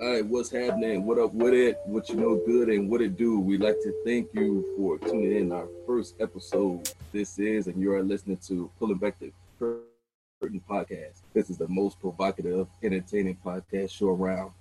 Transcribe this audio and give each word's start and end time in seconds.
All 0.00 0.08
right, 0.08 0.24
what's 0.24 0.50
happening? 0.50 1.04
What 1.04 1.18
up 1.18 1.34
with 1.34 1.52
it? 1.52 1.80
What 1.84 2.08
you 2.08 2.14
know 2.14 2.36
good 2.46 2.68
and 2.68 2.88
what 2.88 3.00
it 3.00 3.16
do? 3.16 3.40
We'd 3.40 3.60
like 3.60 3.80
to 3.80 3.92
thank 4.04 4.32
you 4.32 4.64
for 4.76 4.96
tuning 4.96 5.36
in 5.36 5.50
our 5.50 5.66
first 5.88 6.14
episode. 6.20 6.92
This 7.10 7.36
is, 7.40 7.66
and 7.66 7.80
you 7.82 7.92
are 7.94 8.02
listening 8.02 8.36
to 8.46 8.70
Pulling 8.78 8.98
Back 8.98 9.18
the 9.18 9.32
Curtain 9.58 10.62
podcast. 10.70 11.22
This 11.34 11.50
is 11.50 11.58
the 11.58 11.66
most 11.66 11.98
provocative, 11.98 12.68
entertaining 12.80 13.38
podcast 13.44 13.90
show 13.90 14.10
around. 14.10 14.52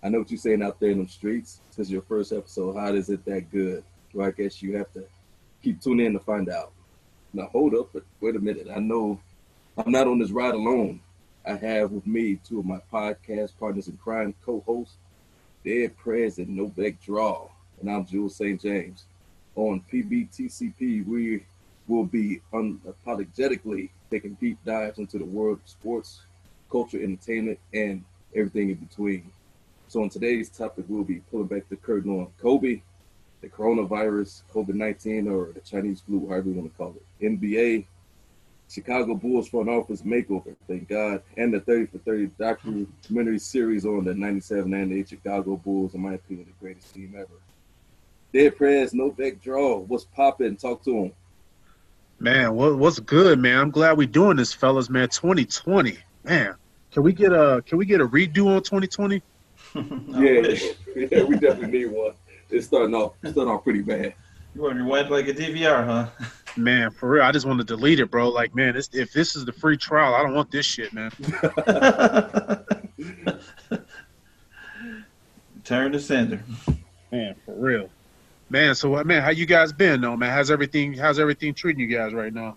I 0.00 0.10
know 0.10 0.20
what 0.20 0.30
you're 0.30 0.38
saying 0.38 0.62
out 0.62 0.78
there 0.78 0.92
in 0.92 1.02
the 1.02 1.08
streets. 1.08 1.60
This 1.70 1.86
is 1.86 1.90
your 1.90 2.02
first 2.02 2.32
episode. 2.32 2.76
How 2.76 2.94
is 2.94 3.10
it 3.10 3.24
that 3.24 3.50
good? 3.50 3.82
Well, 4.14 4.28
I 4.28 4.30
guess 4.30 4.62
you 4.62 4.76
have 4.76 4.92
to 4.92 5.04
keep 5.60 5.80
tuning 5.80 6.06
in 6.06 6.12
to 6.12 6.20
find 6.20 6.48
out. 6.48 6.70
Now, 7.32 7.48
hold 7.50 7.74
up, 7.74 7.88
but 7.92 8.04
wait 8.20 8.36
a 8.36 8.38
minute. 8.38 8.68
I 8.72 8.78
know 8.78 9.18
I'm 9.76 9.90
not 9.90 10.06
on 10.06 10.20
this 10.20 10.30
ride 10.30 10.54
alone. 10.54 11.00
I 11.48 11.56
have 11.56 11.92
with 11.92 12.06
me 12.06 12.38
two 12.46 12.58
of 12.58 12.66
my 12.66 12.78
podcast 12.92 13.52
partners 13.58 13.88
in 13.88 13.96
crime, 13.96 14.34
co-hosts, 14.44 14.98
Dead 15.64 15.96
Prez 15.96 16.36
and 16.36 16.50
Novak 16.50 17.02
Draw, 17.02 17.48
and 17.80 17.90
I'm 17.90 18.04
Jules 18.04 18.36
St. 18.36 18.60
James. 18.60 19.06
On 19.54 19.82
PBTCP, 19.90 21.06
we 21.06 21.42
will 21.86 22.04
be 22.04 22.42
unapologetically 22.52 23.88
taking 24.10 24.34
deep 24.34 24.58
dives 24.66 24.98
into 24.98 25.16
the 25.16 25.24
world 25.24 25.60
of 25.64 25.70
sports, 25.70 26.20
culture, 26.70 27.02
entertainment, 27.02 27.58
and 27.72 28.04
everything 28.36 28.68
in 28.68 28.74
between. 28.74 29.30
So 29.86 30.02
on 30.02 30.10
today's 30.10 30.50
topic, 30.50 30.84
we'll 30.86 31.02
be 31.02 31.22
pulling 31.30 31.46
back 31.46 31.66
the 31.70 31.76
curtain 31.76 32.10
on 32.10 32.26
Kobe, 32.42 32.82
the 33.40 33.48
coronavirus, 33.48 34.42
COVID-19, 34.52 35.32
or 35.32 35.54
the 35.54 35.60
Chinese 35.60 36.02
flu, 36.02 36.28
however 36.28 36.50
you 36.50 36.56
want 36.56 36.70
to 36.70 36.76
call 36.76 36.94
it, 36.94 37.24
NBA, 37.24 37.86
Chicago 38.68 39.14
Bulls 39.14 39.48
front 39.48 39.68
office 39.68 40.02
makeover, 40.02 40.54
thank 40.66 40.88
God, 40.88 41.22
and 41.36 41.52
the 41.52 41.60
30 41.60 41.86
for 41.86 41.98
30 41.98 42.30
documentary 42.38 43.38
series 43.38 43.86
on 43.86 44.04
the 44.04 44.14
97 44.14 44.72
and 44.74 44.92
8 44.92 45.08
Chicago 45.08 45.56
Bulls, 45.56 45.94
in 45.94 46.02
my 46.02 46.14
opinion, 46.14 46.46
the 46.46 46.64
greatest 46.64 46.94
team 46.94 47.14
ever. 47.16 47.28
Dead 48.32 48.56
Prez, 48.56 48.92
Novak 48.92 49.40
Draw, 49.40 49.78
what's 49.78 50.04
popping? 50.04 50.56
Talk 50.56 50.84
to 50.84 51.04
him. 51.04 51.12
Man, 52.20 52.54
what, 52.54 52.76
what's 52.76 52.98
good, 52.98 53.38
man? 53.38 53.58
I'm 53.58 53.70
glad 53.70 53.96
we're 53.96 54.06
doing 54.06 54.36
this, 54.36 54.52
fellas, 54.52 54.90
man. 54.90 55.08
2020, 55.08 55.96
man. 56.24 56.54
Can 56.90 57.02
we 57.02 57.12
get 57.12 57.32
a 57.32 57.62
can 57.66 57.78
we 57.78 57.86
get 57.86 58.00
a 58.00 58.06
redo 58.06 58.46
on 58.46 58.62
2020? 58.62 59.22
yeah, 59.74 59.82
yeah, 60.96 61.22
we 61.22 61.36
definitely 61.36 61.78
need 61.78 61.86
one. 61.86 62.12
It's 62.50 62.66
starting 62.66 62.94
off 62.94 63.12
starting 63.20 63.48
off 63.48 63.62
pretty 63.62 63.82
bad. 63.82 64.14
You 64.54 64.62
want 64.62 64.78
to 64.78 64.84
wipe 64.84 65.10
like 65.10 65.28
a 65.28 65.34
DVR, 65.34 65.84
huh? 65.84 66.26
Man, 66.58 66.90
for 66.90 67.08
real, 67.08 67.22
I 67.22 67.30
just 67.30 67.46
want 67.46 67.58
to 67.60 67.64
delete 67.64 68.00
it, 68.00 68.10
bro. 68.10 68.28
Like, 68.30 68.52
man, 68.54 68.74
this, 68.74 68.90
if 68.92 69.12
this 69.12 69.36
is 69.36 69.44
the 69.44 69.52
free 69.52 69.76
trial, 69.76 70.14
I 70.14 70.22
don't 70.22 70.34
want 70.34 70.50
this 70.50 70.66
shit, 70.66 70.92
man. 70.92 71.12
Turn 75.64 75.92
to 75.92 76.00
sender. 76.00 76.42
Man, 77.12 77.36
for 77.44 77.54
real. 77.54 77.88
Man, 78.50 78.74
so 78.74 79.04
man, 79.04 79.22
how 79.22 79.30
you 79.30 79.46
guys 79.46 79.72
been 79.72 80.00
though, 80.00 80.16
man? 80.16 80.30
How's 80.30 80.50
everything 80.50 80.94
how's 80.94 81.18
everything 81.18 81.52
treating 81.54 81.80
you 81.80 81.94
guys 81.94 82.14
right 82.14 82.32
now? 82.32 82.56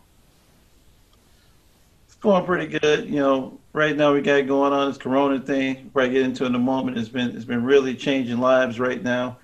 It's 2.06 2.16
going 2.16 2.46
pretty 2.46 2.80
good. 2.80 3.10
You 3.10 3.20
know, 3.20 3.60
right 3.74 3.96
now 3.96 4.14
we 4.14 4.22
got 4.22 4.48
going 4.48 4.72
on 4.72 4.88
this 4.88 4.98
corona 4.98 5.40
thing. 5.40 5.90
Probably 5.94 6.14
get 6.14 6.24
into 6.24 6.46
it 6.46 6.48
in 6.48 6.56
a 6.56 6.60
moment. 6.60 6.98
It's 6.98 7.10
been 7.10 7.36
it's 7.36 7.46
been 7.46 7.66
really 7.66 7.94
changing 7.94 8.40
lives 8.40 8.80
right 8.80 9.04
now. 9.04 9.38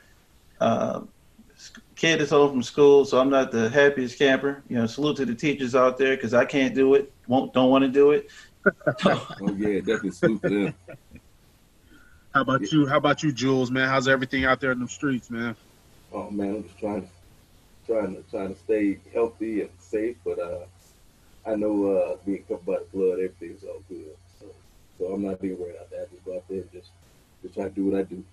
Uh, 0.62 1.02
kid 1.98 2.22
is 2.22 2.30
home 2.30 2.52
from 2.52 2.64
school, 2.64 3.04
so 3.04 3.20
I'm 3.20 3.30
not 3.30 3.52
the 3.52 3.70
happiest 3.70 4.18
camper. 4.18 4.64
You 4.70 4.78
know, 4.78 4.86
salute 4.86 5.18
to 5.18 5.26
the 5.26 5.36
teachers 5.36 5.76
out 5.76 5.98
there 5.98 6.16
because 6.16 6.34
I 6.34 6.46
can't 6.46 6.74
do 6.74 6.94
it, 6.94 7.12
won't, 7.28 7.54
don't 7.54 7.70
want 7.70 7.84
to 7.84 7.90
do 7.90 8.12
it. 8.12 8.30
oh 9.06 9.56
yeah, 9.58 9.80
definitely 9.80 10.12
salute 10.12 10.42
to 10.44 10.50
them. 10.50 10.74
How 12.34 12.42
about 12.42 12.62
yeah. 12.62 12.68
you? 12.72 12.86
How 12.86 12.98
about 12.98 13.24
you, 13.24 13.32
Jules? 13.32 13.72
Man, 13.72 13.90
how's 13.90 14.08
everything 14.08 14.46
out 14.46 14.62
there 14.62 14.72
in 14.72 14.80
the 14.80 14.88
streets, 14.88 15.30
man? 15.30 15.56
Oh 16.14 16.30
man, 16.30 16.56
I'm 16.56 16.64
just 16.64 16.78
trying 16.78 17.02
to 17.02 17.08
trying 17.86 18.16
to 18.16 18.22
trying 18.30 18.54
to 18.54 18.60
stay 18.60 19.00
healthy 19.14 19.62
and 19.62 19.70
safe, 19.80 20.18
but 20.24 20.38
uh, 20.40 20.66
I 21.46 21.56
know 21.56 21.92
uh, 21.92 22.18
being 22.26 22.44
cut 22.48 22.64
by 22.66 22.80
the 22.80 22.86
blood, 22.94 23.14
everything's 23.14 23.64
all 23.64 23.82
good. 23.90 24.16
So, 24.40 24.46
so 25.00 25.06
I'm 25.14 25.24
not 25.24 25.42
being 25.42 25.58
worried 25.58 25.76
about 25.76 25.90
that. 25.92 26.12
Just 26.12 26.26
go 26.26 26.36
out 26.36 26.44
there 26.48 26.60
and 26.60 26.72
just 26.72 26.90
just 27.42 27.56
try 27.56 27.64
to 27.64 27.70
do 27.70 27.86
what 27.86 28.00
I 28.00 28.04
do. 28.04 28.24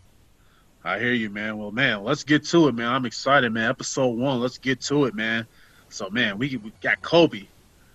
I 0.84 0.98
hear 0.98 1.12
you, 1.12 1.30
man. 1.30 1.56
Well, 1.56 1.70
man, 1.70 2.04
let's 2.04 2.24
get 2.24 2.44
to 2.48 2.68
it, 2.68 2.74
man. 2.74 2.88
I'm 2.88 3.06
excited, 3.06 3.50
man. 3.50 3.70
Episode 3.70 4.18
one, 4.18 4.40
let's 4.40 4.58
get 4.58 4.82
to 4.82 5.06
it, 5.06 5.14
man. 5.14 5.46
So, 5.88 6.10
man, 6.10 6.36
we, 6.36 6.56
we 6.58 6.72
got 6.82 7.00
Kobe, 7.00 7.46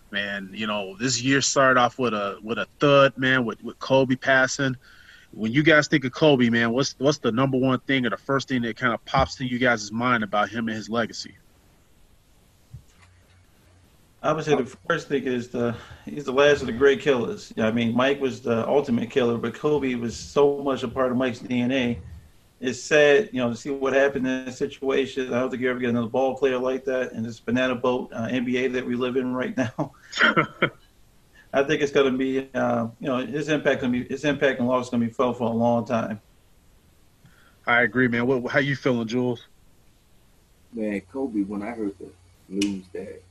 man. 0.10 0.50
You 0.54 0.66
know, 0.66 0.98
this 0.98 1.22
year 1.22 1.40
started 1.42 1.80
off 1.80 2.00
with 2.00 2.16
a 2.16 2.40
with 2.42 2.58
a 2.58 2.66
thud, 2.80 3.16
man, 3.16 3.46
with, 3.46 3.64
with 3.64 3.78
Kobe 3.78 4.16
passing. 4.16 4.76
When 5.32 5.52
you 5.52 5.62
guys 5.62 5.88
think 5.88 6.04
of 6.06 6.14
Kobe, 6.14 6.50
man, 6.50 6.72
what's 6.72 6.96
what's 6.98 7.20
the 7.20 7.32
number 7.32 7.60
one 7.60 7.80
thing 7.82 8.08
or 8.08 8.10
the 8.10 8.18
first 8.18 8.48
thing 8.48 8.64
that 8.64 8.76
kind 8.76 8.94
of 8.94 9.06
pops 9.06 9.36
to 9.36 9.46
you 9.46 9.60
guys' 9.60 9.92
mind 9.92 10.24
about 10.24 10.50
him 10.50 10.68
and 10.68 10.76
his 10.76 10.90
legacy? 10.90 11.36
I 14.24 14.34
would 14.34 14.44
say 14.44 14.56
the 14.56 14.66
first 14.88 15.08
thing 15.08 15.26
is 15.26 15.50
the 15.50 15.76
he's 16.06 16.26
the 16.26 16.34
last 16.34 16.62
of 16.62 16.68
the 16.68 16.74
great 16.74 17.02
killers. 17.02 17.54
I 17.56 17.70
mean, 17.70 17.96
Mike 17.96 18.20
was 18.20 18.42
the 18.42 18.68
ultimate 18.68 19.12
killer, 19.12 19.38
but 19.38 19.54
Kobe 19.54 19.94
was 19.94 20.18
so 20.18 20.64
much 20.64 20.82
a 20.82 20.88
part 20.88 21.12
of 21.12 21.18
Mike's 21.18 21.40
DNA 21.40 22.00
it's 22.60 22.82
sad, 22.82 23.30
you 23.32 23.40
know, 23.40 23.50
to 23.50 23.56
see 23.56 23.70
what 23.70 23.94
happened 23.94 24.28
in 24.28 24.46
that 24.46 24.54
situation. 24.54 25.34
I 25.34 25.40
don't 25.40 25.50
think 25.50 25.62
you 25.62 25.70
ever 25.70 25.80
get 25.80 25.90
another 25.90 26.10
ball 26.10 26.36
player 26.36 26.58
like 26.58 26.84
that 26.86 27.14
in 27.14 27.24
this 27.24 27.40
banana 27.40 27.76
boat 27.76 28.12
uh, 28.14 28.28
NBA 28.28 28.74
that 28.74 28.86
we 28.86 28.96
live 28.96 29.16
in 29.16 29.34
right 29.34 29.56
now. 29.56 29.94
I 31.54 31.64
think 31.64 31.82
it's 31.82 31.92
going 31.92 32.12
to 32.12 32.18
be, 32.18 32.50
uh, 32.54 32.88
you 33.00 33.08
know, 33.08 33.26
his 33.26 33.50
impact 33.50 33.82
going 33.82 33.94
to 33.94 34.04
be 34.04 34.08
his 34.08 34.26
impact 34.26 34.60
and 34.60 34.68
loss 34.68 34.86
is 34.86 34.90
going 34.92 35.02
to 35.02 35.08
be 35.08 35.14
felt 35.14 35.38
for 35.38 35.46
a 35.46 35.54
long 35.54 35.86
time. 35.86 36.22
I 37.66 37.82
agree, 37.82 38.08
man. 38.08 38.28
What, 38.28 38.52
how 38.52 38.60
you 38.60 38.76
feeling, 38.76 39.08
Jules? 39.08 39.46
Man, 40.74 41.02
Kobe. 41.12 41.42
When 41.44 41.64
I 41.64 41.72
heard 41.72 41.96
the 41.98 42.10
news 42.50 42.84
that 42.94 43.22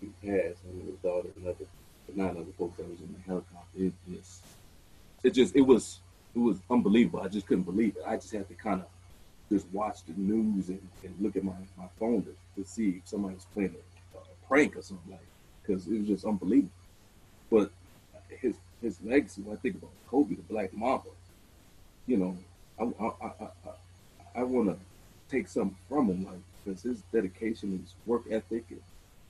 he 0.00 0.06
passed 0.20 0.58
and 0.64 0.82
his 0.84 0.94
daughter, 1.02 1.28
another, 1.40 1.64
not 2.14 2.32
another 2.32 2.52
folks 2.58 2.76
that 2.76 2.88
was 2.88 3.00
in 3.00 3.14
the 3.14 3.20
helicopter, 3.26 3.78
it 3.78 3.92
just, 4.08 4.44
it 5.24 5.30
just, 5.30 5.56
it 5.56 5.62
was 5.62 6.00
it 6.34 6.38
was 6.38 6.58
unbelievable. 6.70 7.20
I 7.20 7.28
just 7.28 7.46
couldn't 7.46 7.64
believe 7.64 7.96
it. 7.96 8.02
I 8.06 8.16
just 8.16 8.32
had 8.32 8.48
to 8.48 8.54
kind 8.54 8.80
of 8.80 8.86
just 9.50 9.66
watch 9.72 10.04
the 10.06 10.14
news 10.16 10.68
and, 10.68 10.80
and 11.04 11.14
look 11.20 11.36
at 11.36 11.44
my, 11.44 11.52
my 11.76 11.86
phone 11.98 12.22
to, 12.22 12.34
to 12.56 12.68
see 12.68 13.00
if 13.02 13.08
somebody 13.08 13.34
was 13.34 13.46
playing 13.52 13.74
a, 14.14 14.18
a 14.18 14.48
prank 14.48 14.76
or 14.76 14.82
something 14.82 15.12
like 15.12 15.20
because 15.62 15.86
it 15.86 15.98
was 15.98 16.08
just 16.08 16.24
unbelievable. 16.24 16.70
But 17.50 17.70
his 18.28 18.56
his 18.80 18.98
legacy, 19.02 19.42
when 19.42 19.56
I 19.56 19.60
think 19.60 19.76
about 19.76 19.90
Kobe, 20.08 20.34
the 20.34 20.42
Black 20.42 20.72
Mamba, 20.74 21.10
you 22.06 22.16
know, 22.16 22.36
I 22.80 22.84
I 23.04 23.26
I, 23.26 23.44
I, 23.44 24.40
I 24.40 24.42
want 24.42 24.68
to 24.68 24.76
take 25.28 25.48
something 25.48 25.76
from 25.88 26.08
him, 26.08 26.24
like 26.24 26.40
because 26.64 26.82
his 26.82 27.02
dedication, 27.12 27.78
his 27.78 27.94
work 28.06 28.22
ethic, 28.30 28.64
and 28.70 28.80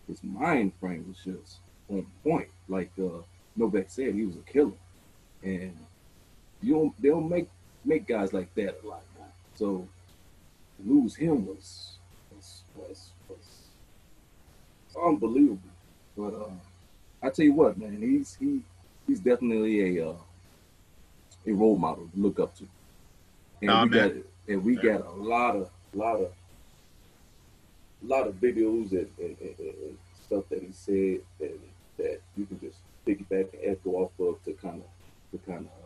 his 0.06 0.22
mind 0.22 0.72
frame 0.80 1.04
was 1.08 1.18
just 1.24 1.58
on 1.88 2.06
point. 2.22 2.48
Like 2.68 2.90
uh, 2.98 3.22
Novak 3.56 3.86
said, 3.88 4.14
he 4.14 4.24
was 4.24 4.36
a 4.36 4.52
killer, 4.52 4.72
and 5.42 5.76
you 6.62 6.74
don't 6.74 7.02
they 7.02 7.08
don't 7.08 7.28
make 7.28 7.48
make 7.84 8.06
guys 8.06 8.32
like 8.32 8.54
that 8.54 8.80
a 8.82 8.86
lot 8.86 9.02
now. 9.18 9.26
So 9.54 9.88
to 10.76 10.90
lose 10.90 11.14
him 11.14 11.46
was 11.46 11.92
was 12.34 12.62
was, 12.76 13.10
was 13.28 14.96
unbelievable. 15.04 15.58
But 16.16 16.34
uh, 16.34 16.50
I 17.22 17.30
tell 17.30 17.44
you 17.44 17.54
what, 17.54 17.78
man, 17.78 18.00
he's 18.00 18.36
he 18.36 18.62
he's 19.06 19.20
definitely 19.20 19.98
a 19.98 20.10
uh, 20.10 20.14
a 21.46 21.52
role 21.52 21.76
model 21.76 22.08
to 22.14 22.20
look 22.20 22.38
up 22.38 22.56
to. 22.56 22.66
And 23.60 23.68
nah, 23.68 23.84
we 23.84 23.90
man. 23.90 24.08
got 24.08 24.52
and 24.52 24.64
we 24.64 24.76
got 24.76 25.06
a 25.06 25.10
lot 25.10 25.56
of 25.56 25.70
lot 25.94 26.20
of 26.20 26.32
lot 28.02 28.26
of 28.26 28.34
videos 28.34 28.90
and, 28.90 29.08
and, 29.18 29.36
and, 29.40 29.58
and 29.58 29.98
stuff 30.26 30.44
that 30.50 30.60
he 30.60 30.72
said 30.72 31.20
that 31.38 31.58
that 31.98 32.20
you 32.36 32.46
can 32.46 32.58
just 32.60 32.78
piggyback 33.06 33.52
and 33.52 33.62
echo 33.64 33.90
off 33.90 34.10
of 34.18 34.42
to 34.44 34.52
kind 34.54 34.82
of 34.82 34.88
to 35.30 35.46
kind 35.46 35.66
of 35.66 35.81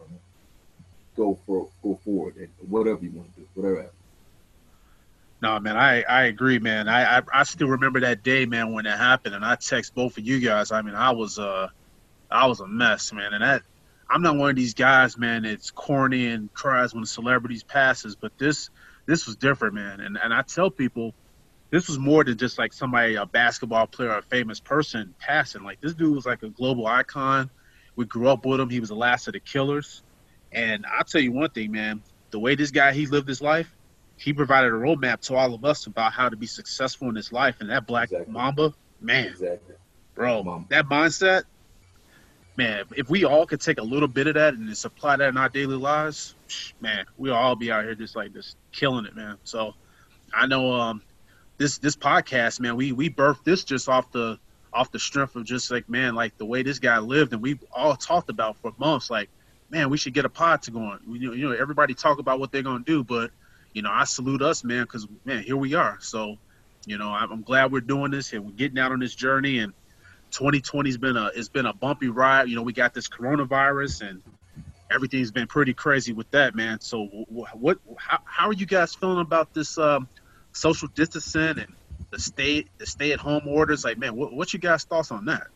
go 1.16 1.38
for 1.46 1.68
go 1.82 1.98
forward 2.04 2.36
and 2.36 2.48
whatever 2.68 3.02
you 3.02 3.10
want 3.10 3.34
to 3.34 3.40
do, 3.40 3.48
whatever. 3.54 3.90
No, 5.42 5.60
man, 5.60 5.76
I, 5.76 6.02
I 6.02 6.24
agree, 6.24 6.58
man. 6.58 6.88
I, 6.88 7.18
I, 7.18 7.22
I 7.32 7.42
still 7.42 7.68
remember 7.68 8.00
that 8.00 8.22
day, 8.22 8.46
man, 8.46 8.72
when 8.72 8.86
it 8.86 8.96
happened, 8.96 9.34
and 9.34 9.44
I 9.44 9.56
text 9.56 9.94
both 9.94 10.16
of 10.16 10.26
you 10.26 10.40
guys. 10.40 10.72
I 10.72 10.80
mean, 10.80 10.94
I 10.94 11.10
was 11.10 11.38
uh, 11.38 11.68
I 12.30 12.46
was 12.46 12.60
a 12.60 12.66
mess, 12.66 13.12
man, 13.12 13.34
and 13.34 13.42
that 13.42 13.62
I'm 14.08 14.22
not 14.22 14.36
one 14.36 14.50
of 14.50 14.56
these 14.56 14.74
guys, 14.74 15.18
man. 15.18 15.44
It's 15.44 15.70
corny 15.70 16.26
and 16.26 16.52
cries 16.54 16.94
when 16.94 17.04
celebrities 17.04 17.62
passes, 17.62 18.16
but 18.16 18.32
this 18.38 18.70
this 19.06 19.26
was 19.26 19.36
different, 19.36 19.74
man. 19.74 20.00
And 20.00 20.18
and 20.22 20.32
I 20.32 20.42
tell 20.42 20.70
people, 20.70 21.12
this 21.70 21.88
was 21.88 21.98
more 21.98 22.24
than 22.24 22.38
just 22.38 22.58
like 22.58 22.72
somebody, 22.72 23.16
a 23.16 23.26
basketball 23.26 23.86
player, 23.86 24.16
a 24.16 24.22
famous 24.22 24.60
person 24.60 25.14
passing. 25.18 25.64
Like 25.64 25.80
this 25.80 25.94
dude 25.94 26.14
was 26.14 26.24
like 26.26 26.42
a 26.42 26.48
global 26.48 26.86
icon. 26.86 27.50
We 27.96 28.04
grew 28.04 28.28
up 28.28 28.46
with 28.46 28.60
him. 28.60 28.70
He 28.70 28.80
was 28.80 28.90
the 28.90 28.96
last 28.96 29.26
of 29.26 29.32
the 29.34 29.40
killers. 29.40 30.02
And 30.52 30.84
I'll 30.86 31.04
tell 31.04 31.20
you 31.20 31.32
one 31.32 31.50
thing, 31.50 31.72
man. 31.72 32.02
The 32.30 32.38
way 32.38 32.54
this 32.54 32.70
guy 32.70 32.92
he 32.92 33.06
lived 33.06 33.28
his 33.28 33.40
life, 33.40 33.72
he 34.16 34.32
provided 34.32 34.72
a 34.72 34.76
roadmap 34.76 35.20
to 35.22 35.34
all 35.36 35.54
of 35.54 35.64
us 35.64 35.86
about 35.86 36.12
how 36.12 36.28
to 36.28 36.36
be 36.36 36.46
successful 36.46 37.08
in 37.08 37.14
this 37.14 37.32
life. 37.32 37.56
And 37.60 37.70
that 37.70 37.86
Black 37.86 38.10
exactly. 38.10 38.32
Mamba, 38.32 38.74
man, 39.00 39.26
exactly. 39.28 39.74
bro, 40.14 40.42
Mamba. 40.42 40.66
that 40.70 40.86
mindset, 40.86 41.44
man. 42.56 42.84
If 42.96 43.08
we 43.10 43.24
all 43.24 43.46
could 43.46 43.60
take 43.60 43.78
a 43.78 43.82
little 43.82 44.08
bit 44.08 44.26
of 44.26 44.34
that 44.34 44.54
and 44.54 44.68
just 44.68 44.84
apply 44.84 45.16
that 45.16 45.28
in 45.28 45.36
our 45.36 45.48
daily 45.48 45.76
lives, 45.76 46.34
man, 46.80 47.04
we'll 47.16 47.34
all 47.34 47.56
be 47.56 47.70
out 47.70 47.84
here 47.84 47.94
just 47.94 48.16
like 48.16 48.32
just 48.32 48.56
killing 48.72 49.04
it, 49.06 49.14
man. 49.14 49.36
So 49.44 49.74
I 50.32 50.46
know 50.46 50.72
um 50.72 51.02
this 51.58 51.78
this 51.78 51.96
podcast, 51.96 52.60
man, 52.60 52.76
we 52.76 52.92
we 52.92 53.10
birthed 53.10 53.44
this 53.44 53.64
just 53.64 53.88
off 53.88 54.10
the 54.12 54.38
off 54.72 54.90
the 54.90 54.98
strength 54.98 55.36
of 55.36 55.44
just 55.44 55.70
like 55.70 55.88
man, 55.88 56.14
like 56.14 56.36
the 56.38 56.44
way 56.44 56.62
this 56.62 56.78
guy 56.78 56.98
lived, 56.98 57.32
and 57.32 57.42
we 57.42 57.58
all 57.72 57.96
talked 57.96 58.30
about 58.30 58.56
for 58.58 58.72
months, 58.78 59.10
like 59.10 59.30
man, 59.70 59.90
we 59.90 59.98
should 59.98 60.14
get 60.14 60.24
a 60.24 60.28
pod 60.28 60.62
to 60.62 60.70
go 60.70 60.80
on. 60.80 61.00
You 61.08 61.32
you 61.34 61.48
know, 61.48 61.52
everybody 61.52 61.94
talk 61.94 62.18
about 62.18 62.40
what 62.40 62.52
they're 62.52 62.62
gonna 62.62 62.84
do, 62.84 63.04
but 63.04 63.30
you 63.72 63.82
know, 63.82 63.90
I 63.92 64.04
salute 64.04 64.42
us, 64.42 64.64
man, 64.64 64.84
because 64.84 65.06
man, 65.24 65.42
here 65.42 65.56
we 65.56 65.74
are. 65.74 65.98
So, 66.00 66.38
you 66.86 66.96
know, 66.96 67.10
I'm, 67.10 67.42
glad 67.42 67.72
we're 67.72 67.82
doing 67.82 68.10
this 68.10 68.32
and 68.32 68.46
we're 68.46 68.52
getting 68.52 68.78
out 68.78 68.90
on 68.90 69.00
this 69.00 69.14
journey. 69.14 69.58
And 69.58 69.74
2020's 70.32 70.96
been 70.96 71.16
a 71.18 71.30
it's 71.34 71.50
been 71.50 71.66
a 71.66 71.74
bumpy 71.74 72.08
ride. 72.08 72.48
You 72.48 72.56
know, 72.56 72.62
we 72.62 72.72
got 72.72 72.94
this 72.94 73.06
coronavirus 73.06 74.08
and 74.08 74.22
everything's 74.90 75.30
been 75.30 75.46
pretty 75.46 75.74
crazy 75.74 76.12
with 76.12 76.30
that, 76.30 76.54
man. 76.54 76.80
So, 76.80 77.04
what 77.04 77.78
how, 77.98 78.20
how 78.24 78.48
are 78.48 78.54
you 78.54 78.66
guys 78.66 78.94
feeling 78.94 79.20
about 79.20 79.52
this 79.52 79.76
um, 79.76 80.08
social 80.52 80.88
distancing 80.88 81.58
and 81.58 81.74
the 82.10 82.18
stay 82.18 82.64
the 82.78 82.86
stay 82.86 83.12
at 83.12 83.20
home 83.20 83.46
orders? 83.46 83.84
Like, 83.84 83.98
man, 83.98 84.16
what 84.16 84.32
what 84.32 84.52
you 84.52 84.58
guys 84.58 84.84
thoughts 84.84 85.10
on 85.10 85.26
that? 85.26 85.48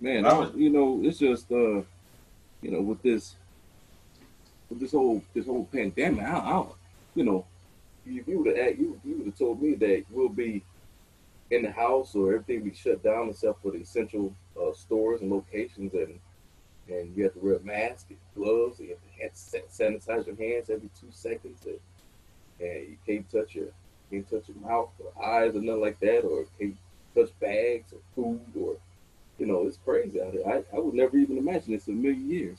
Man, 0.00 0.26
I, 0.26 0.50
you 0.54 0.70
know, 0.70 1.00
it's 1.02 1.18
just 1.18 1.50
uh, 1.50 1.82
you 2.62 2.70
know, 2.70 2.80
with 2.80 3.02
this 3.02 3.34
with 4.70 4.80
this 4.80 4.92
whole 4.92 5.22
this 5.34 5.46
whole 5.46 5.64
pandemic, 5.72 6.24
I, 6.24 6.38
I 6.38 6.66
you 7.14 7.24
know, 7.24 7.44
if 8.06 8.28
you 8.28 8.38
would 8.40 8.56
have 8.56 8.78
you 8.78 9.00
you 9.04 9.16
would 9.16 9.26
have 9.26 9.38
told 9.38 9.60
me 9.60 9.74
that 9.74 10.04
we'll 10.10 10.28
be 10.28 10.62
in 11.50 11.62
the 11.62 11.70
house 11.70 12.14
or 12.14 12.34
everything 12.34 12.62
be 12.62 12.74
shut 12.74 13.02
down 13.02 13.30
except 13.30 13.62
for 13.62 13.72
the 13.72 13.78
essential 13.78 14.34
uh, 14.60 14.72
stores 14.72 15.20
and 15.20 15.30
locations 15.30 15.94
and 15.94 16.20
and 16.88 17.16
you 17.16 17.24
have 17.24 17.34
to 17.34 17.38
wear 17.40 17.56
a 17.56 17.60
mask 17.60 18.06
and 18.10 18.18
gloves 18.34 18.78
and 18.78 18.88
you 18.88 18.96
have 19.20 19.32
to 19.32 19.60
sanitize 19.68 20.26
your 20.26 20.36
hands 20.36 20.70
every 20.70 20.90
two 20.98 21.08
seconds 21.10 21.66
and, 21.66 21.78
and 22.60 22.88
you 22.88 22.96
can't 23.06 23.30
touch 23.30 23.54
your 23.54 23.68
can't 24.10 24.28
touch 24.30 24.44
your 24.48 24.56
mouth 24.58 24.90
or 25.00 25.24
eyes 25.24 25.54
or 25.54 25.60
nothing 25.60 25.80
like 25.80 26.00
that 26.00 26.20
or 26.20 26.44
can't 26.58 26.76
touch 27.14 27.30
bags 27.40 27.92
or 27.92 27.98
food 28.14 28.40
or 28.58 28.76
you 29.38 29.46
know 29.46 29.66
it's 29.66 29.78
crazy 29.84 30.20
out 30.20 30.32
here. 30.32 30.42
I, 30.46 30.76
I 30.76 30.80
would 30.80 30.94
never 30.94 31.16
even 31.16 31.38
imagine 31.38 31.72
this 31.72 31.88
in 31.88 31.94
a 31.94 31.96
million 31.96 32.28
years. 32.28 32.58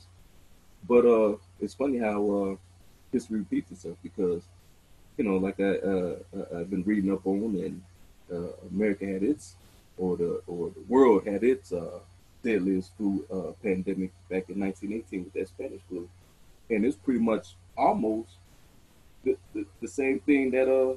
But 0.88 1.04
uh, 1.04 1.36
it's 1.60 1.74
funny 1.74 1.98
how 1.98 2.30
uh, 2.30 2.56
history 3.12 3.40
repeats 3.40 3.70
itself 3.70 3.98
because 4.02 4.42
you 5.16 5.24
know 5.24 5.36
like 5.36 5.60
I 5.60 5.76
uh, 5.76 6.16
I've 6.56 6.70
been 6.70 6.84
reading 6.84 7.12
up 7.12 7.26
on 7.26 7.56
and 7.56 7.82
uh, 8.32 8.52
America 8.70 9.06
had 9.06 9.22
its 9.22 9.56
or 9.98 10.16
the 10.16 10.42
or 10.46 10.70
the 10.70 10.82
world 10.88 11.26
had 11.26 11.44
its 11.44 11.72
uh, 11.72 11.98
deadliest 12.42 12.96
flu 12.96 13.24
uh, 13.32 13.52
pandemic 13.62 14.12
back 14.28 14.48
in 14.48 14.58
1918 14.60 15.24
with 15.24 15.32
that 15.34 15.48
Spanish 15.48 15.80
flu, 15.88 16.08
and 16.70 16.84
it's 16.84 16.96
pretty 16.96 17.20
much 17.20 17.54
almost 17.76 18.30
the, 19.24 19.36
the, 19.54 19.66
the, 19.82 19.88
same 19.88 20.18
thing 20.20 20.50
that 20.50 20.68
uh 20.68 20.94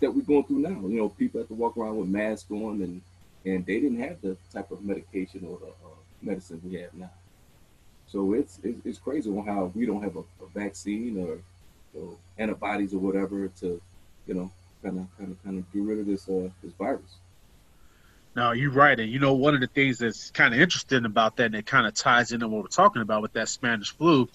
that 0.00 0.14
we're 0.14 0.22
going 0.22 0.44
through 0.44 0.58
now. 0.58 0.80
You 0.86 0.96
know, 0.96 1.08
people 1.08 1.40
have 1.40 1.48
to 1.48 1.54
walk 1.54 1.76
around 1.76 1.96
with 1.96 2.08
masks 2.08 2.50
on, 2.50 2.82
and 2.82 3.00
and 3.44 3.64
they 3.66 3.80
didn't 3.80 4.00
have 4.00 4.20
the 4.20 4.36
type 4.52 4.70
of 4.70 4.82
medication 4.82 5.46
or 5.46 5.58
the 5.58 5.66
uh, 5.66 5.96
medicine 6.22 6.60
we 6.64 6.74
have 6.80 6.94
now. 6.94 7.10
So 8.06 8.32
it's, 8.34 8.60
it's, 8.62 8.78
it's 8.84 8.98
crazy 8.98 9.30
on 9.30 9.46
how 9.46 9.72
we 9.74 9.86
don't 9.86 10.02
have 10.02 10.16
a, 10.16 10.20
a 10.20 10.48
vaccine 10.54 11.18
or, 11.18 11.38
or 12.00 12.16
antibodies 12.38 12.94
or 12.94 12.98
whatever 12.98 13.48
to, 13.60 13.80
you 14.26 14.34
know, 14.34 14.50
kind 14.82 14.98
of 14.98 15.18
kind 15.18 15.30
of 15.30 15.42
kind 15.42 15.58
of 15.58 15.72
get 15.72 15.82
rid 15.82 15.98
of 15.98 16.06
this 16.06 16.28
uh, 16.28 16.48
this 16.62 16.72
virus. 16.74 17.18
No, 18.36 18.52
you're 18.52 18.70
right. 18.70 18.98
And 18.98 19.10
you 19.10 19.18
know, 19.18 19.34
one 19.34 19.54
of 19.54 19.60
the 19.60 19.66
things 19.66 19.98
that's 19.98 20.30
kind 20.30 20.52
of 20.54 20.60
interesting 20.60 21.04
about 21.04 21.36
that, 21.36 21.46
and 21.46 21.54
it 21.54 21.66
kind 21.66 21.86
of 21.86 21.94
ties 21.94 22.32
into 22.32 22.48
what 22.48 22.62
we're 22.62 22.68
talking 22.68 23.02
about 23.02 23.22
with 23.22 23.32
that 23.34 23.48
Spanish 23.48 23.92
flu. 23.96 24.28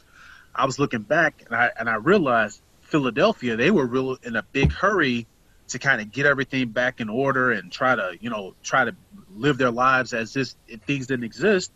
I 0.56 0.66
was 0.66 0.80
looking 0.80 1.02
back, 1.02 1.44
and 1.46 1.56
I 1.56 1.72
and 1.80 1.90
I 1.90 1.96
realized 1.96 2.62
Philadelphia 2.82 3.56
they 3.56 3.72
were 3.72 3.86
real 3.86 4.18
in 4.24 4.36
a 4.36 4.44
big 4.44 4.72
hurry 4.72 5.28
to 5.69 5.80
kind 5.80 6.01
of 6.01 6.12
get 6.12 6.25
everything 6.25 6.69
back 6.69 7.00
in 7.00 7.10
order 7.10 7.51
and 7.51 7.71
try 7.71 7.95
to 7.95 8.18
you 8.19 8.30
know 8.30 8.54
try 8.63 8.86
to 8.86 8.95
live 9.36 9.57
their 9.57 9.71
lives 9.71 10.13
as 10.13 10.36
if 10.36 10.81
things 10.81 11.07
didn't 11.07 11.25
exist. 11.25 11.71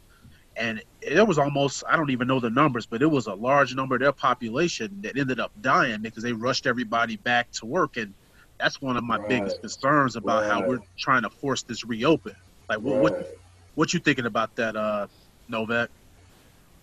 And 0.55 0.83
it 1.01 1.27
was 1.27 1.39
almost 1.39 1.83
I 1.89 1.95
don't 1.95 2.11
even 2.11 2.27
know 2.27 2.39
the 2.39 2.49
numbers, 2.49 2.85
but 2.85 3.01
it 3.01 3.07
was 3.07 3.27
a 3.27 3.33
large 3.33 3.73
number 3.75 3.95
of 3.95 4.01
their 4.01 4.11
population 4.11 4.99
that 5.01 5.17
ended 5.17 5.39
up 5.39 5.51
dying 5.61 6.01
because 6.01 6.23
they 6.23 6.33
rushed 6.33 6.67
everybody 6.67 7.17
back 7.17 7.51
to 7.53 7.65
work 7.65 7.97
and 7.97 8.13
that's 8.63 8.81
one 8.81 8.97
of 8.97 9.03
my 9.03 9.17
right. 9.17 9.29
biggest 9.29 9.61
concerns 9.61 10.15
about 10.15 10.43
right. 10.43 10.51
how 10.51 10.67
we're 10.67 10.79
trying 10.97 11.23
to 11.23 11.29
force 11.29 11.63
this 11.63 11.83
reopen. 11.83 12.35
Like, 12.69 12.79
what, 12.79 12.93
right. 12.93 13.01
what, 13.01 13.37
what 13.75 13.93
you 13.93 13.99
thinking 13.99 14.25
about 14.25 14.55
that, 14.55 14.75
uh, 14.75 15.07
Novak? 15.49 15.89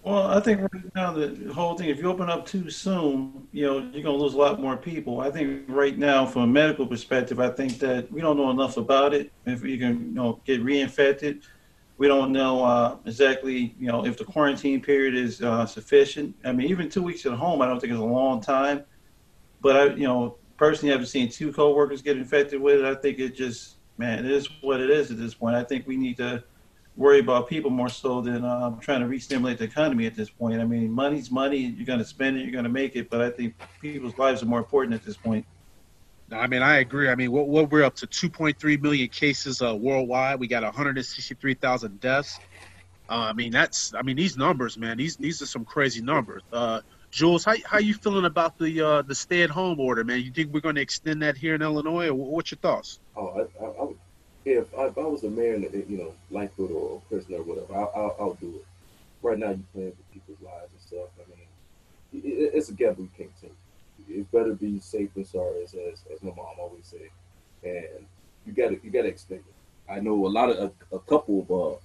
Well, 0.03 0.29
I 0.29 0.41
think 0.41 0.63
right 0.63 0.95
now 0.95 1.13
the 1.13 1.53
whole 1.53 1.77
thing, 1.77 1.91
if 1.91 1.99
you 1.99 2.11
open 2.11 2.31
up 2.31 2.47
too 2.47 2.71
soon, 2.71 3.47
you 3.53 3.67
know, 3.67 3.79
you're 3.79 4.03
going 4.03 4.05
to 4.05 4.13
lose 4.13 4.33
a 4.33 4.39
lot 4.39 4.59
more 4.59 4.77
people. 4.77 5.21
I 5.21 5.31
think 5.31 5.65
right 5.69 5.97
now, 5.99 6.25
from 6.25 6.43
a 6.43 6.47
medical 6.47 6.87
perspective, 6.87 7.39
I 7.39 7.51
think 7.51 7.79
that 7.81 8.11
we 8.11 8.23
don't 8.23 8.39
know 8.39 8.51
enough 8.51 8.79
about 8.79 9.13
it. 9.13 9.31
If 9.45 9.63
you 9.63 9.77
can, 9.79 10.07
you 10.07 10.15
know, 10.15 10.41
get 10.47 10.65
reinfected, 10.65 11.43
we 11.99 12.09
don't 12.09 12.33
know 12.33 12.65
uh, 12.65 12.97
exactly, 13.05 13.75
you 13.79 13.89
know, 13.89 14.07
if 14.07 14.17
the 14.17 14.25
quarantine 14.25 14.81
period 14.81 15.15
is 15.15 15.43
uh, 15.43 15.67
sufficient. 15.67 16.35
I 16.47 16.53
mean, 16.53 16.71
even 16.71 16.89
two 16.89 17.03
weeks 17.03 17.27
at 17.27 17.33
home, 17.33 17.61
I 17.61 17.67
don't 17.67 17.79
think 17.79 17.93
is 17.93 17.99
a 17.99 18.03
long 18.03 18.41
time. 18.41 18.85
But 19.61 19.77
I, 19.77 19.85
you 19.97 20.09
know, 20.09 20.39
personally, 20.57 20.95
I've 20.95 21.07
seen 21.09 21.29
two 21.29 21.53
coworkers 21.53 22.01
get 22.01 22.17
infected 22.17 22.59
with 22.59 22.79
it. 22.79 22.87
I 22.87 22.95
think 22.95 23.19
it 23.19 23.37
just, 23.37 23.77
man, 23.99 24.25
it 24.25 24.31
is 24.31 24.49
what 24.63 24.81
it 24.81 24.89
is 24.89 25.11
at 25.11 25.19
this 25.19 25.35
point. 25.35 25.57
I 25.57 25.63
think 25.63 25.87
we 25.87 25.99
need 25.99 26.17
to 26.17 26.43
worry 27.01 27.19
about 27.19 27.49
people 27.49 27.71
more 27.71 27.89
so 27.89 28.21
than 28.21 28.45
um, 28.45 28.79
trying 28.79 29.01
to 29.01 29.07
re-stimulate 29.07 29.57
the 29.57 29.65
economy 29.65 30.05
at 30.05 30.15
this 30.15 30.29
point. 30.29 30.61
I 30.61 30.67
mean, 30.67 30.91
money's 30.91 31.31
money. 31.31 31.57
You're 31.57 31.87
going 31.87 31.99
to 31.99 32.05
spend 32.05 32.37
it. 32.37 32.43
You're 32.43 32.53
going 32.53 32.65
to 32.65 32.71
make 32.71 32.95
it. 32.95 33.09
But 33.09 33.23
I 33.23 33.31
think 33.31 33.55
people's 33.81 34.19
lives 34.19 34.43
are 34.43 34.47
more 34.47 34.59
important 34.59 34.95
at 34.95 35.03
this 35.03 35.17
point. 35.17 35.47
I 36.31 36.47
mean, 36.47 36.61
I 36.61 36.77
agree. 36.77 37.09
I 37.09 37.15
mean, 37.15 37.33
what, 37.33 37.49
what 37.49 37.71
we're 37.71 37.85
up 37.85 37.97
to 37.97 38.07
2.3 38.07 38.83
million 38.83 39.09
cases 39.09 39.63
uh, 39.63 39.75
worldwide. 39.75 40.39
We 40.39 40.47
got 40.47 40.63
163,000 40.63 42.01
deaths. 42.01 42.39
Uh, 43.09 43.15
I 43.15 43.33
mean, 43.33 43.51
that's. 43.51 43.95
I 43.95 44.03
mean, 44.03 44.17
these 44.17 44.37
numbers, 44.37 44.77
man. 44.77 44.99
These 44.99 45.17
these 45.17 45.43
are 45.43 45.47
some 45.47 45.65
crazy 45.65 46.03
numbers. 46.03 46.43
Uh, 46.53 46.83
Jules, 47.11 47.45
how 47.45 47.55
how 47.65 47.79
you 47.79 47.95
feeling 47.95 48.27
about 48.27 48.57
the 48.59 48.81
uh, 48.81 49.03
the 49.03 49.17
stay 49.17 49.43
at 49.43 49.51
home 49.51 49.81
order, 49.81 50.05
man? 50.05 50.21
You 50.21 50.31
think 50.31 50.53
we're 50.53 50.61
going 50.61 50.77
to 50.77 50.81
extend 50.81 51.23
that 51.23 51.37
here 51.37 51.57
in 51.57 51.63
Illinois, 51.63 52.09
or 52.09 52.15
what's 52.15 52.53
your 52.53 52.59
thoughts? 52.59 53.01
Oh, 53.17 53.27
I, 53.27 53.65
I, 53.65 53.69
I 53.69 53.89
if, 54.45 54.75
I, 54.79 54.87
if 54.87 54.99
I 54.99 55.03
was 55.03 55.25
a 55.25 55.31
mayor, 55.31 55.57
you 55.57 55.99
know, 55.99 56.13
Lightfoot 56.31 56.71
or 56.71 57.01
a 57.01 57.15
Pritzker 57.15 57.39
or 57.39 57.43
whatever, 57.43 57.75
I, 57.75 57.99
I'll, 57.99 58.17
I'll 58.19 58.35
do 58.35 58.49
it. 58.57 58.67
Right 59.23 59.39
now, 59.39 59.49
you're 59.49 59.59
playing 59.73 59.89
with 59.89 60.13
people's 60.13 60.41
lives 60.41 60.71
and 60.73 60.81
stuff. 60.81 61.09
I 61.19 61.31
mean, 61.31 62.25
it, 62.25 62.53
it's 62.55 62.71
a 62.71 62.73
gamble 62.73 63.03
you 63.03 63.11
can't 63.17 63.41
take. 63.41 63.53
It 64.09 64.33
better 64.33 64.55
be 64.55 64.81
safe 64.81 65.13
than 65.15 65.25
sorry, 65.25 65.63
as, 65.63 65.75
as, 65.75 66.03
as 66.13 66.23
my 66.23 66.31
mom 66.31 66.55
always 66.59 66.87
said. 66.87 67.11
And 67.63 68.07
you 68.47 68.53
got 68.53 68.71
to 68.71 68.81
you 68.83 68.91
got 68.91 69.03
to 69.03 69.09
extend 69.09 69.41
it. 69.41 69.93
I 69.93 70.01
know 70.01 70.27
a 70.27 70.29
lot 70.29 70.49
of 70.51 70.73
a, 70.91 70.97
a 70.97 70.99
couple 71.01 71.43
of 71.43 71.51
uh, 71.51 71.79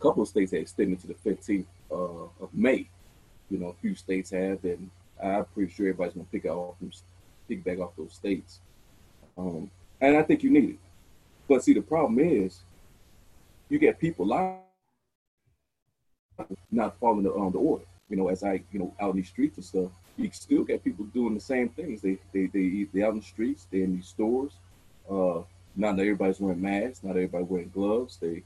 couple 0.00 0.22
of 0.22 0.28
states 0.28 0.50
have 0.50 0.60
extended 0.60 1.00
to 1.00 1.06
the 1.06 1.14
15th 1.14 1.64
uh, 1.92 2.42
of 2.42 2.52
May 2.52 2.88
you 3.50 3.58
know, 3.58 3.68
a 3.68 3.74
few 3.74 3.94
states 3.94 4.30
have, 4.30 4.64
and 4.64 4.90
I'm 5.22 5.44
pretty 5.46 5.72
sure 5.72 5.86
everybody's 5.86 6.14
gonna 6.14 6.26
pick 6.32 6.46
out 6.46 6.56
off 6.56 6.78
them, 6.80 6.90
pick 7.48 7.64
back 7.64 7.78
off 7.78 7.92
those 7.96 8.12
states. 8.12 8.60
Um, 9.36 9.70
and 10.00 10.16
I 10.16 10.22
think 10.22 10.42
you 10.42 10.50
need 10.50 10.70
it. 10.70 10.78
But 11.48 11.62
see, 11.62 11.74
the 11.74 11.82
problem 11.82 12.18
is, 12.18 12.60
you 13.68 13.78
get 13.78 13.98
people 13.98 14.26
like 14.26 14.60
not 16.70 16.98
following 16.98 17.24
the, 17.24 17.32
um, 17.34 17.52
the 17.52 17.58
order. 17.58 17.84
You 18.08 18.16
know, 18.16 18.28
as 18.28 18.42
I, 18.42 18.62
you 18.72 18.78
know, 18.78 18.94
out 19.00 19.10
in 19.10 19.16
these 19.16 19.28
streets 19.28 19.56
and 19.56 19.64
stuff, 19.64 19.90
you 20.16 20.30
still 20.32 20.64
get 20.64 20.84
people 20.84 21.04
doing 21.06 21.34
the 21.34 21.40
same 21.40 21.68
things. 21.70 22.02
They, 22.02 22.18
they, 22.32 22.46
they, 22.46 22.86
they 22.92 23.02
out 23.02 23.12
in 23.12 23.20
the 23.20 23.24
streets, 23.24 23.66
they 23.70 23.82
in 23.82 23.96
these 23.96 24.06
stores. 24.06 24.52
Uh, 25.10 25.42
not 25.76 25.98
everybody's 25.98 26.40
wearing 26.40 26.62
masks. 26.62 27.02
Not 27.02 27.12
everybody 27.12 27.44
wearing 27.44 27.70
gloves. 27.74 28.18
They, 28.18 28.42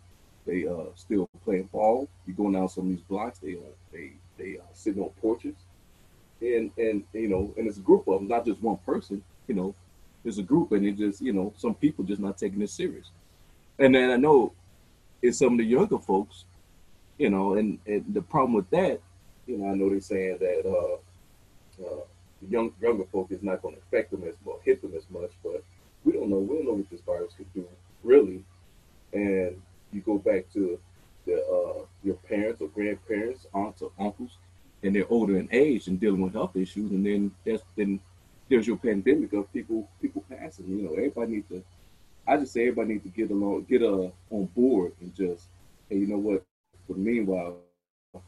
they 0.47 0.67
uh, 0.67 0.87
still 0.95 1.29
playing 1.45 1.69
ball. 1.73 2.09
You 2.27 2.35
going 2.35 2.53
down 2.53 2.69
some 2.69 2.85
of 2.85 2.91
these 2.91 3.05
blocks. 3.05 3.39
They, 3.39 3.55
uh, 3.55 3.75
they 3.93 4.13
they 4.39 4.57
uh, 4.59 4.63
sitting 4.73 5.03
on 5.03 5.11
porches, 5.21 5.57
and 6.41 6.71
and 6.79 7.05
you 7.13 7.29
know, 7.29 7.53
and 7.59 7.67
it's 7.67 7.77
a 7.77 7.83
group 7.83 8.09
of 8.09 8.21
them, 8.21 8.29
not 8.29 8.47
just 8.47 8.63
one 8.63 8.79
person. 8.87 9.23
You 9.47 9.55
know, 9.55 9.75
there's 10.23 10.39
a 10.39 10.43
group, 10.43 10.73
and 10.73 10.87
it 10.87 10.97
just 10.97 11.21
you 11.21 11.33
know, 11.33 11.53
some 11.57 11.75
people 11.75 12.05
just 12.05 12.21
not 12.21 12.39
taking 12.39 12.59
this 12.59 12.73
serious. 12.73 13.11
And 13.79 13.95
then 13.95 14.11
I 14.11 14.17
know 14.17 14.53
it's 15.23 15.39
some 15.39 15.53
of 15.53 15.59
the 15.59 15.65
younger 15.65 15.99
folks, 15.99 16.45
you 17.19 17.31
know, 17.31 17.55
and, 17.55 17.79
and 17.87 18.05
the 18.13 18.23
problem 18.23 18.55
with 18.55 18.71
that, 18.71 19.01
you 19.47 19.59
know, 19.59 19.71
I 19.71 19.75
know 19.75 19.89
they're 19.89 20.01
saying 20.01 20.39
that 20.41 20.67
uh, 20.67 21.85
uh, 21.85 22.01
the 22.43 22.49
young 22.49 22.73
younger 22.81 23.05
folk 23.05 23.31
is 23.31 23.43
not 23.43 23.63
going 23.63 23.75
to 23.75 23.81
affect 23.81 24.11
them 24.11 24.25
as 24.25 24.35
much, 24.45 24.57
hit 24.65 24.83
them 24.83 24.93
as 24.97 25.05
much, 25.11 25.31
but 25.43 25.63
we 26.05 26.13
don't 26.13 26.29
know. 26.29 26.39
We 26.39 26.57
don't 26.57 26.67
know 26.67 26.73
what 26.73 26.91
this 26.91 27.01
virus 27.01 27.33
could 27.37 27.53
do 27.55 27.67
really. 28.03 28.45
And 29.13 29.61
you 29.93 30.01
go 30.01 30.19
back 30.19 30.53
to 30.53 30.79
the, 31.27 31.37
uh, 31.37 31.85
your 32.05 32.17
parents 32.17 32.61
or 32.61 32.69
grandparents, 32.69 33.47
aunts 33.55 33.83
or 33.83 33.91
uncles, 33.99 34.37
and 34.83 34.95
they're 34.95 35.11
older 35.11 35.39
in 35.39 35.49
age 35.51 35.89
and 35.89 35.99
dealing 35.99 36.21
with 36.21 36.35
health 36.35 36.57
issues, 36.57 36.91
and 36.91 37.05
then 37.05 37.33
that's 37.45 37.63
then 37.77 38.01
there's 38.49 38.67
your 38.67 38.77
pandemic 38.77 39.33
of 39.33 39.53
people 39.53 39.89
people 40.01 40.25
passing. 40.29 40.69
You 40.69 40.83
know, 40.83 40.93
everybody 40.93 41.33
needs 41.33 41.49
to. 41.49 41.63
I 42.27 42.37
just 42.37 42.53
say 42.53 42.69
everybody 42.69 42.95
needs 42.95 43.05
to 43.05 43.11
get 43.11 43.31
along, 43.31 43.67
get 43.69 43.83
uh, 43.83 44.11
on 44.31 44.47
board, 44.55 44.93
and 45.01 45.15
just 45.15 45.47
hey, 45.89 45.99
you 45.99 46.07
know 46.07 46.19
what? 46.19 46.45
For 46.87 46.95
the 46.95 47.01
meanwhile, 47.01 47.59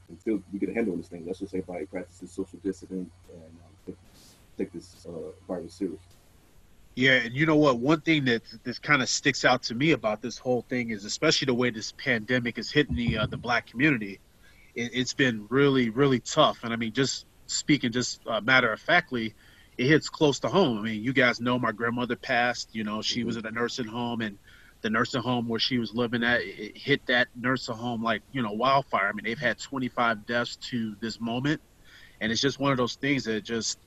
until 0.08 0.42
we 0.52 0.58
get 0.58 0.68
a 0.68 0.74
handle 0.74 0.92
on 0.92 0.98
this 0.98 1.08
thing. 1.08 1.24
Let's 1.26 1.38
just 1.38 1.52
say 1.52 1.58
everybody 1.58 1.86
practices 1.86 2.32
social 2.32 2.58
distancing 2.62 3.10
and 3.32 3.42
um, 3.88 3.96
take, 4.56 4.72
this 4.72 5.06
uh, 5.08 5.32
virus 5.48 5.74
serious. 5.74 6.00
Yeah, 6.96 7.12
and 7.12 7.34
you 7.34 7.46
know 7.46 7.56
what? 7.56 7.78
One 7.78 8.00
thing 8.00 8.24
that 8.26 8.42
this 8.62 8.78
kind 8.78 9.00
of 9.00 9.08
sticks 9.08 9.44
out 9.44 9.62
to 9.64 9.74
me 9.74 9.92
about 9.92 10.20
this 10.20 10.36
whole 10.36 10.62
thing 10.68 10.90
is, 10.90 11.04
especially 11.04 11.46
the 11.46 11.54
way 11.54 11.70
this 11.70 11.92
pandemic 11.92 12.58
is 12.58 12.70
hitting 12.70 12.96
the 12.96 13.18
uh, 13.18 13.26
the 13.26 13.36
black 13.36 13.66
community. 13.66 14.20
It, 14.74 14.94
has 14.94 15.14
been 15.14 15.46
really, 15.48 15.90
really 15.90 16.20
tough. 16.20 16.60
And 16.62 16.72
I 16.72 16.76
mean, 16.76 16.92
just 16.92 17.26
speaking, 17.46 17.90
just 17.90 18.20
uh, 18.26 18.40
matter 18.40 18.72
of 18.72 18.80
factly, 18.80 19.34
it 19.80 19.86
hits 19.86 20.10
close 20.10 20.38
to 20.40 20.48
home. 20.48 20.78
I 20.78 20.82
mean, 20.82 21.02
you 21.02 21.14
guys 21.14 21.40
know 21.40 21.58
my 21.58 21.72
grandmother 21.72 22.14
passed. 22.14 22.68
You 22.74 22.84
know, 22.84 23.00
she 23.00 23.24
was 23.24 23.38
mm-hmm. 23.38 23.46
in 23.46 23.56
a 23.56 23.60
nursing 23.60 23.86
home, 23.86 24.20
and 24.20 24.36
the 24.82 24.90
nursing 24.90 25.22
home 25.22 25.48
where 25.48 25.58
she 25.58 25.78
was 25.78 25.94
living 25.94 26.22
at 26.22 26.42
it 26.42 26.76
hit 26.76 27.06
that 27.06 27.28
nursing 27.34 27.76
home 27.76 28.02
like 28.02 28.20
you 28.30 28.42
know 28.42 28.52
wildfire. 28.52 29.08
I 29.08 29.12
mean, 29.12 29.24
they've 29.24 29.38
had 29.38 29.58
25 29.58 30.26
deaths 30.26 30.56
to 30.70 30.94
this 31.00 31.18
moment, 31.18 31.62
and 32.20 32.30
it's 32.30 32.42
just 32.42 32.60
one 32.60 32.72
of 32.72 32.76
those 32.76 32.96
things 32.96 33.24
that 33.24 33.42
just 33.42 33.78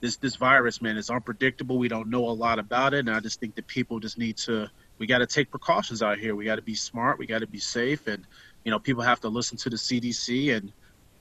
this 0.00 0.16
this 0.16 0.34
virus, 0.34 0.82
man, 0.82 0.96
is 0.96 1.10
unpredictable. 1.10 1.78
We 1.78 1.86
don't 1.86 2.08
know 2.08 2.28
a 2.28 2.34
lot 2.34 2.58
about 2.58 2.92
it, 2.92 3.06
and 3.06 3.10
I 3.10 3.20
just 3.20 3.38
think 3.38 3.54
that 3.54 3.68
people 3.68 4.00
just 4.00 4.18
need 4.18 4.38
to. 4.38 4.68
We 4.98 5.06
got 5.06 5.18
to 5.18 5.26
take 5.26 5.52
precautions 5.52 6.02
out 6.02 6.18
here. 6.18 6.34
We 6.34 6.44
got 6.44 6.56
to 6.56 6.62
be 6.62 6.74
smart. 6.74 7.20
We 7.20 7.26
got 7.26 7.42
to 7.42 7.46
be 7.46 7.60
safe, 7.60 8.08
and 8.08 8.26
you 8.64 8.72
know, 8.72 8.80
people 8.80 9.04
have 9.04 9.20
to 9.20 9.28
listen 9.28 9.56
to 9.58 9.70
the 9.70 9.76
CDC 9.76 10.56
and 10.56 10.72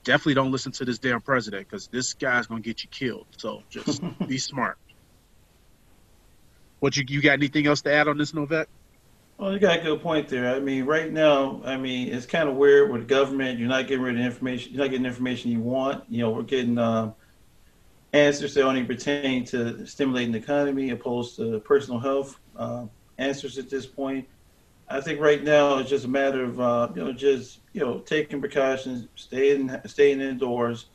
definitely 0.06 0.36
don't 0.36 0.52
listen 0.52 0.72
to 0.72 0.86
this 0.86 0.98
damn 0.98 1.20
president 1.20 1.68
because 1.68 1.88
this 1.88 2.14
guy's 2.14 2.48
gonna 2.48 2.62
get 2.62 2.84
you 2.84 2.90
killed. 2.90 3.26
So 3.36 3.64
just 3.70 4.02
be 4.28 4.38
smart. 4.38 4.78
What 6.80 6.96
you 6.96 7.04
you 7.10 7.22
got 7.22 7.34
anything 7.34 7.68
else 7.68 7.82
to 7.82 7.92
add 7.92 8.08
on 8.08 8.18
this, 8.18 8.34
Novak? 8.34 8.70
Well, 9.38 9.52
you 9.52 9.60
got 9.60 9.80
a 9.80 9.82
good 9.82 10.02
point 10.02 10.30
there. 10.30 10.56
I 10.56 10.60
mean, 10.60 10.86
right 10.86 11.12
now, 11.12 11.62
I 11.66 11.76
mean, 11.76 12.14
it's 12.14 12.26
kind 12.26 12.48
of 12.48 12.56
weird 12.56 12.90
with 12.90 13.02
the 13.02 13.08
government. 13.08 13.60
You're 13.60 13.68
not 13.68 13.86
getting 13.88 14.04
rid 14.04 14.18
of 14.18 14.22
information. 14.22 14.72
You're 14.72 14.84
not 14.84 14.92
getting 14.92 15.06
information 15.06 15.52
you 15.52 15.60
want. 15.60 16.06
You 16.08 16.20
know, 16.20 16.32
we're 16.32 16.44
getting 16.44 16.78
um, 16.78 17.14
answers 18.14 18.54
that 18.54 18.64
only 18.64 18.86
pertain 18.86 19.44
to 19.46 19.86
stimulating 19.86 20.32
the 20.32 20.38
economy 20.38 20.92
opposed 20.92 21.36
to 21.36 21.60
personal 21.60 22.00
health 22.00 22.40
uh, 22.56 22.86
answers 23.18 23.58
at 23.58 23.70
this 23.70 23.86
point. 23.86 24.26
I 24.88 25.02
think 25.02 25.20
right 25.20 25.44
now 25.44 25.80
it's 25.80 25.90
just 25.90 26.06
a 26.06 26.10
matter 26.10 26.44
of 26.44 26.60
uh, 26.60 26.90
you 26.96 27.04
know 27.04 27.12
just 27.12 27.60
you 27.74 27.82
know 27.82 28.00
taking 28.00 28.40
precautions, 28.40 29.08
staying 29.16 29.72
staying 29.86 30.22
indoors, 30.22 30.88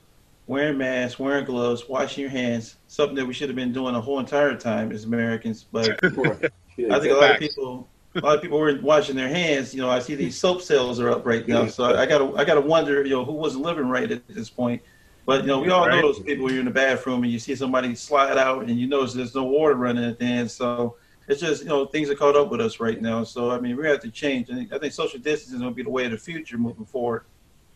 wearing 0.46 0.78
masks, 0.78 1.18
wearing 1.18 1.44
gloves, 1.44 1.88
washing 1.88 2.22
your 2.22 2.30
hands. 2.30 2.76
Something 2.86 3.16
that 3.16 3.26
we 3.26 3.34
should 3.34 3.48
have 3.48 3.56
been 3.56 3.72
doing 3.72 3.94
the 3.94 4.00
whole 4.00 4.20
entire 4.20 4.56
time 4.56 4.92
as 4.92 5.04
Americans. 5.04 5.66
But 5.70 5.98
I 6.04 6.98
think 7.00 7.12
a 7.12 7.14
lot 7.14 7.32
of 7.32 7.38
people 7.38 7.88
a 8.14 8.20
lot 8.20 8.36
of 8.36 8.42
people 8.42 8.58
weren't 8.58 8.82
washing 8.82 9.16
their 9.16 9.28
hands. 9.28 9.74
You 9.74 9.80
know, 9.80 9.90
I 9.90 9.98
see 9.98 10.14
these 10.14 10.38
soap 10.38 10.62
sales 10.62 11.00
are 11.00 11.10
up 11.10 11.26
right 11.26 11.46
now, 11.46 11.66
so 11.66 11.84
I, 11.84 12.02
I 12.02 12.06
gotta 12.06 12.32
I 12.36 12.44
gotta 12.44 12.60
wonder 12.60 13.04
you 13.04 13.10
know 13.10 13.24
who 13.24 13.32
wasn't 13.32 13.64
living 13.64 13.88
right 13.88 14.10
at 14.10 14.26
this 14.28 14.50
point. 14.50 14.82
But 15.26 15.42
you 15.42 15.46
know, 15.48 15.60
we 15.60 15.70
all 15.70 15.86
right. 15.86 15.96
know 15.96 16.02
those 16.02 16.20
people. 16.20 16.50
You're 16.50 16.60
in 16.60 16.64
the 16.64 16.72
bathroom 16.72 17.22
and 17.22 17.32
you 17.32 17.38
see 17.38 17.54
somebody 17.54 17.94
slide 17.94 18.38
out, 18.38 18.64
and 18.64 18.78
you 18.78 18.86
notice 18.86 19.14
there's 19.14 19.34
no 19.34 19.44
water 19.44 19.74
running 19.74 20.04
at 20.04 20.18
the 20.18 20.24
end. 20.24 20.50
So 20.50 20.96
it's 21.30 21.40
just 21.40 21.62
you 21.62 21.68
know 21.68 21.86
things 21.86 22.10
are 22.10 22.14
caught 22.14 22.36
up 22.36 22.50
with 22.50 22.60
us 22.60 22.80
right 22.80 23.00
now. 23.00 23.24
So 23.24 23.50
I 23.50 23.60
mean, 23.60 23.76
we 23.76 23.86
have 23.86 24.00
to 24.00 24.10
change. 24.10 24.50
And 24.50 24.72
I 24.72 24.78
think 24.78 24.92
social 24.92 25.18
distancing 25.18 25.56
is 25.56 25.60
going 25.62 25.72
to 25.72 25.76
be 25.76 25.82
the 25.82 25.90
way 25.90 26.04
of 26.04 26.10
the 26.10 26.18
future 26.18 26.58
moving 26.58 26.84
forward, 26.84 27.24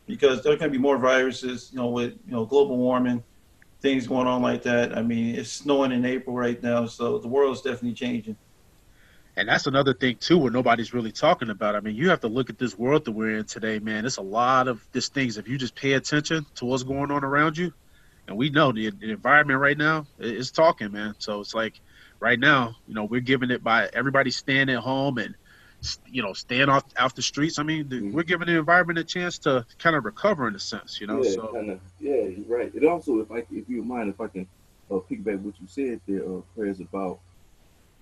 because 0.06 0.42
there's 0.42 0.58
going 0.58 0.70
to 0.73 0.76
be 0.76 0.82
more 0.82 0.99
viruses. 0.99 1.70
You 1.73 1.78
know, 1.78 1.88
with 1.88 2.14
you 2.26 2.32
know 2.32 2.44
global 2.44 2.76
warming, 2.76 3.23
things 3.80 4.06
going 4.06 4.26
on 4.26 4.42
like 4.42 4.62
that. 4.64 4.96
I 4.96 5.02
mean, 5.02 5.37
it's 5.37 5.50
snowing 5.50 5.92
in 5.92 6.04
April 6.04 6.34
right 6.34 6.61
now, 6.62 6.87
so 6.87 7.18
the 7.18 7.28
world 7.28 7.54
is 7.54 7.62
definitely 7.62 7.94
changing. 7.94 8.37
And 9.37 9.49
that's 9.49 9.66
another 9.66 9.94
thing 9.94 10.16
too, 10.16 10.38
where 10.38 10.52
nobody's 10.52 10.94
really 10.94 11.11
talking 11.11 11.50
about. 11.50 11.75
I 11.75 11.80
mean, 11.80 11.96
you 11.96 12.08
have 12.08 12.20
to 12.20 12.28
look 12.28 12.50
at 12.50 12.58
this 12.58 12.78
world 12.78 13.04
that 13.04 13.12
we're 13.12 13.37
in 13.37 13.44
today, 13.44 13.80
man. 13.80 14.06
It's 14.06 14.16
a 14.16 14.23
lot 14.23 14.68
of 14.68 14.87
these 14.92 15.08
things. 15.08 15.38
If 15.38 15.49
you 15.49 15.58
just 15.58 15.75
pay 15.75 15.94
attention 15.94 16.46
to 16.56 16.64
what's 16.64 16.84
going 16.84 17.11
on 17.11 17.25
around 17.25 17.58
you, 17.58 17.73
and 18.28 18.37
we 18.37 18.50
know 18.50 18.73
the, 18.73 18.90
the 18.90 19.11
environment 19.11 19.58
right 19.58 19.76
now 19.76 20.06
is 20.18 20.50
talking, 20.50 20.92
man. 20.92 21.14
So 21.18 21.40
it's 21.40 21.54
like 21.54 21.80
right 22.24 22.40
now, 22.40 22.74
you 22.88 22.94
know, 22.94 23.04
we're 23.04 23.20
giving 23.20 23.50
it 23.50 23.62
by 23.62 23.86
everybody 23.92 24.30
staying 24.30 24.70
at 24.70 24.78
home 24.78 25.18
and 25.18 25.34
you 26.06 26.22
know 26.22 26.32
staying 26.32 26.70
off 26.70 26.84
off 26.98 27.14
the 27.14 27.20
streets. 27.20 27.58
I 27.58 27.62
mean, 27.62 27.86
the, 27.90 27.96
mm-hmm. 27.96 28.12
we're 28.12 28.22
giving 28.22 28.46
the 28.46 28.56
environment 28.56 28.98
a 28.98 29.04
chance 29.04 29.36
to 29.40 29.66
kind 29.78 29.94
of 29.94 30.06
recover 30.06 30.48
in 30.48 30.54
a 30.54 30.58
sense, 30.58 30.98
you 31.02 31.06
know. 31.06 31.22
Yeah, 31.22 31.30
so 31.32 31.48
kinda, 31.48 31.78
yeah, 32.00 32.22
you're 32.22 32.58
right. 32.58 32.74
It 32.74 32.84
also, 32.86 33.20
if 33.20 33.30
I 33.30 33.44
if 33.52 33.68
you 33.68 33.84
mind, 33.84 34.08
if 34.08 34.18
I 34.22 34.28
can 34.28 34.48
uh, 34.90 34.94
piggyback 34.94 35.40
what 35.40 35.54
you 35.60 35.66
said 35.68 36.00
there, 36.08 36.24
uh, 36.24 36.40
Prez 36.56 36.80
about, 36.80 37.18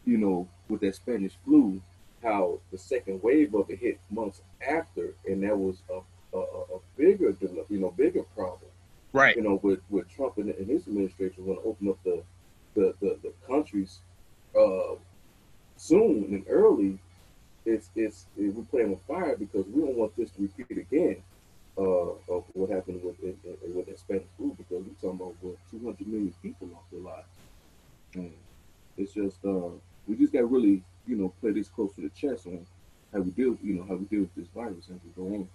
you 0.07 0.19
know, 0.19 0.49
with 0.69 0.83
that 0.83 0.95
Spanish 0.95 1.33
flu, 1.45 1.83
how 2.23 2.61
the 2.71 2.79
second 2.79 3.21
wave 3.25 3.53
of 3.57 3.69
it 3.71 3.81
hit 3.81 3.99
months 4.09 4.41
after, 4.67 5.15
and 5.27 5.43
that 5.43 5.59
was 5.59 5.83
a, 5.91 6.39
a, 6.39 6.41
a 6.41 6.79
bigger, 6.97 7.35
you 7.69 7.81
know, 7.81 7.91
bigger 7.91 8.23
problem. 8.37 8.71
Right. 9.13 9.35
You 9.37 9.43
know, 9.43 9.59
with, 9.63 9.81
with 9.91 10.09
Trump 10.09 10.39
and, 10.39 10.49
and 10.51 10.69
his 10.69 10.87
administration 10.87 11.45
want 11.45 11.61
to 11.61 11.69
open 11.69 11.89
up 11.89 11.99
the 12.05 12.23
the, 12.75 12.95
the, 13.01 13.19
the 13.23 13.33
countries 13.47 13.99
uh, 14.59 14.95
soon 15.77 16.25
and 16.31 16.45
early, 16.49 16.99
it's 17.65 17.91
it's 17.95 18.27
it, 18.37 18.55
we're 18.55 18.65
playing 18.65 18.91
with 18.91 19.03
fire 19.03 19.37
because 19.37 19.67
we 19.67 19.83
don't 19.83 19.97
want 19.97 20.17
this 20.17 20.31
to 20.33 20.43
repeat 20.43 20.79
again 20.79 21.17
uh, 21.79 22.11
of 22.29 22.45
what 22.55 22.71
happened 22.71 23.01
with 23.03 23.17
with 23.23 23.87
that 23.87 23.99
Spanish 23.99 24.27
flu 24.37 24.55
because 24.57 24.85
we're 24.85 24.95
talking 25.01 25.21
about 25.21 25.35
what 25.41 25.57
200 25.71 26.07
million 26.07 26.35
people 26.43 26.69
lost 26.69 26.91
their 26.91 27.01
lives, 27.01 27.29
and 28.15 28.33
it's 28.97 29.13
just 29.13 29.45
uh, 29.45 29.71
we 30.09 30.17
just 30.17 30.33
got 30.33 30.41
to 30.41 30.47
really 30.47 30.83
you 31.07 31.17
know 31.17 31.33
play 31.41 31.53
this 31.53 31.69
close 31.69 31.95
to 31.95 32.01
the 32.01 32.11
chest 32.11 32.47
on 32.47 32.67
how 33.13 33.21
we 33.21 33.31
deal 33.31 33.57
you 33.63 33.75
know 33.75 33.85
how 33.89 33.95
we 33.95 34.05
deal 34.07 34.21
with 34.21 34.35
this 34.35 34.49
virus 34.55 34.87
as 34.89 35.01
we 35.05 35.11
go 35.17 35.35
on. 35.35 35.49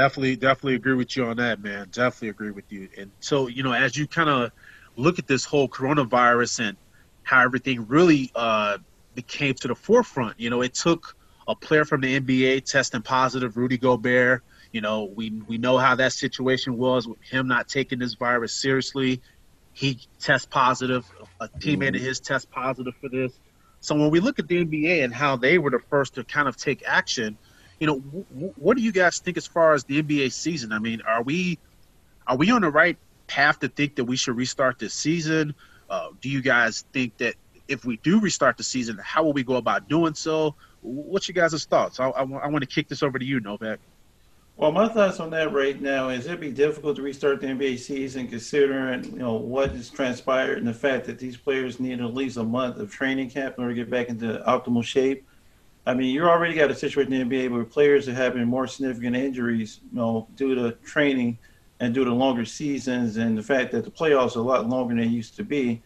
Definitely, 0.00 0.36
definitely 0.36 0.76
agree 0.76 0.94
with 0.94 1.14
you 1.14 1.26
on 1.26 1.36
that, 1.36 1.62
man. 1.62 1.88
Definitely 1.90 2.30
agree 2.30 2.52
with 2.52 2.72
you. 2.72 2.88
And 2.96 3.10
so, 3.20 3.48
you 3.48 3.62
know, 3.62 3.72
as 3.72 3.98
you 3.98 4.06
kind 4.06 4.30
of 4.30 4.50
look 4.96 5.18
at 5.18 5.26
this 5.26 5.44
whole 5.44 5.68
coronavirus 5.68 6.68
and 6.68 6.76
how 7.22 7.42
everything 7.42 7.86
really 7.86 8.30
uh, 8.34 8.78
became 9.14 9.52
to 9.56 9.68
the 9.68 9.74
forefront. 9.74 10.40
You 10.40 10.48
know, 10.48 10.62
it 10.62 10.72
took 10.72 11.14
a 11.46 11.54
player 11.54 11.84
from 11.84 12.00
the 12.00 12.18
NBA 12.18 12.64
testing 12.64 13.02
positive, 13.02 13.58
Rudy 13.58 13.76
Gobert. 13.76 14.42
You 14.72 14.80
know, 14.80 15.04
we 15.04 15.42
we 15.46 15.58
know 15.58 15.76
how 15.76 15.94
that 15.96 16.14
situation 16.14 16.78
was 16.78 17.06
with 17.06 17.20
him 17.20 17.46
not 17.46 17.68
taking 17.68 17.98
this 17.98 18.14
virus 18.14 18.54
seriously. 18.54 19.20
He 19.74 20.00
test 20.18 20.48
positive. 20.48 21.04
A 21.42 21.48
teammate 21.58 21.94
of 21.94 22.00
his 22.00 22.20
test 22.20 22.50
positive 22.50 22.94
for 23.02 23.10
this. 23.10 23.38
So 23.80 23.94
when 23.96 24.10
we 24.10 24.20
look 24.20 24.38
at 24.38 24.48
the 24.48 24.64
NBA 24.64 25.04
and 25.04 25.12
how 25.12 25.36
they 25.36 25.58
were 25.58 25.70
the 25.70 25.80
first 25.90 26.14
to 26.14 26.24
kind 26.24 26.48
of 26.48 26.56
take 26.56 26.82
action, 26.86 27.36
you 27.80 27.86
know, 27.86 27.98
w- 27.98 28.54
what 28.56 28.76
do 28.76 28.82
you 28.82 28.92
guys 28.92 29.18
think 29.18 29.36
as 29.36 29.46
far 29.46 29.72
as 29.72 29.84
the 29.84 30.00
NBA 30.02 30.32
season? 30.32 30.70
I 30.70 30.78
mean, 30.78 31.00
are 31.06 31.22
we 31.22 31.58
are 32.26 32.36
we 32.36 32.50
on 32.50 32.60
the 32.60 32.70
right 32.70 32.96
path 33.26 33.58
to 33.60 33.68
think 33.68 33.96
that 33.96 34.04
we 34.04 34.16
should 34.16 34.36
restart 34.36 34.78
this 34.78 34.94
season? 34.94 35.54
Uh, 35.88 36.10
do 36.20 36.28
you 36.28 36.42
guys 36.42 36.84
think 36.92 37.16
that 37.18 37.34
if 37.66 37.84
we 37.84 37.96
do 37.98 38.20
restart 38.20 38.56
the 38.56 38.62
season, 38.62 38.98
how 39.02 39.24
will 39.24 39.32
we 39.32 39.42
go 39.42 39.56
about 39.56 39.88
doing 39.88 40.14
so? 40.14 40.54
What's 40.82 41.28
your 41.28 41.34
guys' 41.34 41.64
thoughts? 41.64 41.98
I, 41.98 42.08
I, 42.10 42.22
I 42.22 42.46
want 42.46 42.60
to 42.60 42.66
kick 42.66 42.88
this 42.88 43.02
over 43.02 43.18
to 43.18 43.24
you, 43.24 43.40
Novak. 43.40 43.80
Well, 44.56 44.72
my 44.72 44.88
thoughts 44.88 45.20
on 45.20 45.30
that 45.30 45.52
right 45.52 45.80
now 45.80 46.10
is 46.10 46.26
it'd 46.26 46.38
be 46.38 46.50
difficult 46.52 46.96
to 46.96 47.02
restart 47.02 47.40
the 47.40 47.46
NBA 47.46 47.78
season 47.78 48.28
considering 48.28 49.04
you 49.04 49.18
know 49.18 49.34
what 49.34 49.70
has 49.70 49.88
transpired 49.88 50.58
and 50.58 50.66
the 50.66 50.74
fact 50.74 51.06
that 51.06 51.18
these 51.18 51.36
players 51.36 51.80
need 51.80 52.00
at 52.00 52.14
least 52.14 52.36
a 52.36 52.44
month 52.44 52.76
of 52.76 52.92
training 52.92 53.30
camp 53.30 53.54
in 53.56 53.64
order 53.64 53.74
to 53.74 53.80
get 53.80 53.90
back 53.90 54.10
into 54.10 54.42
optimal 54.46 54.84
shape. 54.84 55.26
I 55.86 55.94
mean, 55.94 56.14
you 56.14 56.24
already 56.24 56.54
got 56.54 56.70
a 56.70 56.74
situation 56.74 57.12
in 57.12 57.28
the 57.28 57.34
NBA 57.34 57.50
where 57.50 57.64
players 57.64 58.08
are 58.08 58.14
having 58.14 58.44
more 58.46 58.66
significant 58.66 59.16
injuries, 59.16 59.80
you 59.90 59.98
know, 59.98 60.28
due 60.36 60.54
to 60.54 60.72
training 60.84 61.38
and 61.80 61.94
due 61.94 62.04
to 62.04 62.12
longer 62.12 62.44
seasons 62.44 63.16
and 63.16 63.36
the 63.36 63.42
fact 63.42 63.72
that 63.72 63.84
the 63.84 63.90
playoffs 63.90 64.36
are 64.36 64.40
a 64.40 64.42
lot 64.42 64.68
longer 64.68 64.94
than 64.94 65.02
they 65.02 65.10
used 65.10 65.36
to 65.36 65.44
be. 65.44 65.82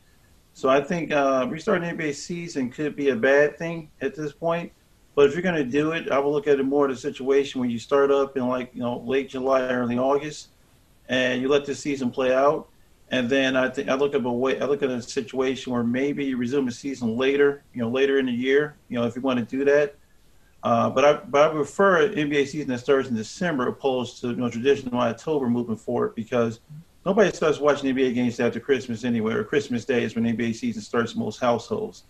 So 0.52 0.68
I 0.68 0.80
think 0.80 1.12
uh, 1.12 1.46
restarting 1.48 1.96
the 1.96 2.02
NBA 2.02 2.14
season 2.14 2.70
could 2.70 2.96
be 2.96 3.10
a 3.10 3.16
bad 3.16 3.56
thing 3.56 3.90
at 4.00 4.14
this 4.14 4.32
point. 4.32 4.72
But 5.14 5.26
if 5.26 5.32
you're 5.34 5.42
going 5.42 5.54
to 5.54 5.64
do 5.64 5.92
it, 5.92 6.10
I 6.10 6.18
will 6.18 6.32
look 6.32 6.48
at 6.48 6.58
it 6.58 6.64
more 6.64 6.88
a 6.88 6.96
situation 6.96 7.60
where 7.60 7.70
you 7.70 7.78
start 7.78 8.10
up 8.10 8.36
in 8.36 8.48
like 8.48 8.70
you 8.74 8.80
know 8.80 8.98
late 8.98 9.28
July, 9.28 9.62
early 9.68 9.96
August, 9.96 10.48
and 11.08 11.40
you 11.40 11.48
let 11.48 11.64
the 11.64 11.74
season 11.74 12.10
play 12.10 12.34
out. 12.34 12.68
And 13.10 13.28
then 13.28 13.56
I 13.56 13.68
think 13.68 13.88
I 13.88 13.94
look 13.94 14.14
at 14.14 14.24
a 14.24 14.30
way 14.30 14.60
I 14.60 14.64
look 14.64 14.82
at 14.82 14.90
a 14.90 15.00
situation 15.00 15.72
where 15.72 15.84
maybe 15.84 16.24
you 16.24 16.36
resume 16.36 16.66
the 16.66 16.72
season 16.72 17.16
later, 17.16 17.62
you 17.74 17.82
know, 17.82 17.90
later 17.90 18.18
in 18.18 18.26
the 18.26 18.32
year, 18.32 18.76
you 18.88 18.98
know, 18.98 19.06
if 19.06 19.14
you 19.14 19.22
want 19.22 19.38
to 19.38 19.44
do 19.44 19.64
that. 19.64 19.94
Uh, 20.64 20.88
but 20.88 21.04
I 21.04 21.12
but 21.12 21.50
I 21.50 21.52
prefer 21.52 22.08
NBA 22.08 22.48
season 22.48 22.68
that 22.68 22.78
starts 22.78 23.10
in 23.10 23.14
December 23.14 23.68
opposed 23.68 24.22
to 24.22 24.28
you 24.28 24.36
know 24.36 24.48
traditional 24.48 24.98
October 24.98 25.50
moving 25.50 25.76
forward 25.76 26.14
because 26.14 26.60
nobody 27.04 27.30
starts 27.32 27.60
watching 27.60 27.94
NBA 27.94 28.14
games 28.14 28.40
after 28.40 28.60
Christmas 28.60 29.04
anyway, 29.04 29.34
or 29.34 29.44
Christmas 29.44 29.84
Day 29.84 30.04
is 30.04 30.14
when 30.14 30.24
NBA 30.24 30.54
season 30.54 30.80
starts 30.80 31.12
in 31.12 31.20
most 31.20 31.38
households. 31.38 32.04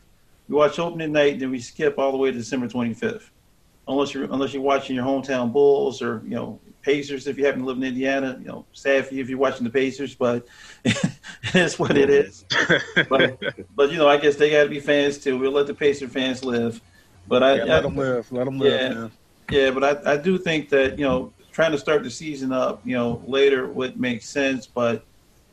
We 0.48 0.54
watch 0.54 0.78
opening 0.78 1.10
night, 1.10 1.32
and 1.32 1.42
then 1.42 1.50
we 1.50 1.58
skip 1.58 1.98
all 1.98 2.12
the 2.12 2.18
way 2.18 2.30
to 2.30 2.38
December 2.38 2.68
25th, 2.68 3.30
unless 3.88 4.14
you're 4.14 4.24
unless 4.32 4.54
you're 4.54 4.62
watching 4.62 4.94
your 4.94 5.04
hometown 5.04 5.52
Bulls 5.52 6.00
or 6.00 6.22
you 6.24 6.36
know 6.36 6.60
Pacers 6.84 7.26
if 7.26 7.38
you 7.38 7.46
happen 7.46 7.60
to 7.60 7.66
live 7.66 7.76
in 7.78 7.84
Indiana. 7.84 8.36
You 8.40 8.46
know, 8.46 8.66
sad 8.72 9.06
for 9.06 9.14
you 9.14 9.22
if 9.22 9.28
you're 9.28 9.38
watching 9.38 9.64
the 9.64 9.70
Pacers, 9.70 10.14
but 10.14 10.46
it's 10.84 11.78
what 11.78 11.96
it 11.96 12.10
is. 12.10 12.44
but 13.08 13.40
but 13.74 13.90
you 13.90 13.98
know, 13.98 14.08
I 14.08 14.18
guess 14.18 14.36
they 14.36 14.50
got 14.50 14.64
to 14.64 14.68
be 14.68 14.80
fans 14.80 15.18
too. 15.18 15.38
We'll 15.38 15.52
let 15.52 15.66
the 15.66 15.74
Pacer 15.74 16.08
fans 16.08 16.44
live. 16.44 16.80
But 17.26 17.42
I, 17.42 17.54
yeah, 17.54 17.64
let 17.64 17.82
them 17.82 17.96
live. 17.96 18.30
Let 18.30 18.44
them 18.44 18.58
live. 18.58 18.80
Yeah, 18.80 18.94
man. 18.94 19.12
yeah. 19.50 19.70
But 19.70 20.06
I, 20.06 20.12
I 20.12 20.16
do 20.16 20.38
think 20.38 20.68
that 20.68 20.98
you 20.98 21.04
know 21.04 21.32
trying 21.52 21.72
to 21.72 21.78
start 21.78 22.02
the 22.02 22.10
season 22.10 22.52
up, 22.52 22.80
you 22.84 22.96
know, 22.96 23.22
later 23.26 23.66
would 23.68 23.98
make 23.98 24.22
sense. 24.22 24.66
But 24.66 25.04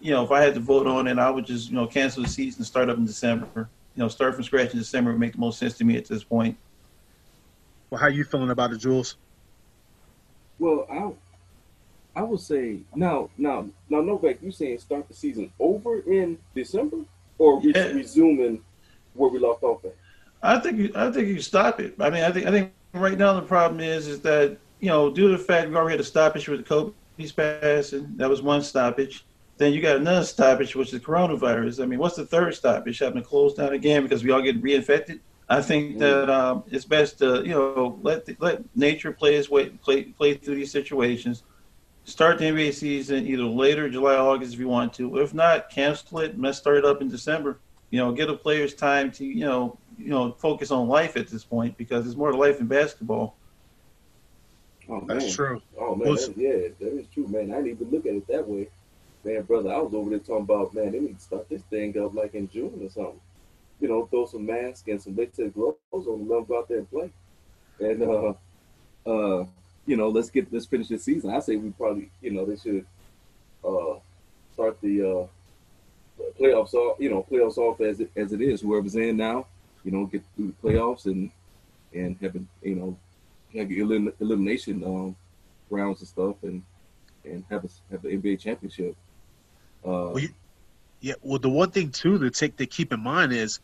you 0.02 0.12
know, 0.12 0.24
if 0.24 0.32
I 0.32 0.42
had 0.42 0.56
to 0.56 0.60
vote 0.60 0.88
on 0.88 1.08
it, 1.08 1.18
I 1.18 1.30
would 1.30 1.46
just 1.46 1.70
you 1.70 1.76
know 1.76 1.88
cancel 1.88 2.24
the 2.24 2.30
season 2.30 2.60
and 2.60 2.66
start 2.66 2.90
up 2.90 2.98
in 2.98 3.06
December. 3.06 3.70
You 3.96 4.04
know, 4.04 4.08
start 4.08 4.36
from 4.36 4.44
scratch 4.44 4.74
in 4.74 4.80
December 4.80 5.12
would 5.12 5.20
make 5.20 5.34
the 5.34 5.40
most 5.40 5.60
sense 5.60 5.78
to 5.78 5.84
me 5.84 5.98
at 5.98 6.06
this 6.06 6.24
point. 6.24 6.58
Well, 7.90 8.00
how 8.00 8.08
you 8.08 8.24
feeling 8.24 8.50
about 8.50 8.72
it, 8.72 8.78
Jules? 8.78 9.18
Well, 10.62 10.86
I 10.92 12.20
I 12.20 12.24
would 12.24 12.40
say 12.40 12.82
now 12.96 13.30
now 13.36 13.68
now 13.90 14.02
Novak, 14.02 14.42
you 14.44 14.52
saying 14.52 14.78
start 14.78 15.08
the 15.08 15.14
season 15.16 15.52
over 15.60 16.02
in 16.02 16.38
December 16.54 16.98
or 17.40 17.60
re- 17.60 17.74
Yeah. 17.76 17.88
resuming 17.94 18.64
where 19.16 19.32
we 19.32 19.40
left 19.40 19.64
off 19.64 19.84
at? 19.86 19.96
I 20.44 20.60
think 20.60 20.78
you, 20.78 20.92
I 20.96 21.10
think 21.12 21.28
you 21.30 21.42
stop 21.42 21.80
it. 21.80 21.96
I 22.00 22.10
mean, 22.12 22.24
I 22.24 22.32
think 22.32 22.46
I 22.46 22.52
think 22.52 22.72
right 22.94 23.18
now 23.18 23.34
the 23.34 23.42
problem 23.42 23.80
is 23.80 24.08
is 24.08 24.20
that 24.22 24.56
you 24.80 24.90
know 24.90 25.10
due 25.10 25.32
to 25.32 25.38
the 25.38 25.44
fact 25.44 25.68
we 25.70 25.76
already 25.76 25.94
had 25.94 26.00
a 26.00 26.04
stoppage 26.04 26.48
with 26.48 26.60
the 26.60 26.66
Kobe's 26.66 27.32
passing, 27.32 28.14
that 28.18 28.30
was 28.30 28.44
one 28.44 28.62
stoppage. 28.62 29.26
Then 29.58 29.74
you 29.74 29.82
got 29.82 29.98
another 29.98 30.24
stoppage, 30.26 30.76
which 30.76 30.94
is 30.94 31.02
coronavirus. 31.02 31.82
I 31.82 31.88
mean, 31.88 31.98
what's 32.00 32.16
the 32.18 32.26
third 32.26 32.54
stoppage? 32.54 33.00
Having 33.00 33.24
to 33.24 33.28
close 33.28 33.56
down 33.56 33.74
again 33.74 34.04
because 34.04 34.24
we 34.24 34.30
all 34.32 34.42
get 34.44 34.62
reinfected. 34.62 35.20
I 35.50 35.62
think 35.62 36.00
that 36.00 36.30
um, 36.30 36.64
it's 36.68 36.86
best 36.86 37.20
to 37.20 37.44
you 37.44 37.52
know 37.52 38.00
let 38.02 38.26
the, 38.26 38.38
let 38.40 38.64
nature 38.76 39.12
play 39.12 39.36
its 39.36 39.50
way 39.50 39.70
play 39.70 40.04
play 40.04 40.36
through 40.36 40.56
these 40.56 40.72
situations. 40.72 41.44
Start 42.04 42.40
the 42.40 42.46
NBA 42.46 42.74
season 42.74 43.28
either 43.28 43.44
later, 43.44 43.90
July, 43.90 44.16
August, 44.16 44.54
if 44.54 44.60
you 44.60 44.68
want 44.68 44.94
to. 44.96 45.20
If 45.20 45.34
not, 45.34 45.70
cancel 45.70 46.20
it 46.20 46.34
and 46.34 46.42
let's 46.42 46.58
start 46.58 46.78
it 46.78 46.86
up 46.86 47.02
in 47.02 47.10
December. 47.10 47.60
You 47.92 48.00
know, 48.00 48.12
give 48.12 48.28
the 48.28 48.36
players 48.36 48.74
time 48.74 49.12
to 49.14 49.26
you 49.26 49.46
know 49.46 49.78
you 49.98 50.10
know 50.10 50.32
focus 50.32 50.72
on 50.72 50.88
life 50.88 51.18
at 51.18 51.28
this 51.28 51.44
point 51.44 51.78
because 51.78 52.08
it's 52.08 52.16
more 52.16 52.32
to 52.32 52.38
life 52.38 52.60
in 52.60 52.68
basketball. 52.68 53.36
Oh, 54.90 55.04
That's 55.06 55.34
true. 55.34 55.62
Oh 55.78 55.96
man, 55.96 56.16
that, 56.16 56.34
yeah, 56.36 56.70
that 56.80 56.98
is 56.98 57.08
true, 57.14 57.28
man. 57.28 57.54
I 57.54 57.58
didn't 57.58 57.82
even 57.82 57.92
look 57.92 58.06
at 58.06 58.14
it 58.14 58.28
that 58.28 58.48
way, 58.48 58.68
man, 59.24 59.44
brother. 59.44 59.72
I 59.74 59.78
was 59.78 59.94
over 59.94 60.10
there 60.10 60.20
talking 60.20 60.44
about, 60.44 60.74
man, 60.74 60.92
they 60.92 61.00
need 61.00 61.18
to 61.18 61.24
start 61.24 61.48
this 61.50 61.62
thing 61.64 61.98
up 61.98 62.14
like 62.14 62.34
in 62.34 62.50
June 62.50 62.80
or 62.82 62.90
something. 62.90 63.22
You 63.82 63.88
know, 63.90 64.06
throw 64.06 64.26
some 64.28 64.46
masks 64.46 64.88
and 64.88 65.02
some 65.02 65.16
latex 65.16 65.54
gloves 65.54 65.78
on 65.92 66.06
them, 66.06 66.30
let 66.30 66.36
them 66.38 66.46
go 66.46 66.60
out 66.60 66.68
there 66.70 66.78
and 66.78 66.90
play. 66.90 67.10
And 67.80 68.04
uh, 68.04 68.34
uh, 69.06 69.46
you 69.88 69.98
know, 69.98 70.10
let's 70.10 70.30
get 70.30 70.52
let's 70.54 70.68
finish 70.68 70.88
this 70.88 71.04
season. 71.04 71.32
I 71.32 71.40
say 71.40 71.56
we 71.58 71.72
probably, 71.72 72.10
you 72.22 72.32
know, 72.32 72.46
they 72.46 72.56
should 72.56 72.86
uh 73.66 73.96
start 74.54 74.80
the 74.82 75.02
uh 75.02 75.28
playoffs 76.40 76.74
off, 76.74 77.00
you 77.00 77.10
know, 77.10 77.26
playoffs 77.30 77.58
off 77.58 77.82
as 77.82 78.00
it 78.00 78.12
as 78.16 78.32
it 78.34 78.42
is. 78.42 78.62
Whoever's 78.62 78.96
in 78.96 79.18
now, 79.18 79.48
you 79.84 79.92
know, 79.92 80.06
get 80.06 80.22
through 80.36 80.54
the 80.62 80.68
playoffs 80.70 81.06
and 81.06 81.32
and 81.94 82.16
have 82.22 82.36
you 82.62 82.76
know 82.76 82.98
have 83.56 83.72
elim- 83.72 84.14
elimination 84.20 84.84
um, 84.84 85.16
rounds 85.70 86.00
and 86.02 86.08
stuff, 86.08 86.36
and 86.44 86.62
and 87.26 87.44
have 87.50 87.66
a, 87.66 87.70
have 87.92 88.02
the 88.04 88.10
NBA 88.10 88.40
championship. 88.40 88.96
Uh, 89.84 90.14
Well, 90.14 90.20
you- 90.20 90.30
Yeah, 91.02 91.16
well, 91.24 91.40
the 91.40 91.50
one 91.50 91.72
thing 91.72 91.90
too 91.90 92.20
to 92.20 92.30
take 92.30 92.58
to 92.58 92.68
keep 92.68 92.94
in 92.94 93.00
mind 93.02 93.34
is, 93.34 93.60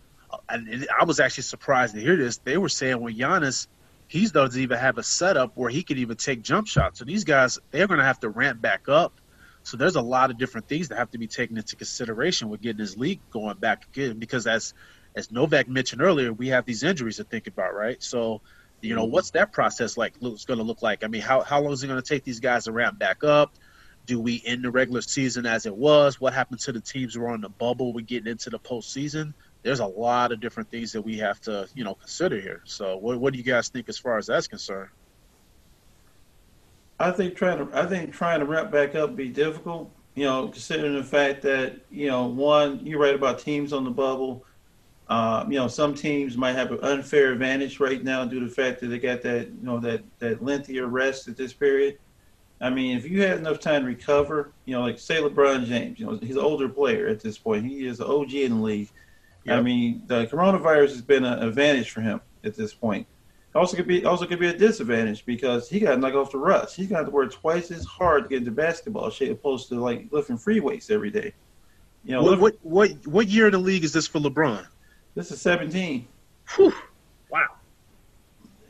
and 0.49 0.67
and 0.67 0.87
I 0.99 1.05
was 1.05 1.19
actually 1.19 1.43
surprised 1.43 1.95
to 1.95 2.01
hear 2.01 2.15
this. 2.15 2.37
They 2.37 2.57
were 2.57 2.69
saying 2.69 2.99
when 2.99 3.15
Giannis, 3.15 3.67
he 4.07 4.25
doesn't 4.27 4.59
even 4.59 4.77
have 4.77 4.97
a 4.97 5.03
setup 5.03 5.51
where 5.55 5.69
he 5.69 5.83
can 5.83 5.97
even 5.97 6.17
take 6.17 6.41
jump 6.41 6.67
shots. 6.67 6.99
So 6.99 7.05
these 7.05 7.23
guys, 7.23 7.59
they're 7.71 7.87
going 7.87 7.99
to 7.99 8.05
have 8.05 8.19
to 8.21 8.29
ramp 8.29 8.61
back 8.61 8.89
up. 8.89 9.19
So 9.63 9.75
there's 9.75 9.95
a 9.95 10.01
lot 10.01 10.31
of 10.31 10.37
different 10.37 10.69
things 10.69 10.87
that 10.89 10.97
have 10.97 11.11
to 11.11 11.17
be 11.17 11.27
taken 11.27 11.57
into 11.57 11.75
consideration 11.75 12.47
with 12.47 12.61
getting 12.61 12.77
this 12.77 12.95
league 12.95 13.19
going 13.31 13.57
back 13.57 13.85
again. 13.91 14.17
Because 14.17 14.47
as 14.47 14.73
as 15.15 15.31
Novak 15.31 15.67
mentioned 15.67 16.01
earlier, 16.01 16.31
we 16.31 16.49
have 16.49 16.65
these 16.65 16.83
injuries 16.83 17.17
to 17.17 17.23
think 17.23 17.47
about, 17.47 17.73
right? 17.73 18.01
So, 18.01 18.41
you 18.81 18.95
know, 18.95 19.05
what's 19.05 19.31
that 19.31 19.51
process 19.51 19.97
like? 19.97 20.13
It's 20.21 20.45
going 20.45 20.59
to 20.59 20.63
look 20.63 20.81
like? 20.81 21.03
I 21.03 21.07
mean, 21.07 21.21
how 21.21 21.41
how 21.41 21.59
long 21.61 21.73
is 21.73 21.83
it 21.83 21.87
going 21.87 22.01
to 22.01 22.07
take 22.07 22.23
these 22.23 22.39
guys 22.39 22.65
to 22.65 22.71
ramp 22.71 22.97
back 22.99 23.23
up? 23.23 23.55
Do 24.05 24.21
we 24.21 24.41
end 24.45 24.63
the 24.63 24.71
regular 24.71 25.01
season 25.01 25.45
as 25.45 25.65
it 25.65 25.75
was? 25.75 26.21
What 26.21 26.33
happened 26.33 26.61
to 26.61 26.71
the 26.71 26.79
teams 26.79 27.15
who 27.15 27.23
are 27.23 27.29
on 27.29 27.41
the 27.41 27.49
bubble? 27.49 27.91
We 27.91 28.03
getting 28.03 28.31
into 28.31 28.49
the 28.49 28.59
postseason. 28.59 29.33
There's 29.67 29.81
a 29.81 29.85
lot 29.85 30.31
of 30.31 30.39
different 30.39 30.71
things 30.71 30.93
that 30.93 31.01
we 31.01 31.17
have 31.17 31.41
to, 31.41 31.67
you 31.75 31.83
know, 31.83 31.93
consider 31.93 32.39
here. 32.39 32.61
So, 32.63 32.95
what, 32.95 33.19
what 33.19 33.33
do 33.33 33.37
you 33.37 33.43
guys 33.43 33.67
think 33.67 33.89
as 33.89 33.97
far 33.97 34.17
as 34.17 34.27
that's 34.27 34.47
concerned? 34.47 34.87
I 36.97 37.11
think 37.11 37.35
trying 37.35 37.57
to 37.57 37.77
I 37.77 37.85
think 37.85 38.13
trying 38.13 38.39
to 38.39 38.45
ramp 38.45 38.71
back 38.71 38.95
up 38.95 39.13
be 39.17 39.27
difficult. 39.27 39.91
You 40.15 40.23
know, 40.23 40.47
considering 40.47 40.95
the 40.95 41.03
fact 41.03 41.41
that 41.41 41.81
you 41.91 42.07
know, 42.07 42.27
one, 42.27 42.79
you're 42.85 42.97
right 42.97 43.13
about 43.13 43.39
teams 43.39 43.73
on 43.73 43.83
the 43.83 43.91
bubble. 43.91 44.45
Uh, 45.09 45.43
you 45.49 45.55
know, 45.55 45.67
some 45.67 45.93
teams 45.93 46.37
might 46.37 46.53
have 46.53 46.71
an 46.71 46.79
unfair 46.81 47.33
advantage 47.33 47.81
right 47.81 48.01
now 48.01 48.23
due 48.23 48.39
to 48.39 48.45
the 48.45 48.55
fact 48.55 48.79
that 48.79 48.87
they 48.87 48.99
got 48.99 49.21
that 49.23 49.47
you 49.47 49.63
know 49.63 49.79
that 49.79 50.01
that 50.19 50.41
lengthier 50.41 50.87
rest 50.87 51.27
at 51.27 51.35
this 51.35 51.51
period. 51.51 51.97
I 52.61 52.69
mean, 52.69 52.95
if 52.95 53.03
you 53.03 53.21
had 53.21 53.37
enough 53.37 53.59
time 53.59 53.81
to 53.81 53.87
recover, 53.89 54.53
you 54.63 54.75
know, 54.75 54.81
like 54.81 54.97
say 54.97 55.17
LeBron 55.17 55.65
James, 55.65 55.99
you 55.99 56.05
know, 56.05 56.17
he's 56.17 56.37
an 56.37 56.41
older 56.41 56.69
player 56.69 57.09
at 57.09 57.19
this 57.19 57.37
point. 57.37 57.65
He 57.65 57.85
is 57.85 57.99
an 57.99 58.07
OG 58.07 58.33
in 58.33 58.55
the 58.55 58.63
league. 58.63 58.89
I 59.49 59.61
mean, 59.61 60.03
the 60.07 60.25
coronavirus 60.27 60.89
has 60.89 61.01
been 61.01 61.23
an 61.23 61.41
advantage 61.41 61.91
for 61.91 62.01
him 62.01 62.21
at 62.43 62.55
this 62.55 62.73
point. 62.73 63.07
Also 63.55 63.75
could 63.75 63.87
be 63.87 64.05
also 64.05 64.25
could 64.27 64.39
be 64.39 64.47
a 64.47 64.53
disadvantage 64.57 65.25
because 65.25 65.67
he 65.67 65.79
got 65.79 65.91
to 65.95 65.97
knock 65.97 66.13
off 66.13 66.31
the 66.31 66.37
rust. 66.37 66.75
He's 66.75 66.87
got 66.87 67.03
to 67.03 67.09
work 67.09 67.31
twice 67.31 67.71
as 67.71 67.85
hard 67.85 68.23
to 68.23 68.29
get 68.29 68.39
into 68.39 68.51
basketball 68.51 69.09
shape 69.09 69.31
opposed 69.31 69.69
to 69.69 69.75
like 69.81 70.07
lifting 70.11 70.37
free 70.37 70.59
weights 70.59 70.89
every 70.91 71.09
day. 71.09 71.33
You 72.03 72.13
know, 72.13 72.23
What, 72.23 72.39
what 72.39 72.55
what 72.61 72.91
what 73.07 73.27
year 73.27 73.47
in 73.47 73.53
the 73.53 73.57
league 73.59 73.83
is 73.83 73.93
this 73.93 74.05
for 74.07 74.19
LeBron? 74.19 74.67
this 75.15 75.31
is 75.31 75.41
17, 75.41 76.07
Whew. 76.55 76.71
Wow. 77.31 77.47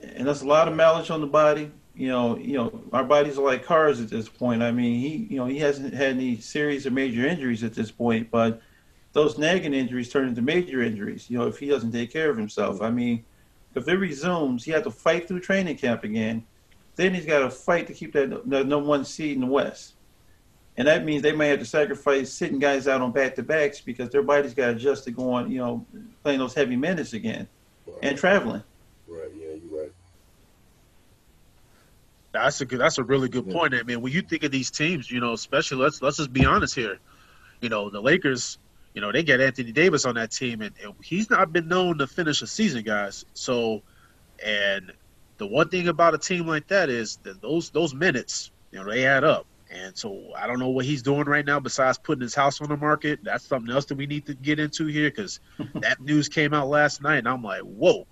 and 0.02 0.26
that's 0.26 0.42
a 0.42 0.48
lot 0.48 0.68
of 0.70 0.76
mileage 0.76 1.10
on 1.12 1.20
the 1.22 1.28
body. 1.28 1.72
You 1.94 2.08
know, 2.10 2.38
you 2.38 2.54
know, 2.58 2.82
our 2.94 3.04
bodies 3.04 3.38
are 3.38 3.44
like 3.44 3.66
cars 3.66 4.00
at 4.00 4.10
this 4.10 4.30
point. 4.30 4.64
I 4.64 4.72
mean, 4.72 5.00
he, 5.02 5.28
you 5.34 5.38
know, 5.38 5.48
he 5.48 5.58
hasn't 5.60 5.94
had 5.94 6.12
any 6.12 6.38
serious 6.40 6.86
or 6.86 6.92
major 6.92 7.26
injuries 7.28 7.64
at 7.64 7.74
this 7.74 7.92
point, 7.92 8.30
but 8.32 8.62
those 9.18 9.40
nagging 9.40 9.74
injuries 9.74 10.12
turn 10.12 10.28
into 10.28 10.44
major 10.44 10.84
injuries. 10.84 11.28
You 11.28 11.40
know, 11.40 11.48
if 11.48 11.58
he 11.58 11.68
doesn't 11.68 11.92
take 11.92 12.14
care 12.14 12.30
of 12.30 12.38
himself. 12.38 12.84
I 12.84 12.92
mean, 12.92 13.26
if 13.74 13.88
it 13.88 13.96
resumes, 13.96 14.64
he 14.64 14.70
had 14.70 14.84
to 14.84 14.92
fight 14.92 15.28
through 15.28 15.40
training 15.40 15.78
camp 15.78 16.04
again. 16.04 16.46
Then 16.96 17.16
he's 17.16 17.26
got 17.26 17.40
to 17.40 17.50
fight 17.50 17.88
to 17.88 17.94
keep 17.94 18.14
that 18.14 18.46
number 18.46 18.78
one 18.78 19.04
seed 19.06 19.34
in 19.34 19.42
the 19.42 19.48
West. 19.48 19.96
And 20.78 20.88
that 20.88 21.04
means 21.04 21.24
they 21.24 21.32
may 21.32 21.50
have 21.50 21.58
to 21.58 21.66
sacrifice 21.66 22.32
sitting 22.32 22.60
guys 22.60 22.88
out 22.88 23.02
on 23.02 23.12
back 23.12 23.34
to 23.36 23.44
backs 23.44 23.82
because 23.82 24.10
their 24.12 24.22
bodies 24.22 24.54
got 24.54 24.68
to 24.68 24.72
adjust 24.74 25.06
to 25.06 25.12
going, 25.12 25.50
you 25.50 25.58
know, 25.58 25.88
playing 26.24 26.38
those 26.38 26.54
heavy 26.54 26.76
minutes 26.76 27.14
again 27.14 27.48
and 28.04 28.16
traveling. 28.20 28.62
right, 29.08 29.32
yeah, 29.36 29.56
you're 29.56 29.82
right. 29.82 29.92
That's 32.34 32.62
a 32.62 32.66
good. 32.66 32.80
That's 32.80 33.00
a 33.00 33.04
really 33.04 33.30
good 33.30 33.48
Yeah. 33.48 33.54
point. 33.54 33.74
I 33.74 33.82
mean, 33.82 34.02
when 34.02 34.14
you 34.14 34.22
think 34.22 34.44
of 34.44 34.52
these 34.52 34.70
teams, 34.70 35.10
you 35.10 35.20
know, 35.20 35.34
especially 35.34 35.80
let's 35.80 36.04
let's 36.04 36.18
just 36.18 36.32
be 36.32 36.46
honest 36.46 36.76
here. 36.76 37.00
You 37.62 37.70
know, 37.70 37.90
the 37.90 38.00
Lakers. 38.00 38.60
You 38.98 39.02
know, 39.02 39.12
they 39.12 39.22
got 39.22 39.40
Anthony 39.40 39.72
Davis 39.72 40.06
on 40.06 40.16
that 40.16 40.32
team, 40.32 40.64
and, 40.64 40.74
and 40.84 40.96
he's 41.04 41.30
not 41.30 41.54
been 41.54 41.68
known 41.68 42.00
to 42.00 42.08
finish 42.08 42.42
a 42.42 42.48
season, 42.48 42.82
guys. 42.82 43.26
So, 43.36 43.84
and 44.44 44.92
the 45.38 45.46
one 45.46 45.70
thing 45.70 45.88
about 45.88 46.16
a 46.16 46.18
team 46.18 46.48
like 46.48 46.68
that 46.70 46.90
is 46.90 47.18
that 47.18 47.40
those 47.40 47.70
those 47.70 47.94
minutes, 47.94 48.50
you 48.72 48.80
know, 48.80 48.90
they 48.90 49.06
add 49.06 49.24
up. 49.24 49.46
And 49.70 49.96
so 49.96 50.32
I 50.36 50.48
don't 50.48 50.58
know 50.58 50.70
what 50.70 50.86
he's 50.86 51.04
doing 51.04 51.26
right 51.26 51.46
now 51.46 51.60
besides 51.60 52.00
putting 52.00 52.24
his 52.24 52.34
house 52.34 52.60
on 52.60 52.70
the 52.70 52.78
market. 52.78 53.20
That's 53.22 53.46
something 53.46 53.72
else 53.72 53.86
that 53.86 54.00
we 54.00 54.08
need 54.08 54.26
to 54.26 54.34
get 54.34 54.58
into 54.58 54.88
here 54.88 55.12
because 55.12 55.42
that 55.76 56.02
news 56.02 56.28
came 56.28 56.56
out 56.56 56.68
last 56.68 57.00
night, 57.00 57.18
and 57.18 57.28
I'm 57.28 57.44
like, 57.44 57.62
whoa. 57.62 58.08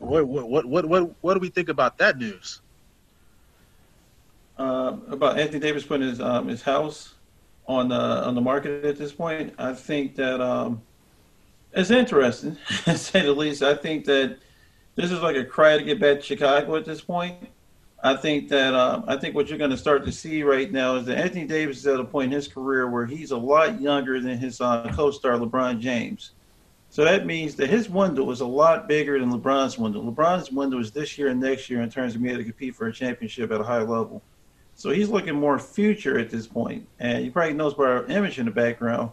What 0.00 0.26
what 0.26 0.48
what 0.48 0.66
what 0.66 0.86
what, 0.86 1.14
what 1.20 1.34
do 1.34 1.38
we 1.38 1.50
think 1.50 1.68
about 1.68 1.98
that 1.98 2.18
news? 2.18 2.62
uh, 4.58 4.96
about 5.08 5.38
Anthony 5.38 5.60
Davis 5.60 5.84
putting 5.84 6.08
his 6.08 6.20
um, 6.20 6.48
his 6.48 6.62
house 6.62 7.13
on 7.66 7.88
the 7.88 7.94
on 7.94 8.34
the 8.34 8.40
market 8.40 8.84
at 8.84 8.96
this 8.96 9.12
point. 9.12 9.54
I 9.58 9.72
think 9.72 10.16
that 10.16 10.40
um, 10.40 10.82
it's 11.72 11.90
interesting, 11.90 12.56
to 12.84 12.96
say 12.98 13.22
the 13.22 13.32
least. 13.32 13.62
I 13.62 13.74
think 13.74 14.04
that 14.06 14.38
this 14.96 15.10
is 15.10 15.20
like 15.20 15.36
a 15.36 15.44
cry 15.44 15.76
to 15.76 15.84
get 15.84 16.00
back 16.00 16.18
to 16.18 16.22
Chicago 16.22 16.76
at 16.76 16.84
this 16.84 17.00
point. 17.00 17.36
I 18.02 18.14
think 18.14 18.50
that 18.50 18.74
um, 18.74 19.04
I 19.08 19.16
think 19.16 19.34
what 19.34 19.48
you're 19.48 19.58
going 19.58 19.70
to 19.70 19.78
start 19.78 20.04
to 20.04 20.12
see 20.12 20.42
right 20.42 20.70
now 20.70 20.96
is 20.96 21.06
that 21.06 21.16
Anthony 21.16 21.46
Davis 21.46 21.78
is 21.78 21.86
at 21.86 21.98
a 21.98 22.04
point 22.04 22.26
in 22.26 22.32
his 22.32 22.48
career 22.48 22.88
where 22.88 23.06
he's 23.06 23.30
a 23.30 23.36
lot 23.36 23.80
younger 23.80 24.20
than 24.20 24.36
his 24.36 24.60
uh, 24.60 24.92
co-star 24.94 25.38
LeBron 25.38 25.80
James. 25.80 26.32
So 26.90 27.02
that 27.04 27.26
means 27.26 27.56
that 27.56 27.70
his 27.70 27.88
window 27.88 28.30
is 28.30 28.40
a 28.40 28.46
lot 28.46 28.86
bigger 28.86 29.18
than 29.18 29.32
LeBron's 29.32 29.78
window. 29.78 30.02
LeBron's 30.02 30.52
window 30.52 30.78
is 30.78 30.92
this 30.92 31.18
year 31.18 31.28
and 31.28 31.40
next 31.40 31.68
year 31.68 31.80
in 31.80 31.90
terms 31.90 32.14
of 32.14 32.22
being 32.22 32.34
able 32.34 32.44
to 32.44 32.50
compete 32.50 32.76
for 32.76 32.86
a 32.86 32.92
championship 32.92 33.50
at 33.50 33.60
a 33.60 33.64
high 33.64 33.80
level. 33.80 34.22
So 34.74 34.90
he's 34.90 35.08
looking 35.08 35.34
more 35.34 35.58
future 35.58 36.18
at 36.18 36.30
this 36.30 36.46
point. 36.46 36.86
And 36.98 37.24
you 37.24 37.30
probably 37.30 37.54
knows 37.54 37.74
by 37.74 37.84
our 37.84 38.04
image 38.06 38.38
in 38.38 38.46
the 38.46 38.50
background, 38.50 39.10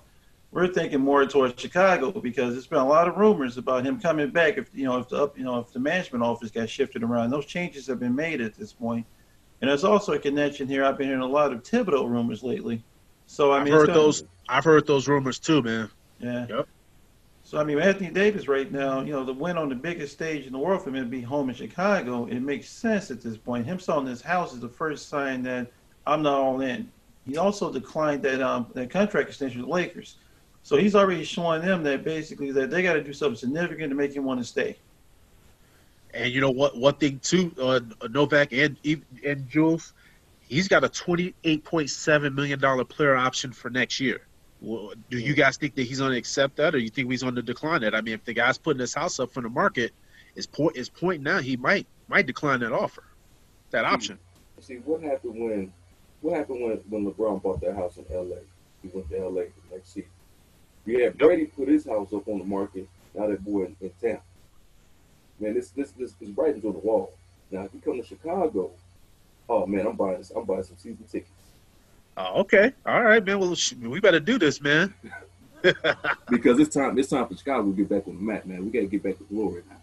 we're 0.51 0.67
thinking 0.67 0.99
more 0.99 1.25
towards 1.25 1.59
Chicago 1.61 2.11
because 2.11 2.53
there's 2.53 2.67
been 2.67 2.79
a 2.79 2.87
lot 2.87 3.07
of 3.07 3.15
rumors 3.15 3.57
about 3.57 3.85
him 3.85 3.99
coming 3.99 4.31
back 4.31 4.57
if 4.57 4.69
you 4.73 4.83
know 4.85 4.97
if 4.99 5.07
the 5.07 5.23
up 5.23 5.37
you 5.37 5.43
know 5.45 5.59
if 5.59 5.71
the 5.71 5.79
management 5.79 6.23
office 6.23 6.51
got 6.51 6.69
shifted 6.69 7.03
around. 7.03 7.29
Those 7.29 7.45
changes 7.45 7.87
have 7.87 7.99
been 7.99 8.15
made 8.15 8.41
at 8.41 8.55
this 8.55 8.73
point. 8.73 9.05
And 9.61 9.69
there's 9.69 9.83
also 9.83 10.13
a 10.13 10.19
connection 10.19 10.67
here. 10.67 10.83
I've 10.83 10.97
been 10.97 11.07
hearing 11.07 11.21
a 11.21 11.25
lot 11.27 11.53
of 11.53 11.61
Thibodeau 11.63 12.09
rumors 12.09 12.41
lately. 12.43 12.83
So 13.27 13.51
I 13.51 13.61
I've 13.61 13.67
heard 13.67 13.87
gonna- 13.87 13.93
those. 13.99 14.23
I've 14.49 14.63
heard 14.65 14.87
those 14.87 15.07
rumors 15.07 15.39
too, 15.39 15.61
man. 15.61 15.89
Yeah. 16.19 16.47
Yep. 16.49 16.67
So 17.51 17.57
I 17.57 17.65
mean, 17.65 17.79
Anthony 17.79 18.09
Davis 18.09 18.47
right 18.47 18.71
now, 18.71 19.01
you 19.01 19.11
know, 19.11 19.25
the 19.25 19.33
win 19.33 19.57
on 19.57 19.67
the 19.67 19.75
biggest 19.75 20.13
stage 20.13 20.45
in 20.45 20.53
the 20.53 20.57
world 20.57 20.85
for 20.85 20.89
him 20.89 20.95
to 20.95 21.03
be 21.03 21.19
home 21.19 21.49
in 21.49 21.55
Chicago, 21.55 22.25
it 22.27 22.39
makes 22.39 22.69
sense 22.69 23.11
at 23.11 23.21
this 23.21 23.35
point. 23.35 23.65
Him 23.65 23.77
selling 23.77 24.07
his 24.07 24.21
house 24.21 24.53
is 24.53 24.61
the 24.61 24.69
first 24.69 25.09
sign 25.09 25.43
that 25.43 25.69
I'm 26.07 26.21
not 26.23 26.39
all 26.39 26.61
in. 26.61 26.89
He 27.25 27.35
also 27.35 27.69
declined 27.69 28.23
that 28.23 28.41
um 28.41 28.67
that 28.73 28.89
contract 28.89 29.27
extension 29.27 29.59
with 29.59 29.67
the 29.67 29.73
Lakers, 29.73 30.15
so 30.63 30.77
he's 30.77 30.95
already 30.95 31.25
showing 31.25 31.61
them 31.61 31.83
that 31.83 32.05
basically 32.05 32.53
that 32.53 32.71
they 32.71 32.83
got 32.83 32.93
to 32.93 33.03
do 33.03 33.11
something 33.11 33.35
significant 33.35 33.89
to 33.89 33.97
make 33.97 34.15
him 34.15 34.23
want 34.23 34.39
to 34.39 34.45
stay. 34.45 34.77
And 36.13 36.31
you 36.31 36.39
know 36.39 36.51
what? 36.51 36.77
One 36.77 36.95
thing 36.95 37.19
too, 37.19 37.51
uh, 37.61 37.81
Novak 38.09 38.53
and 38.53 38.77
and 39.25 39.49
Jules, 39.49 39.91
he's 40.39 40.69
got 40.69 40.85
a 40.85 40.89
twenty 40.89 41.35
eight 41.43 41.65
point 41.65 41.89
seven 41.89 42.33
million 42.33 42.59
dollar 42.59 42.85
player 42.85 43.17
option 43.17 43.51
for 43.51 43.69
next 43.69 43.99
year. 43.99 44.21
Well, 44.61 44.93
do 45.09 45.17
you 45.17 45.33
guys 45.33 45.57
think 45.57 45.73
that 45.75 45.83
he's 45.83 45.99
going 45.99 46.11
to 46.11 46.17
accept 46.17 46.55
that, 46.57 46.75
or 46.75 46.77
you 46.77 46.89
think 46.89 47.09
he's 47.09 47.23
going 47.23 47.35
to 47.35 47.41
decline 47.41 47.81
that? 47.81 47.95
I 47.95 48.01
mean, 48.01 48.13
if 48.13 48.23
the 48.23 48.33
guy's 48.33 48.59
putting 48.59 48.79
his 48.79 48.93
house 48.93 49.19
up 49.19 49.31
for 49.31 49.41
the 49.41 49.49
market, 49.49 49.91
is 50.35 50.47
point 50.47 50.77
is 50.77 50.87
point 50.87 51.21
now 51.21 51.39
he 51.39 51.57
might 51.57 51.87
might 52.07 52.25
decline 52.25 52.59
that 52.61 52.71
offer, 52.71 53.03
that 53.71 53.85
hmm. 53.85 53.93
option. 53.93 54.19
See 54.59 54.75
what 54.75 55.01
happened 55.01 55.41
when 55.41 55.73
what 56.21 56.37
happened 56.37 56.61
when 56.61 56.77
when 56.89 57.11
LeBron 57.11 57.41
bought 57.41 57.61
that 57.61 57.75
house 57.75 57.97
in 57.97 58.05
L.A. 58.13 58.37
He 58.83 58.89
went 58.93 59.09
to 59.09 59.17
L.A. 59.19 59.45
the 59.45 59.75
next 59.75 59.93
season. 59.93 60.09
Yeah, 60.85 61.09
Brady 61.09 61.45
put 61.45 61.67
his 61.67 61.85
house 61.85 62.13
up 62.13 62.27
on 62.27 62.39
the 62.39 62.45
market. 62.45 62.87
Now 63.15 63.27
that 63.27 63.43
boy 63.43 63.65
in, 63.65 63.75
in 63.81 63.91
town. 64.01 64.21
Man, 65.39 65.55
this 65.55 65.69
this 65.71 65.91
this 65.91 66.13
is 66.21 66.37
right 66.37 66.53
into 66.53 66.71
the 66.71 66.79
wall. 66.79 67.13
Now 67.49 67.63
if 67.63 67.73
you 67.73 67.81
come 67.81 67.99
to 67.99 68.07
Chicago, 68.07 68.71
oh 69.49 69.65
man, 69.65 69.87
I'm 69.87 69.95
buying 69.95 70.23
I'm 70.35 70.45
buying 70.45 70.63
some 70.63 70.77
season 70.77 71.05
tickets. 71.11 71.31
Oh, 72.21 72.41
okay. 72.41 72.73
All 72.85 73.01
right, 73.01 73.23
man. 73.25 73.39
Well, 73.39 73.55
we 73.81 73.99
better 73.99 74.19
do 74.19 74.37
this, 74.37 74.61
man. 74.61 74.93
because 76.29 76.59
it's 76.59 76.75
time. 76.75 76.97
It's 76.97 77.09
time 77.09 77.27
for 77.27 77.35
Chicago 77.35 77.71
to 77.71 77.75
get 77.75 77.89
back 77.89 78.07
on 78.07 78.15
the 78.15 78.21
map, 78.21 78.45
man. 78.45 78.63
We 78.63 78.71
got 78.71 78.81
to 78.81 78.87
get 78.87 79.03
back 79.03 79.17
to 79.17 79.23
glory 79.23 79.63
now. 79.69 79.77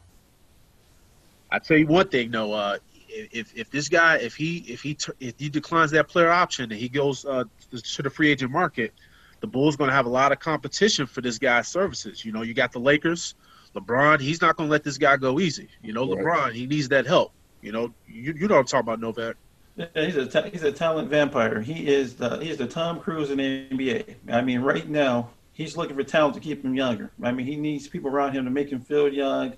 I 1.51 1.59
tell 1.59 1.77
you 1.77 1.87
one 1.87 2.09
thing, 2.09 2.31
though. 2.31 2.53
Uh, 2.53 2.79
if 3.09 3.57
if 3.57 3.70
this 3.70 3.88
guy, 3.88 4.16
if 4.16 4.37
he 4.37 4.59
if 4.68 4.83
he 4.83 4.96
if 5.18 5.35
he 5.38 5.48
declines 5.48 5.90
that 5.92 6.09
player 6.09 6.31
option 6.31 6.70
and 6.70 6.81
he 6.81 6.88
goes 6.88 7.24
uh, 7.24 7.44
to 7.70 8.03
the 8.03 8.11
free 8.11 8.31
agent 8.31 8.53
market, 8.53 8.92
the 9.40 9.46
Bulls 9.46 9.77
going 9.77 9.88
to 9.88 9.94
have 9.94 10.07
a 10.07 10.11
lot 10.11 10.31
of 10.31 10.38
competition 10.38 11.07
for 11.07 11.20
this 11.20 11.38
guy's 11.38 11.66
services. 11.66 12.24
You 12.24 12.33
know, 12.33 12.42
you 12.42 12.55
got 12.55 12.70
the 12.72 12.81
Lakers, 12.81 13.35
LeBron. 13.74 14.20
He's 14.20 14.40
not 14.40 14.57
going 14.57 14.68
to 14.68 14.70
let 14.70 14.85
this 14.85 14.98
guy 14.98 15.16
go 15.16 15.40
easy. 15.40 15.68
You 15.83 15.92
know, 15.92 16.14
right. 16.14 16.24
LeBron. 16.24 16.53
He 16.53 16.66
needs 16.66 16.88
that 16.90 17.07
help. 17.07 17.33
You 17.62 17.72
know, 17.72 17.92
you 18.07 18.35
you 18.37 18.46
know 18.46 18.55
what 18.55 18.61
I'm 18.61 18.66
talking 18.66 18.81
about, 18.81 19.01
Novak. 19.01 19.37
Yeah, 19.79 19.87
he's 19.95 20.17
a 20.17 20.49
he's 20.51 20.64
a 20.64 20.73
talent 20.73 21.09
vampire. 21.09 21.61
He 21.61 21.87
is 21.87 22.17
the 22.17 22.38
he's 22.38 22.57
the 22.57 22.67
Tom 22.67 22.99
Cruise 22.99 23.31
in 23.31 23.38
the 23.38 23.69
NBA. 23.69 24.17
I 24.29 24.41
mean, 24.41 24.61
right 24.61 24.88
now 24.88 25.31
he's 25.53 25.77
looking 25.77 25.95
for 25.95 26.03
talent 26.03 26.35
to 26.35 26.41
keep 26.41 26.64
him 26.64 26.75
younger. 26.75 27.12
I 27.23 27.31
mean, 27.31 27.47
he 27.47 27.55
needs 27.55 27.87
people 27.87 28.11
around 28.11 28.33
him 28.33 28.45
to 28.45 28.51
make 28.51 28.71
him 28.71 28.81
feel 28.81 29.09
young. 29.09 29.55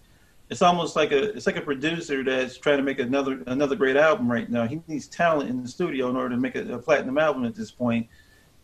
It's 0.51 0.61
almost 0.61 0.95
like 0.95 1.13
a 1.13 1.35
it's 1.35 1.47
like 1.47 1.57
a 1.57 1.63
producer 1.63 2.23
that's 2.23 2.59
trying 2.59 2.77
to 2.77 2.83
make 2.83 2.99
another 2.99 3.43
another 3.47 3.77
great 3.77 3.97
album 3.97 4.31
right 4.31 4.49
now. 4.51 4.67
He 4.67 4.83
needs 4.87 5.07
talent 5.07 5.49
in 5.49 5.63
the 5.63 5.69
studio 5.69 6.11
in 6.11 6.17
order 6.17 6.35
to 6.35 6.41
make 6.41 6.55
a, 6.55 6.75
a 6.75 6.79
platinum 6.79 7.17
album 7.17 7.47
at 7.47 7.55
this 7.55 7.71
point. 7.71 8.07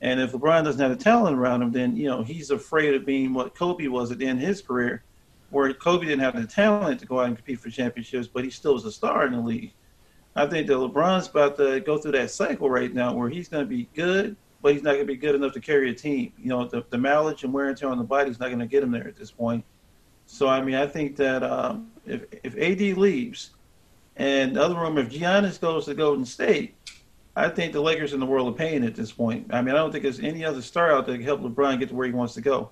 And 0.03 0.21
if 0.21 0.33
LeBron 0.33 0.65
doesn't 0.65 0.81
have 0.81 0.97
the 0.97 1.03
talent 1.03 1.39
around 1.39 1.63
him, 1.63 1.73
then 1.73 1.97
you 1.97 2.07
know 2.07 2.23
he's 2.23 2.51
afraid 2.51 2.95
of 2.95 3.07
being 3.07 3.33
what 3.33 3.55
Kobe 3.55 3.87
was 3.87 4.11
at 4.13 4.19
the 4.19 4.27
end 4.27 4.43
of 4.43 4.47
his 4.47 4.61
career, 4.61 5.05
where 5.49 5.73
Kobe 5.73 6.05
didn't 6.05 6.21
have 6.21 6.37
the 6.37 6.47
talent 6.47 7.01
to 7.01 7.07
go 7.07 7.21
out 7.21 7.29
and 7.29 7.37
compete 7.37 7.61
for 7.61 7.71
championships, 7.71 8.29
but 8.29 8.45
he 8.45 8.51
still 8.51 8.75
was 8.75 8.85
a 8.85 8.93
star 8.93 9.27
in 9.27 9.33
the 9.33 9.41
league. 9.41 9.73
I 10.37 10.47
think 10.47 10.67
that 10.67 10.75
LeBron's 10.75 11.29
about 11.29 11.57
to 11.57 11.81
go 11.81 11.97
through 11.97 12.13
that 12.13 12.31
cycle 12.31 12.69
right 12.69 12.93
now 12.93 13.15
where 13.15 13.31
he's 13.31 13.49
going 13.49 13.65
to 13.65 13.69
be 13.69 13.89
good, 13.95 14.37
but 14.61 14.75
he's 14.75 14.83
not 14.83 14.93
going 14.93 15.07
to 15.07 15.13
be 15.13 15.17
good 15.17 15.35
enough 15.35 15.53
to 15.55 15.61
carry 15.61 15.91
a 15.91 15.95
team. 15.95 16.33
You 16.39 16.51
know, 16.51 16.67
the, 16.67 16.85
the 16.91 16.99
mileage 16.99 17.43
and 17.43 17.53
wear 17.55 17.69
and 17.69 17.77
tear 17.77 17.89
on 17.89 17.97
the 17.97 18.05
body 18.05 18.31
is 18.31 18.39
not 18.39 18.49
going 18.49 18.59
to 18.59 18.67
get 18.67 18.83
him 18.83 18.91
there 18.91 19.09
at 19.09 19.17
this 19.17 19.31
point. 19.31 19.65
So, 20.27 20.47
I 20.47 20.61
mean, 20.61 20.75
I 20.75 20.87
think 20.87 21.17
that 21.17 21.43
um, 21.43 21.91
if, 22.05 22.25
if 22.43 22.55
AD 22.57 22.99
leaves, 22.99 23.51
and 24.17 24.57
the 24.57 24.63
other 24.63 24.75
rumor, 24.75 25.01
if 25.01 25.11
Giannis 25.11 25.61
goes 25.61 25.87
to 25.87 25.95
Golden 25.95 26.25
State, 26.25 26.75
I 27.35 27.49
think 27.49 27.73
the 27.73 27.81
Lakers 27.81 28.13
in 28.13 28.21
the 28.21 28.27
world 28.27 28.49
of 28.49 28.57
pain 28.57 28.83
at 28.83 28.95
this 28.95 29.13
point. 29.13 29.47
I 29.51 29.61
mean, 29.63 29.75
I 29.75 29.79
don't 29.79 29.93
think 29.93 30.03
there's 30.03 30.21
any 30.21 30.45
other 30.45 30.63
star 30.63 30.93
out 30.93 31.07
there 31.07 31.17
to 31.17 31.23
help 31.23 31.43
LeBron 31.43 31.79
get 31.79 31.91
to 31.91 31.95
where 31.95 32.07
he 32.07 32.13
wants 32.13 32.35
to 32.35 32.41
go. 32.41 32.71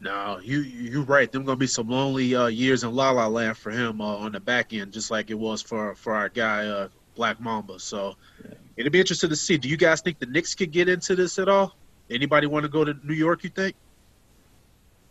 No, 0.00 0.40
you 0.42 0.60
you're 0.60 1.02
right. 1.02 1.30
There's 1.30 1.44
gonna 1.44 1.56
be 1.56 1.66
some 1.66 1.88
lonely 1.88 2.34
uh, 2.34 2.46
years 2.46 2.84
in 2.84 2.94
La 2.94 3.10
La 3.10 3.26
Land 3.26 3.58
for 3.58 3.70
him 3.70 4.00
uh, 4.00 4.16
on 4.16 4.32
the 4.32 4.40
back 4.40 4.72
end, 4.72 4.92
just 4.92 5.10
like 5.10 5.30
it 5.30 5.38
was 5.38 5.60
for 5.60 5.94
for 5.94 6.14
our 6.14 6.30
guy 6.30 6.66
uh, 6.66 6.88
Black 7.14 7.38
Mamba. 7.38 7.78
So 7.78 8.16
yeah. 8.42 8.54
it'll 8.76 8.90
be 8.90 9.00
interesting 9.00 9.28
to 9.28 9.36
see. 9.36 9.58
Do 9.58 9.68
you 9.68 9.76
guys 9.76 10.00
think 10.00 10.18
the 10.18 10.26
Knicks 10.26 10.54
could 10.54 10.70
get 10.70 10.88
into 10.88 11.14
this 11.14 11.38
at 11.38 11.48
all? 11.48 11.76
Anybody 12.08 12.46
want 12.46 12.64
to 12.64 12.70
go 12.70 12.82
to 12.82 12.94
New 13.04 13.14
York? 13.14 13.44
You 13.44 13.50
think? 13.50 13.76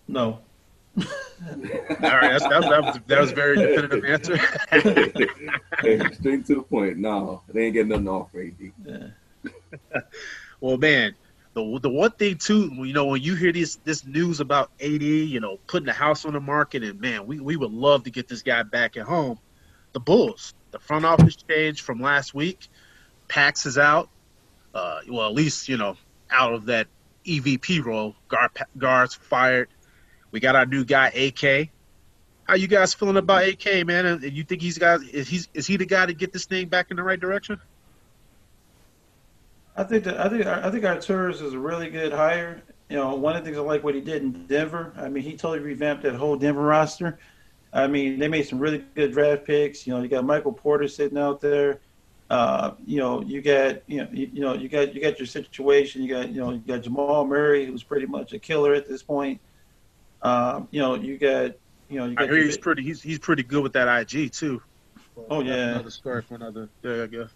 No. 0.07 0.39
all 0.99 1.05
right, 2.01 2.31
that's, 2.31 2.43
that, 2.43 2.61
that, 2.61 2.81
was, 2.83 2.99
that 3.07 3.19
was 3.21 3.31
a 3.31 3.35
very 3.35 3.55
definitive 3.55 4.03
answer. 4.03 4.37
hey, 5.81 5.99
straight 6.13 6.45
to 6.47 6.55
the 6.55 6.65
point. 6.67 6.97
No, 6.97 7.43
they 7.47 7.65
ain't 7.65 7.73
getting 7.73 7.89
nothing 7.89 8.07
off, 8.07 8.29
AD. 8.35 8.71
Yeah. 8.83 10.01
well, 10.59 10.77
man, 10.77 11.13
the 11.59 11.79
the 11.79 11.89
one 11.89 12.11
thing 12.11 12.37
too, 12.37 12.71
you 12.73 12.93
know, 12.93 13.05
when 13.05 13.21
you 13.21 13.35
hear 13.35 13.51
this 13.51 13.77
this 13.83 14.05
news 14.05 14.39
about 14.39 14.71
AD, 14.81 15.01
you 15.01 15.39
know, 15.39 15.57
putting 15.67 15.85
the 15.85 15.93
house 15.93 16.25
on 16.25 16.33
the 16.33 16.39
market, 16.39 16.83
and 16.83 16.99
man, 16.99 17.25
we 17.27 17.39
we 17.39 17.55
would 17.55 17.71
love 17.71 18.03
to 18.03 18.11
get 18.11 18.27
this 18.27 18.41
guy 18.41 18.63
back 18.63 18.97
at 18.97 19.03
home. 19.03 19.39
The 19.93 19.99
Bulls, 19.99 20.53
the 20.71 20.79
front 20.79 21.05
office 21.05 21.35
change 21.35 21.81
from 21.81 22.01
last 22.01 22.33
week. 22.33 22.67
Pax 23.27 23.65
is 23.65 23.77
out. 23.77 24.09
Uh, 24.73 24.99
well, 25.09 25.27
at 25.27 25.33
least 25.33 25.69
you 25.69 25.77
know 25.77 25.97
out 26.29 26.53
of 26.53 26.65
that 26.65 26.87
EVP 27.25 27.83
role. 27.83 28.15
Gar, 28.27 28.49
Gar's 28.77 29.13
fired. 29.13 29.69
We 30.31 30.39
got 30.39 30.55
our 30.55 30.65
new 30.65 30.85
guy 30.85 31.07
AK. 31.07 31.69
How 32.43 32.55
you 32.55 32.67
guys 32.67 32.93
feeling 32.93 33.17
about 33.17 33.47
AK, 33.47 33.85
man? 33.85 34.05
And 34.05 34.23
you 34.23 34.43
think 34.43 34.61
he's 34.61 34.77
got 34.77 35.03
is 35.03 35.27
he 35.27 35.41
is 35.53 35.67
he 35.67 35.77
the 35.77 35.85
guy 35.85 36.05
to 36.05 36.13
get 36.13 36.33
this 36.33 36.45
thing 36.45 36.67
back 36.67 36.91
in 36.91 36.97
the 36.97 37.03
right 37.03 37.19
direction? 37.19 37.59
I 39.75 39.83
think 39.83 40.03
that, 40.05 40.19
I 40.19 40.29
think 40.29 40.45
I 40.45 40.69
think 40.69 40.83
Arturas 40.83 41.41
is 41.41 41.53
a 41.53 41.59
really 41.59 41.89
good 41.89 42.11
hire. 42.11 42.61
You 42.89 42.97
know, 42.97 43.15
one 43.15 43.35
of 43.35 43.43
the 43.43 43.49
things 43.49 43.57
I 43.57 43.61
like 43.61 43.83
what 43.83 43.95
he 43.95 44.01
did 44.01 44.23
in 44.23 44.45
Denver. 44.47 44.93
I 44.97 45.09
mean, 45.09 45.23
he 45.23 45.37
totally 45.37 45.59
revamped 45.59 46.03
that 46.03 46.15
whole 46.15 46.35
Denver 46.35 46.61
roster. 46.61 47.19
I 47.71 47.87
mean, 47.87 48.17
they 48.17 48.27
made 48.27 48.47
some 48.47 48.59
really 48.59 48.83
good 48.95 49.11
draft 49.11 49.45
picks. 49.45 49.85
You 49.85 49.93
know, 49.93 50.01
you 50.01 50.07
got 50.07 50.25
Michael 50.25 50.53
Porter 50.53 50.87
sitting 50.87 51.17
out 51.17 51.39
there. 51.39 51.79
Uh, 52.29 52.73
you 52.85 52.97
know, 52.97 53.21
you 53.21 53.41
got 53.41 53.81
you 53.87 53.97
know 53.97 54.07
you, 54.11 54.29
you, 54.33 54.41
know 54.41 54.53
you 54.53 54.69
got 54.69 54.93
you 54.93 55.01
got 55.01 55.17
your 55.17 55.25
situation. 55.25 56.03
You 56.03 56.09
got 56.09 56.29
you 56.29 56.41
know 56.41 56.51
you 56.51 56.59
got 56.59 56.81
Jamal 56.81 57.25
Murray, 57.25 57.65
who's 57.65 57.83
pretty 57.83 58.05
much 58.05 58.33
a 58.33 58.39
killer 58.39 58.73
at 58.73 58.87
this 58.87 59.01
point. 59.01 59.39
Um, 60.21 60.67
you 60.71 60.79
know, 60.79 60.95
you 60.95 61.17
got 61.17 61.53
you 61.89 61.99
know 61.99 62.05
you 62.05 62.15
got. 62.15 62.25
I 62.25 62.31
hear 62.31 62.43
he's 62.43 62.57
pretty 62.57 62.83
he's 62.83 63.01
he's 63.01 63.19
pretty 63.19 63.43
good 63.43 63.63
with 63.63 63.73
that 63.73 63.87
IG 63.87 64.31
too. 64.31 64.61
oh 65.29 65.41
yeah, 65.41 65.69
another 65.69 65.89
story 65.89 66.21
for 66.21 66.35
another 66.35 66.69
day, 66.83 67.03
I 67.03 67.07
guess. 67.07 67.29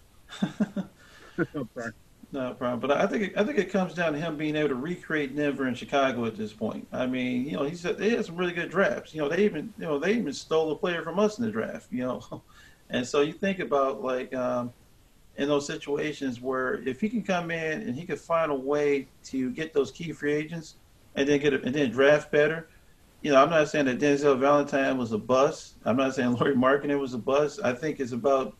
No 2.34 2.52
problem. 2.52 2.80
But 2.80 2.90
I 2.90 3.06
think 3.06 3.22
it, 3.22 3.38
I 3.38 3.44
think 3.44 3.58
it 3.58 3.70
comes 3.70 3.94
down 3.94 4.12
to 4.12 4.18
him 4.18 4.36
being 4.36 4.56
able 4.56 4.70
to 4.70 4.74
recreate 4.74 5.36
Denver 5.36 5.66
and 5.66 5.78
Chicago 5.78 6.24
at 6.24 6.36
this 6.36 6.52
point. 6.52 6.84
I 6.92 7.06
mean, 7.06 7.46
you 7.46 7.52
know, 7.52 7.62
he 7.62 7.76
said 7.76 7.96
they 7.96 8.10
had 8.10 8.24
some 8.24 8.34
really 8.34 8.52
good 8.52 8.70
drafts. 8.70 9.14
You 9.14 9.20
know, 9.20 9.28
they 9.28 9.44
even 9.44 9.72
you 9.78 9.84
know 9.84 10.00
they 10.00 10.14
even 10.14 10.32
stole 10.32 10.72
a 10.72 10.76
player 10.76 11.02
from 11.04 11.20
us 11.20 11.38
in 11.38 11.44
the 11.44 11.52
draft. 11.52 11.86
You 11.92 12.02
know, 12.02 12.42
and 12.90 13.06
so 13.06 13.20
you 13.20 13.32
think 13.32 13.60
about 13.60 14.02
like 14.02 14.34
um, 14.34 14.72
in 15.36 15.46
those 15.46 15.64
situations 15.64 16.40
where 16.40 16.82
if 16.88 17.00
he 17.00 17.08
can 17.08 17.22
come 17.22 17.52
in 17.52 17.82
and 17.82 17.94
he 17.94 18.04
could 18.04 18.20
find 18.20 18.50
a 18.50 18.56
way 18.56 19.06
to 19.26 19.52
get 19.52 19.72
those 19.72 19.92
key 19.92 20.10
free 20.10 20.32
agents 20.32 20.74
and 21.14 21.28
then 21.28 21.38
get 21.38 21.54
a, 21.54 21.62
and 21.62 21.72
then 21.72 21.92
draft 21.92 22.32
better. 22.32 22.66
You 23.22 23.30
know, 23.30 23.40
I'm 23.40 23.48
not 23.48 23.68
saying 23.68 23.84
that 23.84 24.00
Denzel 24.00 24.36
Valentine 24.40 24.98
was 24.98 25.12
a 25.12 25.18
bust. 25.18 25.76
I'm 25.84 25.96
not 25.96 26.16
saying 26.16 26.32
Lauri 26.40 26.56
Markkanen 26.56 26.98
was 26.98 27.14
a 27.14 27.18
bust. 27.18 27.60
I 27.62 27.74
think 27.74 28.00
it's 28.00 28.10
about 28.10 28.56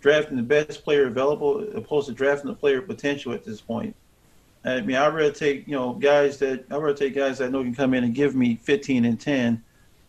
drafting 0.00 0.36
the 0.36 0.42
best 0.42 0.84
player 0.84 1.06
available 1.06 1.66
opposed 1.74 2.08
to 2.08 2.14
drafting 2.14 2.48
the 2.48 2.56
player 2.56 2.80
potential 2.80 3.32
at 3.32 3.44
this 3.44 3.60
point. 3.60 3.94
I 4.64 4.80
mean, 4.80 4.96
I'd 4.96 5.14
rather 5.14 5.32
take 5.32 5.66
you 5.66 5.74
know 5.74 5.94
guys 5.94 6.38
that 6.38 6.64
I'd 6.70 6.76
rather 6.76 6.94
take 6.94 7.14
guys 7.14 7.38
that 7.38 7.46
I 7.46 7.48
know 7.48 7.62
can 7.62 7.74
come 7.74 7.94
in 7.94 8.04
and 8.04 8.14
give 8.14 8.34
me 8.34 8.56
15 8.56 9.04
and 9.04 9.20
10, 9.20 9.62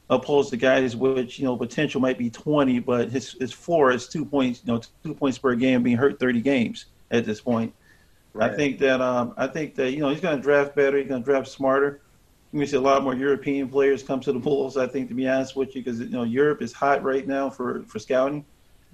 opposed 0.10 0.50
to 0.50 0.58
guys 0.58 0.96
which 0.96 1.40
you 1.40 1.46
know 1.46 1.56
potential 1.56 2.02
might 2.02 2.18
be 2.18 2.30
20, 2.30 2.80
but 2.80 3.10
his 3.10 3.34
his 3.40 3.54
floor 3.54 3.92
is 3.92 4.08
two 4.08 4.26
points, 4.26 4.62
you 4.66 4.74
know, 4.74 4.82
two 5.04 5.14
points 5.14 5.38
per 5.38 5.56
game, 5.56 5.84
being 5.84 5.98
hurt 5.98 6.20
30 6.20 6.42
games 6.42 6.86
at 7.12 7.26
this 7.26 7.42
point. 7.42 7.74
Right. 8.34 8.52
I 8.52 8.56
think 8.56 8.80
that 8.80 9.02
um, 9.02 9.34
I 9.38 9.48
think 9.48 9.76
that 9.76 9.92
you 9.92 10.00
know 10.00 10.10
he's 10.10 10.22
going 10.22 10.38
to 10.38 10.42
draft 10.42 10.76
better. 10.76 10.98
He's 10.98 11.08
going 11.08 11.22
to 11.22 11.26
draft 11.26 11.48
smarter. 11.48 12.02
We 12.52 12.66
see 12.66 12.78
a 12.78 12.82
lot 12.82 13.04
more 13.04 13.14
European 13.14 13.70
players 13.70 14.02
come 14.02 14.20
to 14.22 14.34
the 14.34 14.40
Bulls. 14.40 14.78
I 14.78 14.88
think, 14.88 15.08
to 15.10 15.14
be 15.14 15.28
honest 15.28 15.56
with 15.56 15.76
you, 15.76 15.84
because 15.84 16.00
you 16.00 16.10
know 16.10 16.24
Europe 16.24 16.62
is 16.62 16.74
hot 16.74 17.04
right 17.04 17.28
now 17.28 17.50
for 17.50 17.84
for 17.84 18.00
scouting. 18.00 18.46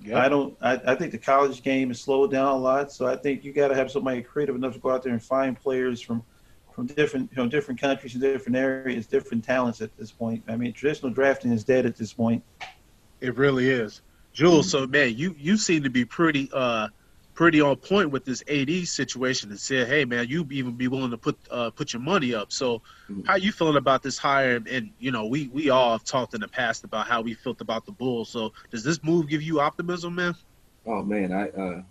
Yep. 0.03 0.17
I 0.17 0.29
don't. 0.29 0.57
I, 0.61 0.81
I 0.87 0.95
think 0.95 1.11
the 1.11 1.17
college 1.17 1.63
game 1.63 1.87
has 1.87 2.01
slowed 2.01 2.31
down 2.31 2.47
a 2.47 2.57
lot. 2.57 2.91
So 2.91 3.05
I 3.05 3.15
think 3.15 3.43
you 3.43 3.53
got 3.53 3.69
to 3.69 3.75
have 3.75 3.89
somebody 3.89 4.21
creative 4.21 4.55
enough 4.55 4.73
to 4.73 4.79
go 4.79 4.91
out 4.91 5.03
there 5.03 5.13
and 5.13 5.23
find 5.23 5.59
players 5.59 6.01
from 6.01 6.23
from 6.73 6.85
different 6.87 7.31
you 7.31 7.41
know 7.41 7.49
different 7.49 7.79
countries 7.79 8.13
and 8.13 8.21
different 8.21 8.57
areas, 8.57 9.07
different 9.07 9.43
talents 9.43 9.81
at 9.81 9.95
this 9.97 10.11
point. 10.11 10.43
I 10.47 10.57
mean, 10.57 10.73
traditional 10.73 11.11
drafting 11.11 11.51
is 11.51 11.63
dead 11.63 11.85
at 11.85 11.95
this 11.95 12.11
point. 12.11 12.43
It 13.21 13.37
really 13.37 13.69
is, 13.69 14.01
Jules. 14.33 14.67
Mm-hmm. 14.67 14.83
So 14.83 14.87
man, 14.87 15.15
you 15.15 15.33
you 15.39 15.55
seem 15.55 15.83
to 15.83 15.89
be 15.89 16.03
pretty 16.03 16.49
uh 16.53 16.89
pretty 17.35 17.61
on 17.61 17.75
point 17.77 18.11
with 18.11 18.25
this 18.25 18.43
AD 18.47 18.85
situation 18.85 19.51
and 19.51 19.59
said, 19.59 19.87
"Hey, 19.87 20.05
man, 20.05 20.27
you 20.27 20.47
even 20.51 20.75
be 20.75 20.87
willing 20.87 21.11
to 21.11 21.17
put 21.17 21.37
uh, 21.51 21.69
put 21.71 21.93
your 21.93 22.01
money 22.01 22.33
up." 22.33 22.51
So, 22.51 22.81
Mhm. 23.09 23.25
how 23.27 23.35
you 23.35 23.51
feeling 23.51 23.77
about 23.77 24.01
this 24.03 24.17
hire? 24.17 24.61
And 24.69 24.91
you 24.97 25.11
know, 25.11 25.27
we 25.27 25.47
we 25.49 25.69
all 25.69 25.91
have 25.91 26.05
talked 26.05 26.33
in 26.33 26.41
the 26.41 26.47
past 26.47 26.83
about 26.83 27.07
how 27.07 27.21
we 27.21 27.35
felt 27.35 27.61
about 27.61 27.85
the 27.85 27.91
Bulls. 27.91 28.31
So, 28.31 28.51
does 28.71 28.83
this 28.83 29.03
move 29.03 29.29
give 29.29 29.41
you 29.43 29.59
optimism, 29.59 30.15
man? 30.15 30.35
Oh 30.85 31.03
man, 31.03 31.31
I 31.31 31.49
uh, 31.49 31.83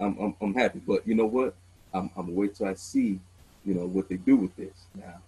I'm, 0.00 0.18
I'm 0.18 0.36
I'm 0.40 0.54
happy, 0.54 0.80
but 0.86 1.06
you 1.06 1.14
know 1.14 1.26
what? 1.26 1.54
I'm 1.92 2.10
I'm 2.16 2.26
gonna 2.26 2.32
wait 2.38 2.54
till 2.54 2.66
I 2.66 2.74
see, 2.74 3.20
you 3.64 3.74
know, 3.74 3.86
what 3.86 4.08
they 4.08 4.16
do 4.16 4.36
with 4.36 4.56
this. 4.56 4.86
Now, 4.94 5.22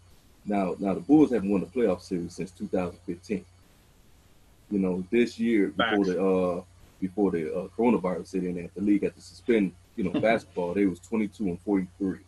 now, 0.46 0.77
now 0.79 0.94
the 0.94 1.01
Bulls 1.01 1.33
haven't 1.33 1.51
won 1.51 1.62
a 1.62 1.66
playoff 1.66 2.03
series 2.03 2.35
since 2.35 2.51
2015. 2.53 3.44
You 4.70 4.79
know, 4.79 5.05
this 5.11 5.38
year 5.38 5.68
before 5.68 6.05
the 6.05 6.25
uh 6.25 6.62
before 7.00 7.30
the 7.30 7.52
uh, 7.54 7.68
coronavirus 7.76 8.32
hit 8.32 8.44
in, 8.44 8.58
and 8.58 8.70
the 8.74 8.82
league 8.82 9.02
had 9.02 9.14
to 9.14 9.20
suspend, 9.20 9.72
you 9.96 10.04
know, 10.04 10.20
basketball, 10.20 10.74
they 10.74 10.86
was 10.86 11.00
22 11.00 11.44
and 11.44 11.60
43. 11.62 12.18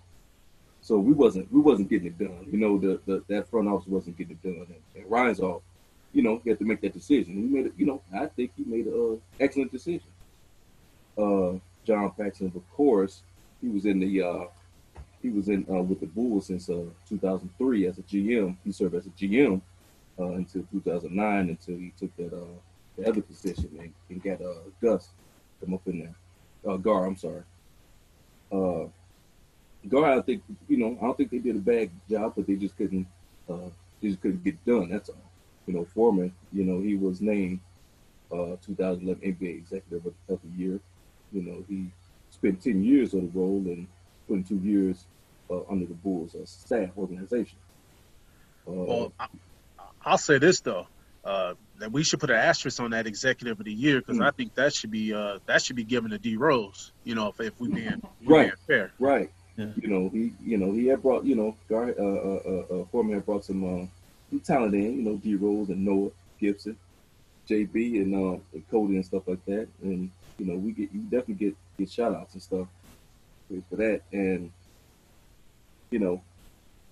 So 0.81 0.99
we 0.99 1.13
wasn't 1.13 1.53
we 1.53 1.61
wasn't 1.61 1.91
getting 1.91 2.09
it 2.09 2.19
done. 2.19 2.47
You 2.51 2.59
know, 2.59 2.77
the, 2.79 3.01
the 3.07 3.23
that 3.29 3.49
front 3.49 3.69
office 3.69 3.87
wasn't 3.87 4.19
getting 4.19 4.39
it 4.43 4.43
done, 4.43 4.67
and, 4.67 5.03
and 5.03 5.11
Reinsdorf. 5.11 5.63
You 6.13 6.23
know, 6.23 6.41
he 6.43 6.51
had 6.51 6.59
to 6.59 6.65
make 6.65 6.81
that 6.81 6.93
decision. 6.93 7.35
He 7.35 7.43
made 7.43 7.67
it. 7.67 7.73
You 7.77 7.87
know, 7.87 8.03
I 8.13 8.27
think 8.27 8.51
he 8.57 8.65
made 8.65 8.87
an 8.87 9.21
uh, 9.21 9.43
excellent 9.43 9.71
decision 9.71 10.09
uh, 11.19 11.55
John 11.85 12.13
Paxson, 12.17 12.53
of 12.55 12.71
course, 12.71 13.23
he 13.61 13.69
was 13.69 13.87
in 13.87 14.01
the 14.01 14.23
uh, 14.23 14.45
he 15.21 15.31
was 15.31 15.49
in 15.49 15.67
uh, 15.71 15.83
with 15.83 16.01
the 16.01 16.07
Bulls 16.07 16.47
since 16.47 16.69
uh, 16.69 16.85
2003 17.09 17.87
as 17.87 17.99
a 17.99 18.03
GM. 18.03 18.57
He 18.65 18.73
served 18.73 18.95
as 18.95 19.07
a 19.07 19.11
GM 19.11 19.61
uh, 20.19 20.25
until 20.33 20.65
2009 20.73 21.49
until 21.49 21.77
he 21.77 21.93
took 21.99 22.15
that 22.17 22.33
uh, 22.33 22.59
the 22.97 23.09
other 23.09 23.21
position 23.23 23.71
and, 23.79 23.93
and 24.09 24.23
got 24.23 24.41
uh, 24.45 24.55
Gus 24.81 25.09
come 25.61 25.75
up 25.75 25.83
in 25.87 26.01
there. 26.01 26.15
Uh, 26.73 26.77
Gar, 26.77 27.07
I'm 27.07 27.17
sorry. 27.17 27.43
Uh, 28.51 28.87
Gar, 29.89 30.19
I 30.19 30.23
think 30.23 30.43
you 30.69 30.77
know 30.77 30.97
I 31.01 31.05
don't 31.05 31.17
think 31.17 31.31
they 31.31 31.39
did 31.39 31.57
a 31.57 31.61
bad 31.61 31.91
job, 32.09 32.35
but 32.37 32.47
they 32.47 32.55
just 32.55 32.77
couldn't 32.77 33.07
uh, 33.49 33.71
they 34.01 34.09
just 34.09 34.21
couldn't 34.21 34.45
get 34.45 34.65
done. 34.65 34.91
That's 34.91 35.09
all. 35.09 35.17
You 35.67 35.75
know, 35.75 35.85
Forman, 35.85 36.33
you 36.53 36.65
know, 36.65 36.81
he 36.81 36.97
was 36.97 37.21
named 37.21 37.61
uh, 38.33 38.57
2011 38.67 39.23
NBA 39.23 39.59
Executive 39.59 40.13
of 40.29 40.41
the 40.43 40.63
Year. 40.63 40.81
You 41.33 41.43
know, 41.43 41.65
he 41.69 41.87
spent 42.31 42.63
10 42.63 42.83
years 42.83 43.15
of 43.15 43.23
the 43.23 43.39
role 43.39 43.63
and 43.67 43.87
22 44.27 44.57
years 44.57 45.05
uh, 45.51 45.61
under 45.71 45.87
the 45.87 45.95
Bulls 45.95 46.35
uh, 46.35 46.45
staff 46.45 46.91
organization. 46.97 47.59
Uh, 48.67 48.73
Well, 48.73 49.13
I, 49.19 49.27
I'll 50.05 50.19
say 50.19 50.39
this 50.39 50.61
though, 50.61 50.87
uh, 51.25 51.55
that 51.83 51.91
we 51.93 52.03
should 52.05 52.21
put 52.21 52.31
an 52.31 52.37
asterisk 52.37 52.81
on 52.81 52.93
that 52.93 53.07
Executive 53.09 53.59
of 53.59 53.65
the 53.67 53.73
Year 53.73 53.99
because 54.01 54.19
Mm. 54.19 54.25
I 54.27 54.31
think 54.31 54.55
that 54.55 54.73
should 54.73 54.91
be 54.93 55.13
uh, 55.13 55.39
that 55.47 55.63
should 55.63 55.77
be 55.77 55.85
given 55.85 56.11
to 56.13 56.19
D 56.19 56.37
Rose. 56.37 56.93
You 57.05 57.15
know, 57.17 57.29
if, 57.29 57.41
if 57.41 57.61
we 57.61 57.69
being, 57.69 57.87
if 58.23 58.29
Right. 58.29 58.47
being 58.47 58.53
fair. 58.67 58.93
right. 58.99 59.31
Yeah. 59.57 59.67
You 59.77 59.89
know, 59.89 60.09
he 60.09 60.33
you 60.45 60.57
know 60.59 60.73
he 60.73 60.87
had 60.87 61.03
brought 61.03 61.25
you 61.25 61.35
know 61.35 61.55
Gar 61.69 61.95
uh, 61.99 62.03
uh, 62.03 62.41
uh, 62.47 62.75
uh, 62.81 62.85
Forman 62.93 63.15
had 63.15 63.27
brought 63.27 63.45
some 63.45 63.63
uh, 63.65 63.87
some 64.31 64.41
talent 64.41 64.75
in. 64.75 64.97
You 64.97 65.03
know, 65.03 65.17
D 65.17 65.35
Rose 65.35 65.69
and 65.69 65.85
Noah 65.85 66.11
Gibson, 66.41 66.77
JB 67.49 68.01
and 68.03 68.15
uh, 68.15 68.39
and 68.55 68.69
Cody 68.71 68.95
and 68.95 69.05
stuff 69.05 69.25
like 69.27 69.45
that. 69.47 69.69
And 69.83 70.11
you 70.39 70.47
know, 70.47 70.55
we 70.57 70.71
get 70.73 70.91
you 70.93 71.01
definitely 71.03 71.35
get 71.35 71.57
get 71.79 71.91
shout 71.91 72.15
outs 72.15 72.33
and 72.35 72.43
stuff 72.43 72.67
for 73.49 73.61
for 73.69 73.77
that. 73.77 74.03
And 74.13 74.51
you 75.91 75.99
know, 75.99 76.23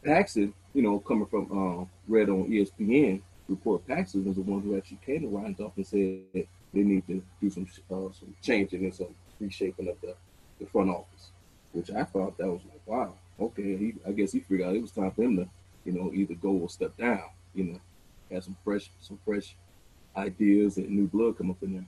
Paxson, 0.04 0.52
you 0.74 0.82
know, 0.82 0.98
coming 0.98 1.26
from 1.26 1.46
uh, 1.50 1.84
read 2.08 2.28
on 2.28 2.48
ESPN 2.50 3.22
report, 3.50 3.86
Paxson 3.86 4.24
was 4.24 4.36
the 4.36 4.42
one 4.42 4.62
who 4.62 4.76
actually 4.76 5.00
came 5.04 5.22
to 5.22 5.28
Ryan's 5.28 5.60
office 5.60 5.92
and 5.92 6.24
said 6.32 6.46
they 6.72 6.82
need 6.82 7.06
to 7.08 7.22
do 7.40 7.50
some 7.50 7.66
uh, 7.90 8.12
some 8.12 8.34
changing 8.42 8.84
and 8.84 8.94
some 8.94 9.14
reshaping 9.38 9.88
of 9.88 10.00
the, 10.00 10.14
the 10.60 10.66
front 10.66 10.90
office, 10.90 11.30
which 11.72 11.90
I 11.90 12.04
thought 12.04 12.38
that 12.38 12.46
was 12.46 12.60
like, 12.64 12.80
wow, 12.86 13.12
okay. 13.40 13.76
He, 13.76 13.94
I 14.06 14.12
guess 14.12 14.32
he 14.32 14.40
figured 14.40 14.68
out 14.68 14.76
it 14.76 14.82
was 14.82 14.92
time 14.92 15.10
for 15.10 15.22
him 15.22 15.36
to, 15.36 15.48
you 15.84 15.92
know, 15.92 16.12
either 16.14 16.34
go 16.34 16.50
or 16.50 16.68
step 16.68 16.96
down. 16.96 17.24
You 17.54 17.64
know, 17.64 17.80
have 18.30 18.44
some 18.44 18.56
fresh 18.64 18.90
some 19.00 19.18
fresh 19.24 19.56
ideas 20.16 20.76
and 20.76 20.88
new 20.88 21.08
blood 21.08 21.38
come 21.38 21.50
up 21.50 21.62
in 21.62 21.74
there. 21.74 21.86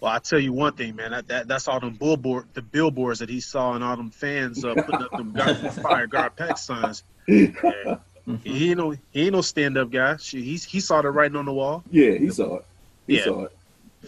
Well, 0.00 0.12
I 0.12 0.18
tell 0.18 0.38
you 0.38 0.52
one 0.52 0.74
thing, 0.74 0.96
man. 0.96 1.12
That, 1.12 1.28
that 1.28 1.48
that's 1.48 1.68
all 1.68 1.80
them 1.80 1.94
billboard, 1.94 2.46
the 2.54 2.62
billboards 2.62 3.20
that 3.20 3.28
he 3.28 3.40
saw, 3.40 3.74
and 3.74 3.84
all 3.84 3.96
them 3.96 4.10
fans 4.10 4.64
uh, 4.64 4.74
putting 4.74 5.02
up 5.02 5.10
them 5.12 5.32
guard, 5.34 5.56
fire 5.56 6.08
GarPax 6.08 6.58
signs. 6.58 7.02
Yeah. 7.26 7.98
He 8.42 8.70
ain't 8.70 8.78
no 8.78 8.90
he 8.90 9.22
ain't 9.22 9.32
no 9.32 9.42
stand 9.42 9.76
up 9.76 9.90
guy. 9.90 10.16
She, 10.16 10.42
he 10.42 10.56
he 10.56 10.80
saw 10.80 11.02
the 11.02 11.10
writing 11.10 11.36
on 11.36 11.44
the 11.44 11.52
wall. 11.52 11.84
Yeah, 11.90 12.12
he 12.12 12.30
saw 12.30 12.56
it. 12.56 12.64
He 13.06 13.16
Yeah. 13.16 13.24
saw 13.24 13.44
it. 13.44 13.56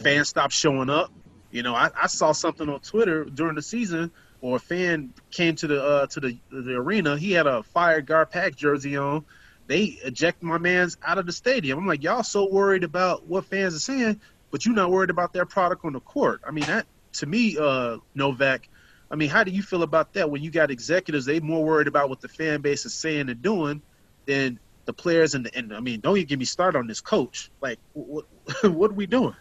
Fans 0.03 0.29
stopped 0.29 0.53
showing 0.53 0.91
up. 0.91 1.11
You 1.51 1.63
know, 1.63 1.75
I, 1.75 1.91
I 2.01 2.07
saw 2.07 2.33
something 2.33 2.69
on 2.69 2.81
Twitter 2.81 3.25
during 3.25 3.55
the 3.55 3.63
season, 3.63 4.11
or 4.41 4.57
a 4.57 4.59
fan 4.59 5.13
came 5.31 5.55
to 5.57 5.67
the 5.67 5.83
uh, 5.83 6.07
to 6.09 6.21
the 6.21 6.39
the 6.51 6.75
arena. 6.75 7.17
He 7.17 7.33
had 7.33 7.47
a 7.47 7.63
fire 7.63 8.03
GarPax 8.03 8.57
jersey 8.57 8.97
on. 8.97 9.25
They 9.67 9.99
eject 10.05 10.43
my 10.43 10.59
man's 10.59 10.97
out 11.03 11.19
of 11.19 11.27
the 11.27 11.33
stadium. 11.33 11.79
I'm 11.79 11.87
like, 11.87 12.03
y'all 12.03 12.23
so 12.23 12.49
worried 12.51 12.85
about 12.85 13.27
what 13.27 13.47
fans 13.47 13.75
are 13.75 13.81
saying, 13.81 14.21
but 14.51 14.65
you're 14.65 14.75
not 14.75 14.91
worried 14.91 15.11
about 15.11 15.33
their 15.33 15.47
product 15.47 15.85
on 15.85 15.93
the 15.93 16.01
court. 16.01 16.41
I 16.47 16.53
mean, 16.53 16.65
that 16.65 16.87
to 17.15 17.27
me, 17.27 17.57
uh, 17.59 17.99
Novak. 18.15 18.69
I 19.11 19.15
mean, 19.15 19.29
how 19.29 19.45
do 19.45 19.51
you 19.51 19.63
feel 19.63 19.83
about 19.83 20.15
that 20.15 20.31
when 20.31 20.43
you 20.43 20.51
got 20.51 20.71
executives? 20.71 21.27
They 21.27 21.39
more 21.39 21.65
worried 21.65 21.87
about 21.87 22.09
what 22.09 22.21
the 22.21 22.29
fan 22.29 22.61
base 22.61 22.87
is 22.87 22.95
saying 22.95 23.29
and 23.29 23.41
doing 23.41 23.83
than 24.27 24.59
the 24.85 24.93
players 24.93 25.35
and 25.35 25.47
the 25.47 25.57
and 25.57 25.75
I 25.75 25.81
mean, 25.81 26.01
don't 26.01 26.17
you 26.17 26.25
get 26.25 26.39
me 26.39 26.45
started 26.45 26.79
on 26.79 26.87
this 26.87 27.01
coach. 27.01 27.51
Like, 27.61 27.79
what 27.93 28.27
what 28.63 28.91
are 28.91 28.95
we 28.95 29.07
doing? 29.07 29.35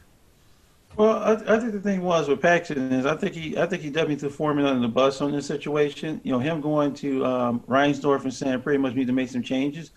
Well, 0.98 1.18
I, 1.18 1.34
I 1.34 1.60
think 1.60 1.74
the 1.74 1.82
thing 1.82 2.02
was 2.02 2.30
with 2.30 2.42
Paxson 2.42 2.92
is 2.94 3.06
I 3.06 3.16
think 3.16 3.36
he 3.36 3.58
I 3.58 3.66
think 3.66 3.82
he 3.82 3.90
definitely 3.90 4.16
threw 4.16 4.30
Forman 4.30 4.66
under 4.66 4.82
the 4.82 4.88
bus 4.88 5.22
on 5.22 5.32
this 5.32 5.46
situation. 5.46 6.22
You 6.24 6.32
know, 6.32 6.40
him 6.40 6.62
going 6.62 6.94
to 6.96 7.26
um, 7.26 7.60
Reinsdorf 7.62 8.24
and 8.24 8.34
saying 8.34 8.62
pretty 8.62 8.80
much 8.80 8.96
need 8.96 9.08
to 9.08 9.14
make 9.14 9.30
some 9.30 9.44
changes. 9.44 9.92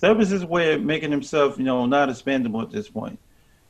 That 0.00 0.16
was 0.16 0.30
his 0.30 0.44
way 0.44 0.74
of 0.74 0.82
making 0.82 1.10
himself, 1.10 1.58
you 1.58 1.64
know, 1.64 1.84
not 1.86 2.08
expendable 2.08 2.62
at 2.62 2.70
this 2.70 2.88
point. 2.88 3.18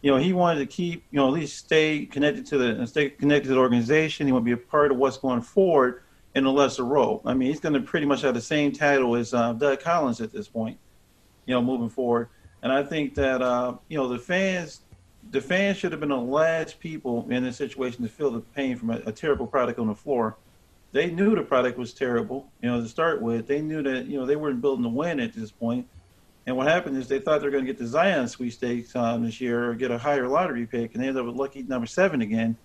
You 0.01 0.11
know, 0.11 0.17
he 0.17 0.33
wanted 0.33 0.61
to 0.61 0.67
keep, 0.67 1.05
you 1.11 1.19
know, 1.19 1.27
at 1.27 1.35
least 1.35 1.59
stay 1.59 2.07
connected 2.07 2.47
to 2.47 2.59
the 2.59 2.87
stay 2.87 3.11
connected 3.11 3.49
to 3.49 3.55
the 3.55 3.61
organization. 3.61 4.27
He 4.27 4.33
want 4.33 4.45
to 4.45 4.47
be 4.47 4.53
a 4.53 4.57
part 4.57 4.91
of 4.91 4.97
what's 4.97 5.19
going 5.19 5.43
forward 5.43 6.03
in 6.35 6.45
a 6.45 6.51
lesser 6.51 6.85
role. 6.85 7.23
I 7.25 7.35
mean, 7.35 7.49
he's 7.49 7.61
going 7.61 7.75
to 7.75 7.81
pretty 7.81 8.07
much 8.07 8.23
have 8.23 8.35
the 8.35 8.41
same 8.41 8.73
title 8.73 9.17
as 9.17 9.35
uh, 9.35 9.53
Doug 9.53 9.81
Collins 9.81 10.21
at 10.21 10.33
this 10.33 10.49
point. 10.49 10.79
You 11.47 11.55
know, 11.55 11.63
moving 11.63 11.89
forward, 11.89 12.29
and 12.63 12.73
I 12.73 12.83
think 12.85 13.15
that 13.17 13.43
uh, 13.43 13.77
you 13.89 13.99
know 13.99 14.09
the 14.09 14.19
fans 14.19 14.83
the 15.31 15.41
fans 15.41 15.77
should 15.77 15.93
have 15.93 16.01
been 16.01 16.11
the 16.11 16.17
last 16.17 16.81
people 16.81 17.27
in 17.31 17.45
this 17.45 17.57
situation 17.57 18.03
to 18.03 18.09
feel 18.09 18.31
the 18.31 18.41
pain 18.41 18.77
from 18.77 18.91
a, 18.91 19.01
a 19.07 19.13
terrible 19.13 19.47
product 19.47 19.79
on 19.79 19.87
the 19.89 19.95
floor. 19.95 20.37
They 20.93 21.11
knew 21.11 21.35
the 21.37 21.43
product 21.43 21.79
was 21.79 21.93
terrible, 21.93 22.49
you 22.63 22.69
know, 22.71 22.81
to 22.81 22.89
start 22.89 23.23
with. 23.23 23.47
They 23.47 23.61
knew 23.61 23.81
that, 23.83 24.07
you 24.07 24.19
know, 24.19 24.27
they 24.27 24.35
weren't 24.35 24.61
building 24.61 24.83
to 24.83 24.89
win 24.89 25.21
at 25.21 25.33
this 25.33 25.53
point. 25.53 25.87
And 26.47 26.57
what 26.57 26.67
happened 26.67 26.97
is 26.97 27.07
they 27.07 27.21
thought 27.21 27.41
they 27.41 27.47
were 27.47 27.53
going 27.53 27.65
to 27.65 27.73
get 27.73 27.79
the 27.79 27.87
Zion 27.87 28.27
sweepstakes 28.27 28.97
um, 28.97 29.25
this 29.25 29.41
year 29.41 29.71
or 29.71 29.75
get 29.75 29.93
a 29.93 29.99
higher 29.99 30.27
lottery 30.27 30.67
pick, 30.67 30.95
and 30.95 31.03
they 31.03 31.07
ended 31.09 31.21
up 31.21 31.27
with 31.27 31.37
lucky 31.37 31.63
number 31.63 31.87
seven 31.87 32.23
again. 32.23 32.57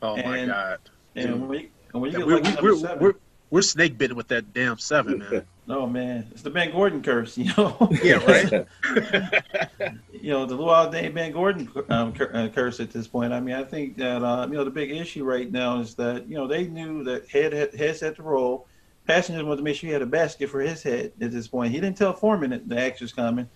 Oh 0.00 0.16
my 0.16 0.38
And- 0.38 0.50
god. 0.50 0.78
And 1.16 1.46
when 1.46 1.68
and 1.94 2.02
when 2.02 2.12
you 2.12 2.18
Yeah, 2.18 2.24
we're, 2.26 2.42
we're, 2.42 2.62
we're, 2.62 2.76
seven, 2.76 2.98
we're, 3.02 3.14
we're 3.50 3.62
snake 3.62 3.96
bitten 3.96 4.16
with 4.16 4.28
that 4.28 4.52
damn 4.52 4.78
seven, 4.78 5.18
man. 5.18 5.46
no 5.66 5.86
man, 5.86 6.26
it's 6.32 6.42
the 6.42 6.50
Ben 6.50 6.72
Gordon 6.72 7.02
curse, 7.02 7.38
you 7.38 7.52
know. 7.56 7.88
Yeah, 8.02 8.14
right. 8.26 8.66
you 10.12 10.32
know, 10.32 10.44
the 10.44 10.58
Luol 10.58 10.92
Deng 10.92 11.14
Ben 11.14 11.32
Gordon 11.32 11.70
um, 11.88 12.12
uh, 12.20 12.48
curse 12.48 12.80
at 12.80 12.90
this 12.90 13.06
point. 13.06 13.32
I 13.32 13.40
mean, 13.40 13.54
I 13.54 13.62
think 13.62 13.96
that 13.98 14.22
uh, 14.24 14.46
you 14.50 14.54
know 14.54 14.64
the 14.64 14.70
big 14.70 14.90
issue 14.90 15.24
right 15.24 15.50
now 15.50 15.80
is 15.80 15.94
that 15.94 16.28
you 16.28 16.34
know 16.34 16.46
they 16.46 16.66
knew 16.66 17.04
that 17.04 17.28
head 17.28 17.52
had, 17.52 17.74
head 17.74 17.96
set 17.96 18.16
the 18.16 18.22
role. 18.22 18.66
Paxson 19.06 19.36
wanted 19.36 19.58
to 19.58 19.62
make 19.62 19.76
sure 19.76 19.88
he 19.88 19.92
had 19.92 20.02
a 20.02 20.06
basket 20.06 20.48
for 20.48 20.60
his 20.60 20.82
head 20.82 21.12
at 21.20 21.30
this 21.30 21.46
point. 21.46 21.72
He 21.72 21.78
didn't 21.78 21.98
tell 21.98 22.14
Forman 22.14 22.50
that 22.50 22.68
the 22.68 22.80
action's 22.80 23.12
coming. 23.12 23.48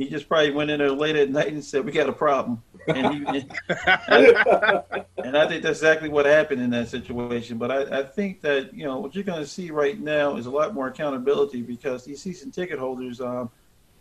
He 0.00 0.08
just 0.08 0.30
probably 0.30 0.50
went 0.50 0.70
in 0.70 0.78
there 0.78 0.90
late 0.90 1.14
at 1.14 1.28
night 1.28 1.48
and 1.48 1.62
said, 1.62 1.84
"We 1.84 1.92
got 1.92 2.08
a 2.08 2.12
problem." 2.14 2.62
And, 2.88 3.28
he, 3.36 3.44
and 3.68 5.36
I 5.36 5.46
think 5.46 5.62
that's 5.62 5.80
exactly 5.80 6.08
what 6.08 6.24
happened 6.24 6.62
in 6.62 6.70
that 6.70 6.88
situation. 6.88 7.58
But 7.58 7.70
I, 7.70 7.98
I 7.98 8.02
think 8.04 8.40
that 8.40 8.72
you 8.72 8.84
know 8.84 8.98
what 8.98 9.14
you're 9.14 9.24
going 9.24 9.42
to 9.42 9.46
see 9.46 9.70
right 9.70 10.00
now 10.00 10.38
is 10.38 10.46
a 10.46 10.50
lot 10.50 10.72
more 10.72 10.88
accountability 10.88 11.60
because 11.60 12.02
these 12.02 12.22
season 12.22 12.50
ticket 12.50 12.78
holders 12.78 13.20
um, 13.20 13.50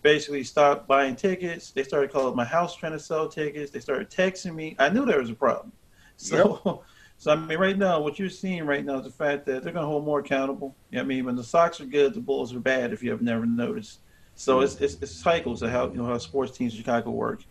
basically 0.02 0.42
stopped 0.46 0.88
buying 0.88 1.18
tickets. 1.18 1.72
They 1.72 1.84
started 1.84 2.14
calling 2.14 2.34
my 2.34 2.46
house 2.46 2.78
trying 2.78 2.94
to 2.94 3.00
sell 3.00 3.28
tickets. 3.28 3.70
They 3.70 3.82
started 3.82 4.10
texting 4.10 4.56
me. 4.56 4.78
I 4.80 4.88
knew 4.88 5.06
there 5.06 5.20
was 5.20 5.30
a 5.30 5.36
problem. 5.36 5.74
So, 6.22 6.84
so 7.18 7.32
I 7.32 7.36
mean, 7.38 7.58
right 7.58 7.78
now, 7.78 8.02
what 8.02 8.20
you're 8.20 8.30
seeing 8.30 8.66
right 8.66 8.84
now 8.84 9.00
is 9.00 9.06
the 9.06 9.10
fact 9.10 9.46
that 9.46 9.64
they're 9.64 9.72
going 9.72 9.86
to 9.86 9.90
hold 9.90 10.04
more 10.04 10.20
accountable. 10.20 10.76
You 10.92 10.98
know 10.98 11.04
I 11.04 11.06
mean, 11.06 11.24
when 11.24 11.38
the 11.38 11.44
Sox 11.46 11.80
are 11.80 11.86
good, 11.86 12.14
the 12.14 12.20
Bulls 12.20 12.54
are 12.54 12.60
bad. 12.60 12.92
If 12.92 13.02
you 13.02 13.12
have 13.12 13.22
never 13.22 13.46
noticed, 13.46 14.00
so 14.40 14.62
it's 14.62 14.76
it's, 14.76 14.96
it's 15.02 15.12
cycles 15.12 15.62
of 15.64 15.70
how 15.70 15.90
you 15.90 15.96
know 15.96 16.06
how 16.06 16.18
sports 16.18 16.56
teams 16.56 16.72
in 16.72 16.80
Chicago 16.80 17.12
work. 17.12 17.44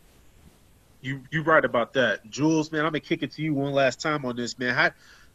You 1.03 1.21
you 1.31 1.43
right 1.43 1.63
about 1.63 1.93
that, 1.93 2.29
Jules. 2.31 2.73
Man, 2.73 2.81
I'm 2.81 2.87
gonna 2.87 3.01
kick 3.01 3.23
it 3.23 3.33
to 3.33 3.43
you 3.43 3.53
one 3.53 3.73
last 3.73 4.01
time 4.01 4.25
on 4.25 4.37
this, 4.37 4.59
man. 4.59 4.75
How 4.75 4.93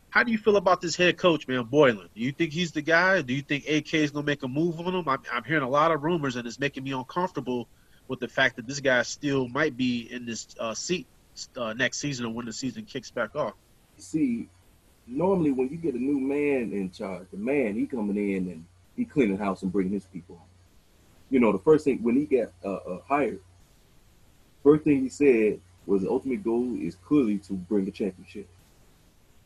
how 0.10 0.24
do 0.24 0.32
you 0.32 0.40
feel 0.40 0.58
about 0.58 0.82
this 0.82 0.96
head 0.96 1.16
coach, 1.16 1.48
man, 1.48 1.66
Boylen? 1.66 2.10
Do 2.16 2.22
you 2.22 2.32
think 2.32 2.54
he's 2.54 2.72
the 2.72 2.82
guy? 2.82 3.22
Do 3.22 3.36
you 3.36 3.44
think 3.44 3.70
AK 3.70 3.94
is 3.94 4.10
gonna 4.10 4.26
make 4.26 4.42
a 4.42 4.48
move 4.48 4.80
on 4.80 4.96
him? 4.96 5.08
I'm, 5.08 5.20
I'm 5.32 5.44
hearing 5.44 5.62
a 5.62 5.70
lot 5.70 5.92
of 5.92 6.04
rumors, 6.04 6.38
and 6.38 6.48
it's 6.48 6.58
making 6.58 6.86
me 6.86 6.92
uncomfortable 6.92 7.68
with 8.08 8.20
the 8.20 8.28
fact 8.28 8.56
that 8.56 8.66
this 8.66 8.80
guy 8.80 9.04
still 9.04 9.48
might 9.48 9.78
be 9.78 10.12
in 10.12 10.26
this 10.26 10.48
uh, 10.60 10.74
seat 10.74 11.06
uh, 11.56 11.74
next 11.74 12.00
season 12.00 12.26
or 12.26 12.34
when 12.34 12.48
the 12.48 12.54
season 12.54 12.84
kicks 12.84 13.12
back 13.12 13.36
off. 13.36 13.54
See, 14.00 14.50
normally 15.06 15.52
when 15.52 15.70
you 15.70 15.78
get 15.78 15.94
a 15.94 16.00
new 16.00 16.20
man 16.20 16.74
in 16.74 16.90
charge, 16.90 17.28
the 17.30 17.38
man 17.38 17.76
he 17.76 17.86
coming 17.86 18.18
in 18.18 18.50
and 18.50 18.66
he 18.96 19.06
cleaning 19.06 19.38
house 19.38 19.62
and 19.62 19.72
bringing 19.72 19.94
his 19.94 20.06
people 20.06 20.38
home. 20.38 20.48
You 21.34 21.40
know, 21.40 21.52
the 21.52 21.58
first 21.58 21.84
thing 21.84 21.98
when 22.04 22.16
he 22.16 22.26
got 22.26 22.52
uh, 22.64 22.76
uh, 22.76 23.02
hired, 23.08 23.42
first 24.62 24.84
thing 24.84 25.02
he 25.02 25.10
said 25.10 25.60
was 25.88 26.04
the 26.04 26.08
ultimate 26.08 26.44
goal 26.44 26.78
is 26.80 26.94
clearly 26.94 27.40
to 27.40 27.54
bring 27.54 27.88
a 27.88 27.92
championship 27.92 28.48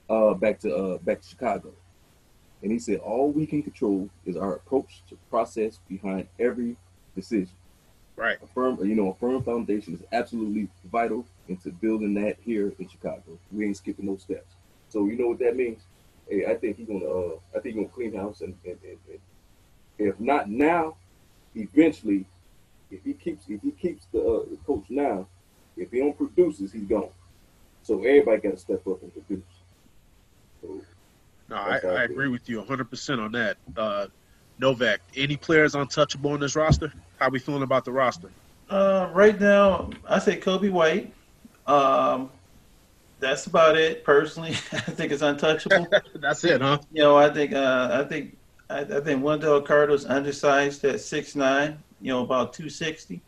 uh, 0.10 0.34
back 0.34 0.60
to 0.60 0.76
uh, 0.76 0.98
back 0.98 1.22
to 1.22 1.28
Chicago. 1.30 1.72
And 2.62 2.74
he 2.74 2.78
said 2.78 2.98
all 2.98 3.32
we 3.32 3.46
can 3.46 3.64
control 3.64 4.10
is 4.26 4.36
our 4.36 4.56
approach 4.56 5.02
to 5.08 5.18
process 5.30 5.80
behind 5.88 6.28
every 6.38 6.76
decision. 7.16 7.56
Right. 8.18 8.38
A 8.44 8.48
firm, 8.48 8.84
you 8.84 8.94
know, 8.94 9.12
a 9.12 9.16
firm 9.16 9.42
foundation 9.42 9.94
is 9.94 10.02
absolutely 10.12 10.68
vital 10.92 11.26
into 11.48 11.72
building 11.72 12.16
that 12.16 12.36
here 12.44 12.74
in 12.80 12.90
Chicago. 12.90 13.40
We 13.50 13.66
ain't 13.66 13.78
skipping 13.78 14.08
no 14.08 14.18
steps. 14.18 14.56
So 14.90 15.06
you 15.06 15.18
know 15.18 15.30
what 15.30 15.40
that 15.40 15.56
means? 15.56 15.84
Hey, 16.28 16.48
I 16.48 16.56
think 16.56 16.76
he's 16.76 16.88
gonna, 16.88 17.06
uh, 17.06 17.40
I 17.56 17.62
think 17.62 17.76
he's 17.76 17.76
gonna 17.76 17.88
clean 17.88 18.14
house, 18.14 18.42
and, 18.42 18.56
and, 18.66 18.78
and, 18.84 18.98
and 19.08 19.20
if 20.00 20.20
not 20.20 20.50
now, 20.50 20.98
eventually, 21.58 22.26
if 22.92 23.04
he 23.04 23.14
keeps, 23.14 23.46
if 23.50 23.62
he 23.62 23.72
keeps 23.72 24.06
the, 24.12 24.20
uh, 24.20 24.46
the 24.50 24.58
coach 24.66 24.86
now, 24.90 25.28
if 25.76 25.92
he 25.92 26.00
don't 26.00 26.18
produces, 26.18 26.72
he's 26.72 26.84
gone. 26.84 27.10
So 27.84 28.00
everybody 28.00 28.42
got 28.42 28.52
to 28.52 28.58
step 28.58 28.86
up 28.88 29.02
and 29.02 29.12
produce. 29.14 29.44
So, 30.62 30.82
No, 31.50 31.56
I, 31.56 31.80
I 31.84 32.04
agree 32.04 32.28
with 32.28 32.50
you 32.50 32.62
100% 32.62 33.20
on 33.20 33.32
that. 33.34 33.58
Uh, 33.76 34.08
Novak, 34.60 35.02
any 35.16 35.38
players 35.38 35.76
untouchable 35.76 36.32
on 36.32 36.40
this 36.40 36.56
roster? 36.56 36.92
How 37.20 37.30
we 37.30 37.40
feeling 37.40 37.64
about 37.64 37.86
the 37.86 37.92
roster? 37.92 38.30
Uh, 38.70 39.10
right 39.14 39.40
now, 39.40 39.90
I 40.08 40.20
say 40.20 40.40
Coby 40.40 40.72
White. 40.72 41.14
Um, 41.68 42.30
that's 43.20 43.46
about 43.48 43.78
it. 43.78 44.04
Personally, 44.04 44.52
I 44.72 44.80
think 44.80 45.12
it's 45.12 45.22
untouchable. 45.22 45.88
That's 46.16 46.44
it, 46.44 46.62
huh? 46.62 46.80
you 46.92 47.02
know, 47.02 47.18
I 47.18 47.30
think 47.30 47.54
uh, 47.54 47.90
I 48.04 48.08
think 48.08 48.37
I, 48.70 48.80
I 48.82 49.00
think 49.02 49.24
Wendell 49.24 49.62
Carter's 49.62 50.06
undersized 50.06 50.84
at 50.86 51.00
six 51.00 51.36
nine. 51.36 51.82
You 52.02 52.14
know, 52.14 52.24
about 52.24 52.54
two 52.54 52.70
sixty. 52.70 53.22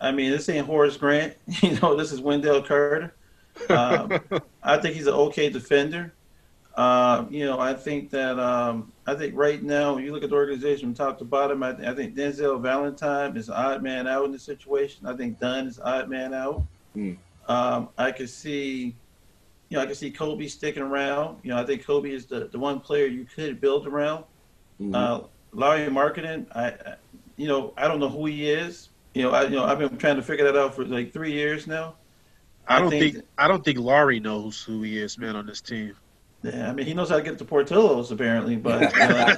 I 0.00 0.12
mean, 0.12 0.30
this 0.30 0.48
ain't 0.48 0.66
Horace 0.66 0.96
Grant. 0.96 1.34
You 1.62 1.78
know, 1.80 1.96
this 1.96 2.12
is 2.12 2.20
Wendell 2.20 2.62
Carter. 2.62 3.14
Um, 3.68 4.20
I 4.62 4.76
think 4.78 4.94
he's 4.94 5.08
an 5.08 5.14
okay 5.14 5.50
defender. 5.50 6.12
Uh, 6.76 7.26
you 7.28 7.44
know, 7.44 7.58
I 7.58 7.74
think 7.74 8.10
that 8.10 8.38
um, 8.38 8.92
I 9.04 9.14
think 9.16 9.34
right 9.34 9.60
now, 9.60 9.94
when 9.94 10.04
you 10.04 10.12
look 10.12 10.22
at 10.22 10.30
the 10.30 10.36
organization 10.36 10.86
from 10.86 10.94
top 10.94 11.18
to 11.18 11.24
bottom, 11.24 11.60
I, 11.64 11.70
I 11.70 11.92
think 11.92 12.14
Denzel 12.14 12.60
Valentine 12.62 13.36
is 13.36 13.48
an 13.48 13.56
odd 13.56 13.82
man 13.82 14.06
out 14.06 14.26
in 14.26 14.30
the 14.30 14.38
situation. 14.38 15.04
I 15.04 15.16
think 15.16 15.40
Dunn 15.40 15.66
is 15.66 15.80
odd 15.80 16.08
man 16.08 16.32
out. 16.32 16.62
Hmm. 16.94 17.14
Um, 17.48 17.88
I 17.98 18.12
could 18.12 18.30
see, 18.30 18.94
you 19.70 19.76
know, 19.76 19.80
I 19.80 19.86
could 19.86 19.96
see 19.96 20.12
Coby 20.12 20.48
sticking 20.48 20.84
around. 20.84 21.38
You 21.42 21.50
know, 21.50 21.58
I 21.58 21.66
think 21.66 21.84
Coby 21.84 22.10
is 22.10 22.26
the, 22.26 22.46
the 22.46 22.58
one 22.60 22.78
player 22.78 23.06
you 23.06 23.24
could 23.24 23.60
build 23.60 23.88
around. 23.88 24.22
Mhm. 24.80 24.94
Uh, 24.94 25.26
Larry 25.52 25.88
Markkanen, 25.90 26.46
I, 26.54 26.66
I, 26.68 26.94
you 27.36 27.48
know, 27.48 27.72
I 27.76 27.88
don't 27.88 28.00
know 28.00 28.08
who 28.08 28.26
he 28.26 28.50
is. 28.50 28.88
You 29.14 29.22
know, 29.24 29.30
I, 29.30 29.44
you 29.44 29.56
know, 29.56 29.64
I've 29.64 29.78
been 29.78 29.96
trying 29.96 30.16
to 30.16 30.22
figure 30.22 30.44
that 30.44 30.56
out 30.56 30.74
for 30.74 30.84
like 30.84 31.12
three 31.12 31.32
years 31.32 31.66
now. 31.66 31.94
I 32.66 32.80
don't 32.80 32.90
think, 32.90 33.16
I 33.38 33.48
don't 33.48 33.64
think 33.64 33.78
Lauri 33.78 34.20
knows 34.20 34.62
who 34.62 34.82
he 34.82 34.98
is, 34.98 35.16
man, 35.16 35.36
on 35.36 35.46
this 35.46 35.62
team. 35.62 35.96
Yeah, 36.42 36.70
I 36.70 36.72
mean, 36.72 36.86
he 36.86 36.94
knows 36.94 37.08
how 37.08 37.16
to 37.16 37.22
get 37.22 37.38
to 37.38 37.44
Portillo's 37.44 38.12
apparently, 38.12 38.54
but 38.56 38.80
you 38.92 38.98
know, 38.98 39.36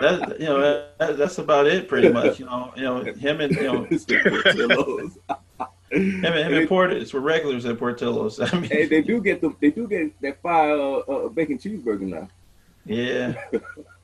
that, 0.00 0.36
you 0.38 0.46
know 0.46 0.88
that, 0.98 1.16
that's 1.16 1.38
about 1.38 1.66
it 1.66 1.88
pretty 1.88 2.10
much. 2.10 2.38
You 2.38 2.44
know, 2.44 2.72
you 2.76 2.82
know 2.82 3.02
him 3.02 3.40
and 3.40 3.54
you 3.54 3.62
know 3.62 3.84
him, 3.84 3.98
Portillo's. 3.98 5.18
and, 5.92 6.24
him 6.26 6.54
and 6.54 6.68
Portillo's 6.68 7.14
were 7.14 7.20
regulars 7.20 7.64
at 7.64 7.78
Portillo's. 7.78 8.38
I 8.38 8.50
mean, 8.58 8.70
Hey, 8.70 8.84
they 8.86 9.00
do 9.00 9.18
get 9.20 9.40
the 9.40 9.54
they 9.60 9.70
do 9.70 9.88
get 9.88 10.20
that 10.20 10.42
fire 10.42 10.72
uh, 10.72 10.98
uh, 10.98 11.28
bacon 11.28 11.56
cheeseburger 11.56 12.02
now. 12.02 12.28
Yeah. 12.86 13.34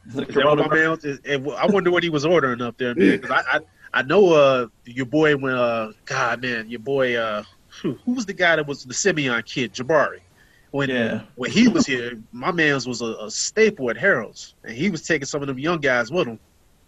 The 0.04 0.22
Is 0.22 0.26
that 0.26 0.34
my 0.34 0.42
Corona- 0.42 0.68
man 0.68 0.90
was- 0.90 1.04
is- 1.04 1.20
is- 1.24 1.46
I 1.56 1.66
wonder 1.66 1.92
what 1.92 2.02
he 2.02 2.08
was 2.10 2.24
ordering 2.26 2.60
up 2.60 2.76
there, 2.76 2.92
man. 2.92 3.20
'cause 3.20 3.30
I, 3.30 3.58
I, 3.58 3.60
I 3.94 4.02
know 4.02 4.32
uh, 4.32 4.66
your 4.84 5.06
boy 5.06 5.36
when 5.36 5.54
uh, 5.54 5.92
God, 6.06 6.42
man, 6.42 6.68
your 6.68 6.80
boy 6.80 7.14
uh, 7.14 7.44
who, 7.80 7.92
who 8.04 8.14
was 8.14 8.26
the 8.26 8.32
guy 8.32 8.56
that 8.56 8.66
was 8.66 8.84
the 8.84 8.94
Simeon 8.94 9.40
kid, 9.44 9.72
Jabari. 9.72 10.18
When 10.72 10.88
Yeah. 10.90 11.20
when 11.36 11.52
he 11.52 11.68
was 11.68 11.86
here, 11.86 12.18
my 12.32 12.50
man's 12.50 12.88
was 12.88 13.00
a, 13.00 13.14
a 13.20 13.30
staple 13.30 13.90
at 13.90 13.96
Harold's, 13.96 14.54
and 14.64 14.74
he 14.76 14.90
was 14.90 15.02
taking 15.06 15.26
some 15.26 15.40
of 15.40 15.46
them 15.46 15.58
young 15.60 15.78
guys 15.78 16.10
with 16.10 16.26
him. 16.26 16.40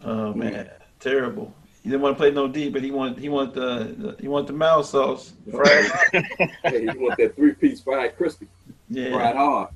Oh 0.05 0.35
man, 0.35 0.69
terrible. 0.99 1.55
He 1.85 1.91
didn't 1.91 2.03
want 2.03 2.17
to 2.17 2.21
play 2.21 2.33
no 2.33 2.49
D, 2.49 2.69
but 2.69 2.83
he 2.83 2.91
wanted 2.91 3.19
he 3.21 3.29
wanted 3.29 3.55
the, 3.55 3.95
the 4.09 4.17
he 4.21 4.27
wanted 4.27 4.49
the 4.49 4.55
mouse 4.55 4.91
sauce. 4.91 5.35
Fried. 5.53 5.93
hey, 6.65 6.83
you 6.83 6.95
want 7.01 7.17
that 7.19 7.37
three 7.37 7.53
piece 7.53 7.81
fried 7.81 8.17
crispy, 8.17 8.49
Yeah, 8.95 9.33
hard. 9.33 9.69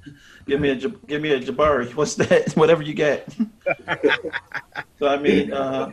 give 0.46 0.60
me 0.60 0.70
a 0.70 0.76
give 0.76 1.22
me 1.22 1.32
a 1.32 1.40
Jabari. 1.40 1.94
What's 1.94 2.14
that? 2.16 2.52
Whatever 2.56 2.82
you 2.82 2.94
got. 2.94 3.22
so 4.98 5.08
I 5.08 5.18
mean, 5.18 5.52
uh, 5.52 5.90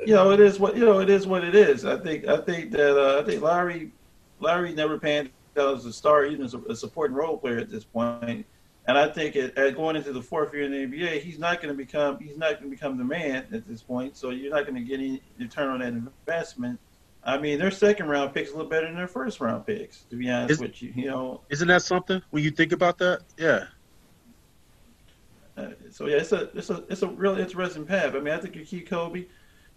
you 0.00 0.14
know, 0.14 0.30
it 0.32 0.40
is 0.40 0.58
what 0.58 0.76
you 0.76 0.84
know. 0.84 1.00
It 1.00 1.10
is 1.10 1.26
what 1.26 1.44
it 1.44 1.54
is. 1.54 1.84
I 1.84 1.98
think 1.98 2.26
I 2.26 2.38
think 2.38 2.70
that 2.72 2.98
uh, 2.98 3.20
I 3.20 3.24
think 3.24 3.42
Larry 3.42 3.92
Larry 4.40 4.74
never 4.74 4.98
panned 4.98 5.30
out 5.58 5.76
as 5.76 5.86
a 5.86 5.92
star, 5.92 6.24
even 6.26 6.44
as 6.44 6.54
a, 6.54 6.58
a 6.68 6.76
supporting 6.76 7.16
role 7.16 7.38
player 7.38 7.58
at 7.58 7.70
this 7.70 7.84
point. 7.84 8.46
And 8.86 8.98
I 8.98 9.08
think 9.08 9.34
at, 9.36 9.56
at 9.56 9.74
going 9.74 9.96
into 9.96 10.12
the 10.12 10.20
fourth 10.20 10.52
year 10.52 10.64
in 10.64 10.72
the 10.72 10.86
NBA, 10.86 11.22
he's 11.22 11.38
not 11.38 11.62
going 11.62 11.74
to 11.74 11.76
become 11.76 12.18
he's 12.18 12.36
not 12.36 12.60
going 12.60 12.64
to 12.64 12.70
become 12.70 12.98
the 12.98 13.04
man 13.04 13.46
at 13.52 13.66
this 13.66 13.82
point. 13.82 14.16
So 14.16 14.30
you're 14.30 14.54
not 14.54 14.66
going 14.66 14.74
to 14.74 14.82
get 14.82 15.00
any 15.00 15.22
return 15.38 15.70
on 15.70 15.80
that 15.80 15.88
investment. 15.88 16.78
I 17.26 17.38
mean, 17.38 17.58
their 17.58 17.70
second 17.70 18.08
round 18.08 18.34
picks 18.34 18.50
a 18.50 18.52
little 18.54 18.68
better 18.68 18.86
than 18.86 18.96
their 18.96 19.08
first 19.08 19.40
round 19.40 19.66
picks, 19.66 20.02
to 20.10 20.16
be 20.16 20.30
honest 20.30 20.52
Is- 20.52 20.60
with 20.60 20.82
you. 20.82 20.92
You 20.94 21.06
know, 21.06 21.40
Isn't 21.48 21.68
that 21.68 21.82
something 21.82 22.20
when 22.30 22.42
you 22.44 22.50
think 22.50 22.72
about 22.72 22.98
that? 22.98 23.20
Yeah. 23.38 23.66
Uh, 25.56 25.68
so 25.90 26.06
yeah, 26.06 26.16
it's 26.16 26.32
a 26.32 26.50
it's 26.56 26.68
a 26.70 26.84
it's 26.88 27.02
a 27.02 27.08
real 27.08 27.38
interesting 27.38 27.86
path. 27.86 28.14
I 28.14 28.18
mean, 28.18 28.34
I 28.34 28.38
think 28.38 28.56
you 28.56 28.64
keep 28.64 28.88
Coby, 28.90 29.26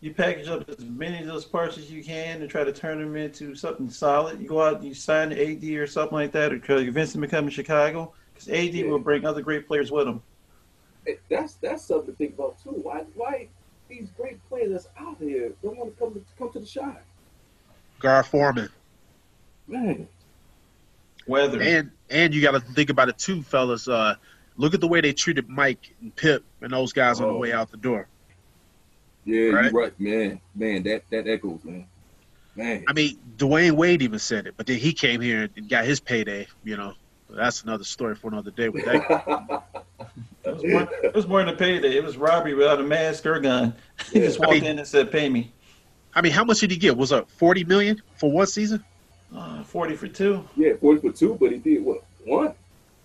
you 0.02 0.12
package 0.12 0.48
up 0.48 0.68
as 0.68 0.80
many 0.84 1.20
of 1.20 1.28
those 1.28 1.46
parts 1.46 1.78
as 1.78 1.92
you 1.92 2.04
can 2.04 2.42
and 2.42 2.50
try 2.50 2.64
to 2.64 2.74
turn 2.74 3.00
them 3.00 3.16
into 3.16 3.54
something 3.54 3.88
solid. 3.90 4.42
You 4.42 4.48
go 4.50 4.60
out, 4.62 4.78
and 4.78 4.86
you 4.86 4.96
sign 4.96 5.30
the 5.30 5.40
AD 5.52 5.64
or 5.78 5.86
something 5.86 6.16
like 6.16 6.32
that, 6.32 6.52
or 6.52 6.58
try 6.58 6.78
to 6.78 6.84
convince 6.84 7.14
him 7.14 7.22
to 7.22 7.28
come 7.28 7.46
to 7.46 7.52
Chicago 7.52 8.12
because 8.34 8.50
AD 8.50 8.74
Yeah. 8.74 8.88
will 8.88 8.98
bring 9.00 9.24
other 9.26 9.42
great 9.44 9.68
players 9.68 9.92
with 9.92 10.08
him. 10.08 10.22
Hey, 11.06 11.20
that's 11.30 11.54
that's 11.56 11.86
something 11.86 12.08
to 12.12 12.18
think 12.18 12.34
about 12.34 12.62
too. 12.64 12.72
Why 12.72 13.06
why 13.14 13.48
these 13.88 14.10
great 14.18 14.44
players 14.50 14.72
that's 14.72 14.88
out 15.00 15.18
here 15.20 15.52
don't 15.62 15.78
want 15.78 15.94
to 15.96 16.00
come 16.04 16.14
to 16.16 16.22
come 16.40 16.52
to 16.54 16.60
the 16.60 16.66
shine? 16.66 16.98
Gar 18.00 18.24
Forman. 18.24 18.70
Man, 19.68 20.08
Weather, 21.26 21.62
And 21.62 21.92
and 22.10 22.34
you 22.34 22.42
got 22.42 22.52
to 22.52 22.60
think 22.62 22.90
about 22.90 23.10
it 23.10 23.18
too, 23.18 23.42
fellas. 23.44 23.88
Uh, 23.88 24.16
look 24.56 24.74
at 24.74 24.80
the 24.82 24.88
way 24.88 25.02
they 25.02 25.12
treated 25.14 25.50
Mike 25.50 25.94
and 26.02 26.16
Pip 26.16 26.44
and 26.62 26.72
those 26.72 26.94
guys 26.94 27.20
on 27.20 27.28
the 27.28 27.34
Oh. 27.34 27.38
way 27.38 27.52
out 27.52 27.70
the 27.70 27.78
door. 27.78 28.08
yeah, 29.26 29.50
Right. 29.50 29.64
you're 29.66 29.74
right, 29.82 30.00
man. 30.00 30.40
Man, 30.56 30.84
that 30.84 31.04
that 31.10 31.28
echoes, 31.28 31.60
man. 31.66 31.86
Man, 32.56 32.86
I 32.88 32.94
mean, 32.94 33.18
Dwyane 33.38 33.74
Wade 33.74 34.02
even 34.02 34.18
said 34.20 34.48
it, 34.48 34.54
but 34.58 34.66
then 34.66 34.78
he 34.78 34.94
came 34.94 35.20
here 35.22 35.50
and 35.58 35.70
got 35.70 35.84
his 35.86 36.00
payday. 36.00 36.48
You 36.64 36.78
know, 36.78 36.94
that's 37.30 37.62
another 37.64 37.84
story 37.84 38.16
for 38.16 38.30
another 38.30 38.52
day. 38.52 38.70
With 38.70 38.86
that, 38.86 39.04
it 40.46 40.54
was, 40.56 40.64
more, 40.64 40.90
it 41.04 41.14
was 41.14 41.28
more 41.28 41.40
than 41.44 41.50
a 41.54 41.58
payday. 41.58 41.98
It 41.98 42.04
was 42.06 42.16
robbery 42.18 42.54
without 42.56 42.80
a 42.80 42.84
mask 42.84 43.26
or 43.26 43.38
gun. 43.42 43.74
He 44.14 44.20
Yeah. 44.22 44.26
just 44.28 44.40
walked 44.40 44.52
I 44.52 44.56
mean- 44.56 44.64
in 44.66 44.80
and 44.80 44.88
said, 44.88 45.12
"Pay 45.12 45.28
me." 45.30 45.52
I 46.18 46.22
mean, 46.22 46.34
how 46.34 46.44
much 46.44 46.60
did 46.62 46.72
he 46.72 46.78
get? 46.78 46.98
Was 46.98 47.12
it 47.12 47.30
forty 47.30 47.64
million 47.64 47.98
for 48.16 48.32
one 48.32 48.48
season? 48.48 48.86
Uh, 49.34 49.64
Forty 49.64 49.96
for 49.96 50.08
two. 50.08 50.48
yeah, 50.56 50.74
forty 50.80 51.02
for 51.02 51.12
two, 51.12 51.36
but 51.40 51.52
he 51.52 51.58
did 51.60 51.84
what 51.84 52.02
one? 52.26 52.54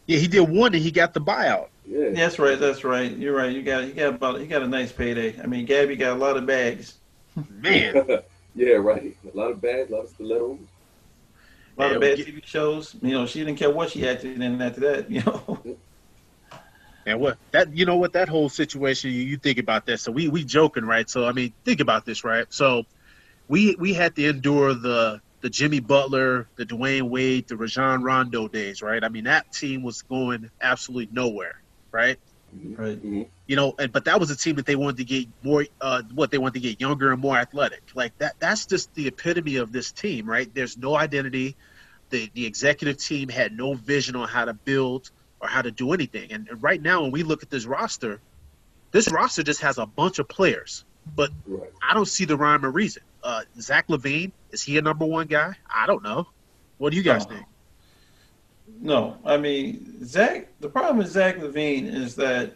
Yeah, 0.07 0.19
he 0.19 0.29
did 0.29 0.41
one, 0.49 0.75
and 0.75 0.83
he 0.83 0.91
got 0.91 1.15
the 1.15 1.21
buyout. 1.21 1.69
Yeah, 1.85 2.11
That's 2.11 2.39
right. 2.39 2.59
That's 2.59 2.85
right. 2.85 3.11
You're 3.17 3.35
right. 3.35 3.53
You 3.53 3.63
got 3.63 3.85
you 3.87 3.95
got 3.95 4.15
about 4.15 4.41
you 4.41 4.47
got 4.47 4.63
a 4.63 4.69
nice 4.69 4.93
payday. 4.93 5.41
I 5.41 5.47
mean, 5.47 5.67
Gabby 5.67 5.97
got 5.97 6.13
a 6.17 6.21
lot 6.21 6.37
of 6.37 6.47
bags. 6.47 6.99
Man, 7.49 8.01
yeah, 8.55 8.75
right. 8.75 9.17
A 9.33 9.37
lot 9.37 9.51
of 9.53 9.61
bags, 9.61 9.91
a 9.91 9.95
lot 9.95 10.05
of 10.05 10.11
stilettos. 10.11 10.61
A 11.77 11.81
lot 11.83 11.91
Yeah, 11.91 11.97
of 11.97 12.01
bad 12.01 12.21
we 12.21 12.25
TV 12.25 12.41
shows. 12.45 12.95
You 13.03 13.13
know, 13.13 13.27
she 13.27 13.41
didn't 13.45 13.59
care 13.59 13.71
what 13.71 13.91
she 13.91 14.07
acted 14.09 14.41
in 14.41 14.61
after 14.63 14.81
that. 14.81 15.11
You 15.11 15.23
know. 15.23 15.63
and 17.07 17.19
what 17.21 17.39
that 17.53 17.75
you 17.77 17.85
know 17.85 17.97
what 17.97 18.13
that 18.13 18.29
whole 18.29 18.49
situation 18.49 19.11
you, 19.11 19.23
you 19.23 19.37
think 19.37 19.59
about 19.59 19.87
that. 19.87 19.99
So 19.99 20.13
we 20.13 20.29
we 20.29 20.45
joking, 20.45 20.85
right? 20.85 21.09
So 21.09 21.27
I 21.27 21.33
mean, 21.33 21.55
think 21.65 21.81
about 21.81 22.05
this, 22.05 22.25
right? 22.25 22.47
So 22.51 22.85
we 23.49 23.77
we 23.77 23.95
had 23.95 24.17
to 24.17 24.29
endure 24.29 24.75
the 24.75 25.21
the 25.41 25.51
Jimmy 25.51 25.81
Butler, 25.81 26.49
the 26.57 26.65
Dwyane 26.65 27.11
Wade, 27.11 27.49
the 27.49 27.57
Rajon 27.57 28.03
Rondo 28.03 28.49
days, 28.49 28.81
right? 28.81 29.03
I 29.03 29.09
mean, 29.09 29.25
that 29.25 29.53
team 29.53 29.83
was 29.83 30.03
going 30.03 30.51
absolutely 30.61 31.09
nowhere, 31.13 31.61
right? 31.91 32.19
Right. 32.77 33.01
You 33.03 33.57
know, 33.57 33.75
and 33.79 33.91
but 33.93 34.05
that 34.05 34.21
was 34.21 34.31
a 34.31 34.37
team 34.37 34.57
that 34.57 34.67
they 34.67 34.77
wanted 34.77 34.99
to 34.99 35.05
get 35.05 35.27
more, 35.43 35.67
uh, 35.81 36.03
what 36.15 36.31
they 36.31 36.39
wanted 36.39 36.55
to 36.55 36.61
get 36.61 36.81
younger 36.81 37.11
and 37.11 37.21
more 37.21 37.37
athletic. 37.37 37.83
Like 37.95 38.17
that, 38.19 38.35
that's 38.39 38.67
just 38.67 38.95
the 38.95 39.09
epitome 39.09 39.57
of 39.57 39.73
this 39.73 39.91
team, 39.91 40.29
right? 40.29 40.53
There's 40.55 40.77
no 40.77 40.95
identity. 40.95 41.57
The 42.11 42.31
the 42.35 42.47
executive 42.47 42.99
team 42.99 43.29
had 43.29 43.57
no 43.57 43.75
vision 43.75 44.17
on 44.17 44.29
how 44.29 44.45
to 44.45 44.53
build 44.53 45.11
or 45.41 45.49
how 45.49 45.63
to 45.63 45.71
do 45.71 45.93
anything. 45.93 46.31
And 46.33 46.49
right 46.63 46.81
now, 46.81 47.03
when 47.03 47.11
we 47.11 47.23
look 47.23 47.43
at 47.43 47.51
this 47.51 47.65
roster, 47.65 48.21
this 48.93 49.11
roster 49.11 49.43
just 49.43 49.63
has 49.63 49.79
a 49.79 49.87
bunch 49.87 50.19
of 50.19 50.29
players, 50.29 50.85
but 51.17 51.31
Right. 51.47 51.71
I 51.83 51.95
don't 51.95 52.07
see 52.07 52.27
the 52.27 52.37
rhyme 52.37 52.65
or 52.65 52.71
reason. 52.71 53.03
Uh, 53.23 53.43
Zach 53.61 53.87
LaVine 53.89 54.33
is 54.51 54.63
he 54.63 54.79
a 54.79 54.83
number 54.83 55.05
one 55.05 55.27
guy? 55.27 55.55
I 55.73 55.87
don't 55.87 56.03
know. 56.03 56.27
What 56.79 56.91
do 56.91 56.97
you 56.97 57.03
guys 57.03 57.25
think? 57.25 57.45
No, 58.81 59.17
I 59.25 59.37
mean 59.37 60.05
Zach. 60.05 60.49
The 60.61 60.69
problem 60.69 60.99
with 60.99 61.09
Zach 61.09 61.37
LaVine 61.37 61.93
is 61.93 62.17
that 62.17 62.55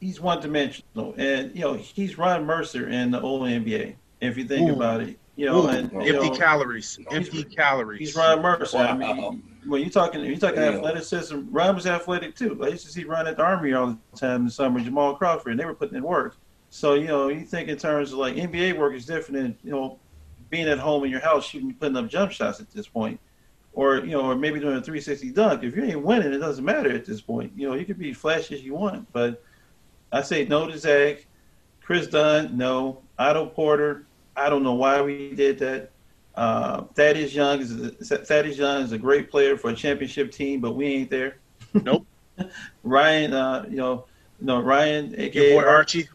he's 0.00 0.20
one 0.20 0.40
dimensional, 0.40 1.14
and 1.16 1.54
you 1.54 1.62
know 1.62 1.74
he's 1.74 2.18
Ron 2.18 2.44
Mercer 2.44 2.88
in 2.88 3.10
the 3.10 3.20
old 3.20 3.42
NBA. 3.42 3.94
If 4.20 4.36
you 4.36 4.44
think 4.44 4.68
Ooh. 4.70 4.74
about 4.74 5.00
it, 5.00 5.18
you 5.36 5.46
know, 5.46 5.64
Ooh, 5.64 5.68
and 5.68 5.90
you 5.92 6.14
empty 6.14 6.30
know, 6.30 6.36
calories. 6.36 6.96
He's- 6.96 7.08
Empty 7.12 7.44
calories. 7.44 7.98
He's 8.00 8.16
Ron 8.16 8.42
Mercer. 8.42 8.78
I 8.78 8.94
mean, 8.96 9.42
when 9.66 9.80
you're 9.80 9.90
talking, 9.90 10.24
you're 10.24 10.36
talking 10.36 10.56
Damn. 10.60 10.74
athleticism. 10.74 11.40
Ron 11.50 11.74
was 11.74 11.86
athletic 11.86 12.34
too. 12.36 12.58
I 12.64 12.68
used 12.68 12.84
to 12.86 12.92
see 12.92 13.04
Ron 13.04 13.26
at 13.26 13.36
the 13.36 13.42
Army 13.44 13.72
all 13.72 13.98
the 14.12 14.16
time 14.18 14.36
in 14.40 14.44
the 14.46 14.50
summer. 14.50 14.80
Jamal 14.80 15.14
Crawford, 15.14 15.52
and 15.52 15.60
they 15.60 15.64
were 15.64 15.74
putting 15.74 15.96
in 15.96 16.02
work. 16.02 16.36
So 16.70 16.94
you 16.94 17.06
know, 17.06 17.28
you 17.28 17.44
think 17.44 17.68
in 17.68 17.76
terms 17.78 18.12
of 18.12 18.18
like 18.18 18.34
NBA 18.34 18.76
work 18.76 18.94
is 18.94 19.06
different 19.06 19.42
than 19.42 19.58
you 19.64 19.70
know 19.70 19.98
being 20.50 20.68
at 20.68 20.78
home 20.78 21.04
in 21.04 21.10
your 21.10 21.20
house 21.20 21.46
shooting, 21.46 21.74
putting 21.74 21.96
up 21.96 22.08
jump 22.08 22.32
shots 22.32 22.60
at 22.60 22.70
this 22.70 22.86
point, 22.86 23.20
or 23.72 23.98
you 23.98 24.12
know, 24.12 24.22
or 24.22 24.34
maybe 24.34 24.60
doing 24.60 24.76
a 24.76 24.82
360 24.82 25.30
dunk. 25.30 25.62
If 25.62 25.76
you 25.76 25.84
ain't 25.84 26.02
winning, 26.02 26.32
it 26.32 26.38
doesn't 26.38 26.64
matter 26.64 26.90
at 26.90 27.04
this 27.04 27.20
point. 27.20 27.52
You 27.56 27.68
know, 27.68 27.74
you 27.74 27.84
could 27.84 27.98
be 27.98 28.12
flashy 28.12 28.54
as 28.54 28.62
you 28.62 28.74
want, 28.74 29.10
but 29.12 29.42
I 30.12 30.22
say 30.22 30.44
no 30.46 30.66
to 30.66 30.78
Zach. 30.78 31.26
Kris 31.80 32.06
Dunn, 32.06 32.56
no. 32.56 33.00
Otto 33.18 33.46
Porter, 33.46 34.06
I 34.36 34.50
don't 34.50 34.62
know 34.62 34.74
why 34.74 35.00
we 35.00 35.34
did 35.34 35.58
that. 35.60 35.90
Uh, 36.34 36.82
Thaddeus 36.94 37.34
Young 37.34 37.60
is 37.60 37.72
a, 37.72 38.18
Thaddeus 38.18 38.58
Young 38.58 38.82
is 38.82 38.92
a 38.92 38.98
great 38.98 39.30
player 39.30 39.56
for 39.56 39.70
a 39.70 39.74
championship 39.74 40.30
team, 40.30 40.60
but 40.60 40.76
we 40.76 40.86
ain't 40.86 41.10
there. 41.10 41.38
Nope. 41.72 42.06
Ryan, 42.84 43.32
uh, 43.32 43.66
you 43.68 43.76
know, 43.76 44.04
no 44.40 44.60
Ryan, 44.60 45.10
Your 45.18 45.62
boy 45.62 45.66
Archie. 45.66 46.08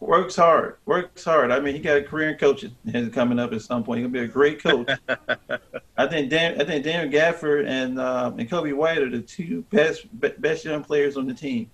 Works 0.00 0.36
hard. 0.36 0.76
Works 0.86 1.24
hard. 1.24 1.50
I 1.50 1.58
mean, 1.58 1.74
he 1.74 1.80
got 1.80 1.96
a 1.96 2.02
career 2.02 2.30
in 2.30 2.38
coaching 2.38 2.76
coming 3.12 3.38
up 3.38 3.52
at 3.52 3.62
some 3.62 3.82
point. 3.82 4.00
He'll 4.00 4.08
be 4.08 4.20
a 4.20 4.28
great 4.28 4.62
coach. 4.62 4.88
I 5.96 6.06
think 6.06 6.30
Dan, 6.30 6.60
I 6.60 6.64
think 6.64 6.84
Dan 6.84 7.10
Gafford 7.10 7.66
and 7.66 7.98
uh, 7.98 8.32
and 8.38 8.48
Coby 8.48 8.74
White 8.74 8.98
are 8.98 9.10
the 9.10 9.20
two 9.20 9.62
best 9.70 10.06
best 10.40 10.64
young 10.64 10.84
players 10.84 11.16
on 11.16 11.26
the 11.26 11.34
team. 11.34 11.70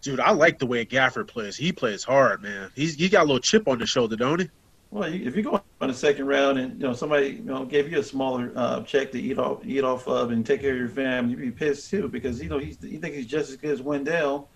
Dude, 0.00 0.20
I 0.20 0.30
like 0.30 0.60
the 0.60 0.66
way 0.66 0.86
Gafford 0.86 1.26
plays. 1.26 1.56
He 1.56 1.72
plays 1.72 2.04
hard, 2.04 2.42
man. 2.42 2.70
He's 2.76 2.94
he 2.94 3.08
got 3.08 3.22
a 3.22 3.26
little 3.26 3.40
chip 3.40 3.66
on 3.66 3.78
the 3.78 3.86
shoulder, 3.86 4.14
don't 4.14 4.40
he? 4.40 4.50
Well, 4.90 5.12
you, 5.12 5.26
if 5.26 5.36
you 5.36 5.42
go 5.42 5.60
on 5.80 5.88
the 5.88 5.94
second 5.94 6.26
round 6.26 6.58
and 6.58 6.80
you 6.80 6.86
know 6.86 6.92
somebody 6.94 7.30
you 7.30 7.42
know 7.42 7.64
gave 7.64 7.90
you 7.90 7.98
a 7.98 8.02
smaller 8.02 8.52
uh, 8.54 8.82
check 8.82 9.10
to 9.12 9.20
eat 9.20 9.38
off 9.38 9.66
eat 9.66 9.82
off 9.82 10.06
of 10.06 10.30
and 10.30 10.46
take 10.46 10.60
care 10.60 10.72
of 10.72 10.78
your 10.78 10.88
family, 10.88 11.32
you'd 11.32 11.40
be 11.40 11.50
pissed 11.50 11.90
too 11.90 12.08
because 12.08 12.40
you 12.40 12.48
know 12.48 12.58
he's 12.58 12.78
he 12.80 12.98
thinks 12.98 13.16
he's 13.16 13.26
just 13.26 13.50
as 13.50 13.56
good 13.56 13.72
as 13.72 13.82
Wendell. 13.82 14.48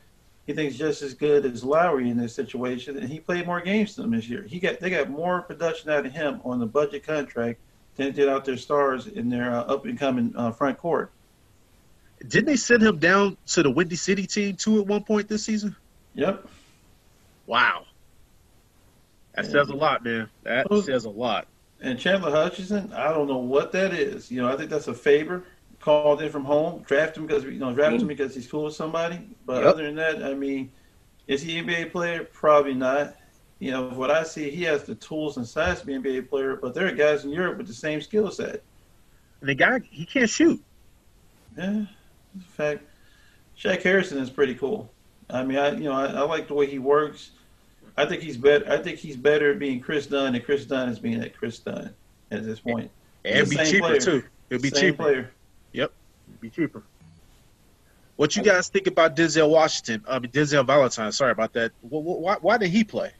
He 0.46 0.52
thinks 0.52 0.76
just 0.76 1.02
as 1.02 1.14
good 1.14 1.46
as 1.46 1.62
Lauri 1.62 2.10
in 2.10 2.16
this 2.16 2.34
situation, 2.34 2.98
and 2.98 3.08
he 3.08 3.20
played 3.20 3.46
more 3.46 3.60
games 3.60 3.94
than 3.94 4.04
them 4.04 4.18
this 4.18 4.28
year. 4.28 4.42
He 4.42 4.58
got 4.58 4.80
they 4.80 4.90
got 4.90 5.08
more 5.08 5.42
production 5.42 5.90
out 5.90 6.04
of 6.04 6.12
him 6.12 6.40
on 6.44 6.58
the 6.58 6.66
budget 6.66 7.06
contract 7.06 7.60
than 7.96 8.06
they 8.06 8.12
did 8.12 8.28
out 8.28 8.44
their 8.44 8.56
stars 8.56 9.06
in 9.06 9.28
their 9.28 9.52
uh, 9.52 9.62
up 9.62 9.84
and 9.84 9.98
coming 9.98 10.32
uh, 10.36 10.50
front 10.50 10.78
court. 10.78 11.12
Didn't 12.26 12.46
they 12.46 12.56
send 12.56 12.82
him 12.82 12.98
down 12.98 13.36
to 13.48 13.62
the 13.62 13.70
Windy 13.70 13.96
City 13.96 14.26
team 14.26 14.56
too 14.56 14.80
at 14.80 14.86
one 14.86 15.04
point 15.04 15.28
this 15.28 15.44
season? 15.44 15.76
Yep. 16.14 16.46
Wow. 17.46 17.86
That 19.34 19.46
says 19.46 19.68
a 19.68 19.74
lot, 19.74 20.04
man. 20.04 20.28
That 20.42 20.66
says 20.84 21.04
a 21.04 21.10
lot. 21.10 21.46
And 21.80 21.98
Chandler 21.98 22.30
Hutchison, 22.30 22.92
I 22.92 23.08
don't 23.08 23.26
know 23.26 23.38
what 23.38 23.72
that 23.72 23.92
is. 23.92 24.30
You 24.30 24.42
know, 24.42 24.48
I 24.48 24.56
think 24.56 24.70
that's 24.70 24.88
a 24.88 24.94
favor 24.94 25.44
called 25.82 26.22
in 26.22 26.30
from 26.30 26.44
home. 26.44 26.82
Draft 26.86 27.16
him 27.16 27.26
because 27.26 27.44
you 27.44 27.58
know, 27.58 27.74
draft 27.74 27.96
him 27.96 28.02
mm. 28.02 28.08
because 28.08 28.34
he's 28.34 28.46
cool 28.46 28.64
with 28.64 28.74
somebody. 28.74 29.20
But 29.44 29.62
Yep. 29.62 29.74
other 29.74 29.82
than 29.84 29.96
that, 29.96 30.22
I 30.22 30.32
mean, 30.32 30.72
is 31.26 31.42
he 31.42 31.58
an 31.58 31.66
NBA 31.66 31.92
player? 31.92 32.24
Probably 32.32 32.74
not. 32.74 33.16
You 33.58 33.70
know, 33.70 33.88
what 33.90 34.10
I 34.10 34.22
see, 34.24 34.50
he 34.50 34.62
has 34.64 34.84
the 34.84 34.94
tools 34.96 35.36
and 35.36 35.46
size 35.46 35.80
to 35.80 35.86
be 35.86 35.94
an 35.94 36.02
NBA 36.02 36.28
player. 36.28 36.56
But 36.56 36.74
there 36.74 36.86
are 36.86 36.92
guys 36.92 37.24
in 37.24 37.30
Europe 37.30 37.58
with 37.58 37.66
the 37.66 37.74
same 37.74 38.00
skill 38.00 38.30
set. 38.30 38.62
The 39.40 39.54
guy, 39.54 39.80
he 39.90 40.06
can't 40.06 40.30
shoot. 40.30 40.62
Yeah, 41.56 41.68
in 42.34 42.40
fact, 42.48 42.84
Shaq 43.58 43.82
Harrison 43.82 44.18
is 44.18 44.30
pretty 44.30 44.54
cool. 44.54 44.90
I 45.28 45.44
mean, 45.44 45.58
I 45.58 45.72
you 45.72 45.84
know, 45.84 45.92
I, 45.92 46.06
I 46.06 46.20
like 46.22 46.48
the 46.48 46.54
way 46.54 46.66
he 46.66 46.78
works. 46.78 47.32
I 47.96 48.06
think 48.06 48.22
he's 48.22 48.36
better. 48.36 48.70
I 48.70 48.78
think 48.78 48.98
he's 48.98 49.16
better 49.16 49.52
at 49.52 49.58
being 49.58 49.80
Kris 49.80 50.06
Dunn 50.06 50.32
than 50.32 50.42
Kris 50.42 50.64
Dunn 50.64 50.88
is 50.88 50.98
being 50.98 51.20
at 51.20 51.36
Kris 51.36 51.58
Dunn 51.58 51.94
at 52.30 52.44
this 52.44 52.60
point. 52.60 52.90
And 53.24 53.46
the 53.46 53.56
be 53.56 53.64
cheaper 53.64 53.86
player. 53.86 54.00
too. 54.00 54.22
It'll 54.50 54.62
be 54.62 54.70
Same 54.70 54.80
cheaper. 54.80 55.02
player. 55.02 55.30
Be 56.42 56.50
cheaper. 56.50 56.82
What 58.16 58.36
you 58.36 58.42
guys 58.42 58.68
think 58.68 58.88
about 58.88 59.14
Denzel 59.16 59.48
Washington? 59.48 60.04
I 60.08 60.18
mean 60.18 60.30
Denzel 60.30 60.66
Valentine. 60.66 61.12
Sorry 61.12 61.30
about 61.30 61.52
that. 61.54 61.70
Wh- 61.82 62.02
wh- 62.02 62.20
Why, 62.20 62.36
why 62.40 62.58
did 62.58 62.70
he 62.70 62.82
play? 62.82 63.12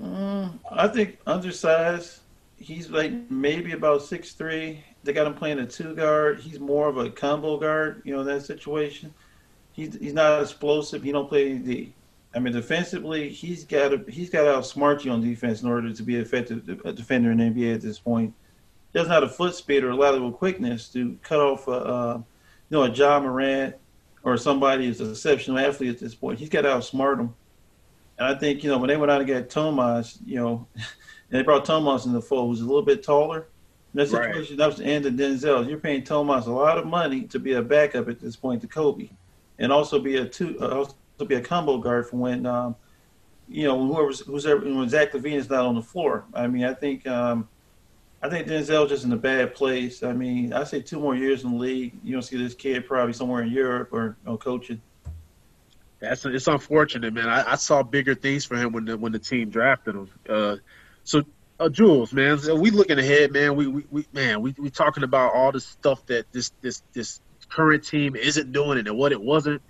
Mm, 0.00 0.58
I 0.70 0.86
think 0.88 1.18
undersized. 1.26 2.20
He's 2.58 2.90
like 2.90 3.12
maybe 3.30 3.72
about 3.72 4.02
six 4.02 4.32
three. 4.32 4.84
They 5.02 5.14
got 5.14 5.26
him 5.26 5.34
playing 5.34 5.60
a 5.60 5.66
two 5.66 5.94
guard. 5.94 6.40
He's 6.40 6.60
more 6.60 6.88
of 6.88 6.98
a 6.98 7.08
combo 7.08 7.56
guard. 7.56 8.02
You 8.04 8.14
know 8.14 8.22
that 8.24 8.42
situation. 8.42 9.14
He's 9.72 9.96
he's 9.96 10.12
not 10.12 10.42
explosive. 10.42 11.02
He 11.02 11.10
don't 11.10 11.28
play 11.28 11.56
D. 11.56 11.94
I 12.34 12.38
mean 12.38 12.52
defensively, 12.52 13.30
he's 13.30 13.64
got 13.64 13.88
to 13.88 14.04
he's 14.12 14.28
got 14.28 14.42
to 14.42 14.50
outsmart 14.50 15.04
you 15.04 15.10
on 15.10 15.22
defense 15.22 15.62
in 15.62 15.70
order 15.70 15.90
to 15.90 16.02
be 16.02 16.16
an 16.16 16.20
effective 16.20 16.68
a 16.84 16.92
defender 16.92 17.30
in 17.32 17.38
the 17.38 17.44
NBA 17.44 17.74
at 17.76 17.80
this 17.80 17.98
point. 17.98 18.34
Doesn't 18.92 19.12
have 19.12 19.22
a 19.22 19.28
foot 19.28 19.54
speed 19.54 19.84
or 19.84 19.90
a 19.90 19.96
lateral 19.96 20.32
quickness 20.32 20.88
to 20.90 21.16
cut 21.22 21.40
off 21.40 21.68
a 21.68 21.72
uh, 21.72 22.16
you 22.18 22.76
know 22.76 22.82
a 22.84 22.90
John 22.90 23.22
Morant 23.24 23.76
or 24.22 24.36
somebody 24.36 24.86
who's 24.86 25.00
an 25.00 25.10
exceptional 25.10 25.58
athlete 25.58 25.90
at 25.94 26.00
this 26.00 26.14
point. 26.14 26.38
He's 26.38 26.48
got 26.48 26.62
to 26.62 26.68
outsmart 26.68 27.20
him. 27.20 27.34
And 28.18 28.28
I 28.28 28.38
think, 28.38 28.62
you 28.62 28.70
know, 28.70 28.76
when 28.78 28.88
they 28.88 28.96
went 28.98 29.10
out 29.10 29.20
and 29.20 29.28
got 29.28 29.48
Tomas, 29.48 30.18
you 30.24 30.36
know, 30.36 30.68
and 30.74 30.84
they 31.30 31.42
brought 31.42 31.64
Tomas 31.64 32.04
in 32.04 32.12
the 32.12 32.20
fold, 32.20 32.50
who's 32.50 32.60
a 32.60 32.66
little 32.66 32.82
bit 32.82 33.02
taller. 33.02 33.48
In 33.94 33.98
that 33.98 34.10
Right. 34.10 34.26
situation, 34.26 34.56
that 34.58 34.66
was 34.66 34.76
the 34.76 34.84
end 34.84 35.06
of 35.06 35.14
Denzel. 35.14 35.66
You're 35.68 35.78
paying 35.78 36.04
Tomas 36.04 36.46
a 36.46 36.52
lot 36.52 36.78
of 36.78 36.86
money 36.86 37.22
to 37.28 37.38
be 37.38 37.54
a 37.54 37.62
backup 37.62 38.08
at 38.08 38.20
this 38.20 38.36
point 38.36 38.60
to 38.60 38.68
Coby, 38.68 39.10
and 39.58 39.72
also 39.72 39.98
be 39.98 40.16
a 40.18 40.26
two, 40.26 40.58
uh, 40.60 40.68
also 40.68 40.94
be 41.26 41.34
a 41.36 41.40
combo 41.40 41.78
guard 41.78 42.06
for 42.08 42.16
when, 42.16 42.46
um, 42.46 42.76
you 43.48 43.64
know, 43.64 43.84
whoever's 43.86 44.20
who's 44.20 44.46
ever, 44.46 44.60
when 44.60 44.88
Zach 44.88 45.12
LaVine 45.12 45.34
is 45.36 45.48
not 45.50 45.64
on 45.66 45.74
the 45.74 45.82
floor. 45.82 46.26
I 46.34 46.46
mean, 46.46 46.64
I 46.64 46.74
think, 46.74 47.06
um, 47.06 47.48
I 48.22 48.28
think 48.28 48.46
Denzel's 48.46 48.90
just 48.90 49.04
in 49.04 49.12
a 49.12 49.16
bad 49.16 49.54
place. 49.54 50.02
I 50.02 50.12
mean, 50.12 50.52
I 50.52 50.64
say 50.64 50.82
two 50.82 51.00
more 51.00 51.14
years 51.14 51.42
in 51.42 51.52
the 51.52 51.56
league, 51.56 51.94
you 52.04 52.12
don't 52.12 52.22
see 52.22 52.36
this 52.36 52.54
kid 52.54 52.86
probably 52.86 53.14
somewhere 53.14 53.42
in 53.42 53.50
Europe 53.50 53.92
or 53.92 54.16
you 54.26 54.36
coaching. 54.36 54.80
That's 56.00 56.24
it's 56.24 56.46
unfortunate, 56.46 57.12
man. 57.12 57.28
I, 57.28 57.52
I 57.52 57.54
saw 57.56 57.82
bigger 57.82 58.14
things 58.14 58.44
for 58.44 58.56
him 58.56 58.72
when 58.72 58.86
the 58.86 58.96
when 58.96 59.12
the 59.12 59.18
team 59.18 59.50
drafted 59.50 59.94
him. 59.94 60.08
Uh, 60.28 60.56
so, 61.04 61.22
uh, 61.58 61.68
Jules, 61.68 62.12
man, 62.12 62.38
so 62.38 62.54
we 62.54 62.70
looking 62.70 62.98
ahead, 62.98 63.32
man. 63.32 63.54
We, 63.54 63.66
we, 63.66 63.84
we 63.90 64.06
man, 64.12 64.40
we 64.40 64.54
we 64.58 64.70
talking 64.70 65.02
about 65.02 65.34
all 65.34 65.52
the 65.52 65.60
stuff 65.60 66.04
that 66.06 66.30
this 66.32 66.52
this 66.62 66.82
this 66.92 67.20
current 67.50 67.84
team 67.84 68.16
isn't 68.16 68.52
doing 68.52 68.78
and 68.78 68.96
what 68.96 69.12
it 69.12 69.20
wasn't. 69.20 69.60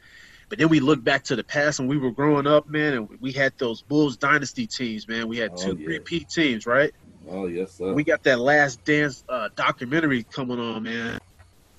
But 0.49 0.59
then 0.59 0.69
we 0.69 0.81
look 0.81 1.03
back 1.03 1.25
to 1.25 1.37
the 1.37 1.45
past 1.45 1.79
when 1.79 1.89
we 1.89 1.97
were 1.97 2.11
growing 2.11 2.47
up, 2.47 2.69
man, 2.69 2.95
and 2.95 3.09
we 3.21 3.31
had 3.31 3.53
those 3.59 3.83
Bulls 3.83 4.17
dynasty 4.17 4.67
teams, 4.67 5.07
man. 5.07 5.29
We 5.29 5.39
had 5.39 5.53
Oh, 5.53 5.57
two 5.57 5.77
yeah. 5.79 5.85
three-peat 5.85 6.29
teams, 6.29 6.67
right? 6.67 6.93
Oh 7.31 7.47
yes, 7.47 7.73
sir. 7.73 7.93
We 7.93 8.03
got 8.03 8.25
that 8.25 8.41
Last 8.41 8.85
Dance 8.85 9.23
uh, 9.29 9.51
documentary 9.55 10.25
coming 10.25 10.59
on, 10.59 10.83
man. 10.83 11.21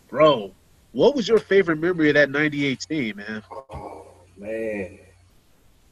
Bro, 0.07 0.53
what 0.93 1.13
was 1.13 1.27
your 1.27 1.39
favorite 1.39 1.77
memory 1.77 2.09
of 2.09 2.15
that 2.15 2.29
'98 2.29 2.79
team, 2.79 3.17
man? 3.17 3.43
Oh 3.51 4.07
man, 4.37 4.97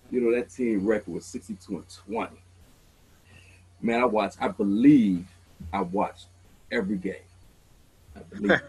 you 0.10 0.22
know 0.22 0.34
that 0.36 0.50
team 0.50 0.86
record 0.86 1.14
was 1.14 1.26
sixty-two 1.26 1.76
and 1.76 1.86
twenty. 2.06 2.42
Man, 3.82 4.02
I 4.02 4.06
watched. 4.06 4.42
I 4.42 4.48
believe 4.48 5.26
I 5.74 5.82
watched 5.82 6.28
every 6.72 6.98
game. 6.98 7.16
I 8.16 8.20
believe. 8.22 8.62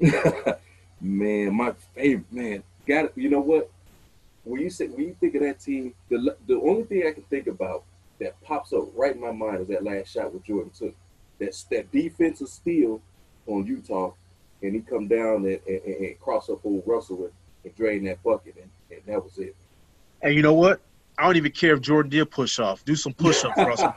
man, 1.00 1.54
my 1.54 1.72
favorite 1.94 2.30
man. 2.30 2.62
Got 2.86 3.06
it. 3.06 3.12
You 3.16 3.30
know 3.30 3.40
what? 3.40 3.70
When 4.44 4.60
you 4.60 4.68
say 4.68 4.88
when 4.88 5.06
you 5.06 5.16
think 5.18 5.34
of 5.36 5.40
that 5.40 5.58
team, 5.58 5.94
the 6.10 6.36
the 6.46 6.60
only 6.60 6.84
thing 6.84 7.06
I 7.06 7.12
can 7.12 7.22
think 7.24 7.46
about 7.46 7.84
that 8.20 8.40
pops 8.42 8.72
up 8.72 8.84
right 8.94 9.14
in 9.14 9.20
my 9.20 9.32
mind 9.32 9.60
is 9.60 9.68
that 9.68 9.84
last 9.84 10.12
shot 10.12 10.32
with 10.32 10.44
Jordan 10.44 10.70
took. 10.76 10.94
That's 11.38 11.64
that 11.64 11.92
defensive 11.92 12.48
steal 12.48 13.00
on 13.46 13.66
Utah, 13.66 14.12
and 14.62 14.74
he 14.74 14.80
come 14.80 15.06
down 15.06 15.44
and, 15.44 15.60
and, 15.66 15.82
and, 15.84 15.94
and 16.06 16.20
cross 16.20 16.48
up 16.48 16.60
old 16.64 16.82
Russell 16.86 17.24
and, 17.24 17.32
and 17.64 17.74
drain 17.76 18.04
that 18.04 18.22
bucket, 18.22 18.56
and, 18.56 18.70
and 18.90 19.00
that 19.06 19.22
was 19.22 19.38
it. 19.38 19.54
And 20.22 20.34
you 20.34 20.42
know 20.42 20.54
what? 20.54 20.80
I 21.18 21.24
don't 21.24 21.36
even 21.36 21.52
care 21.52 21.74
if 21.74 21.80
Jordan 21.80 22.10
did 22.10 22.30
push 22.30 22.58
off. 22.58 22.84
Do 22.84 22.96
some 22.96 23.12
push 23.12 23.44
ups, 23.44 23.56
Russell. 23.58 23.94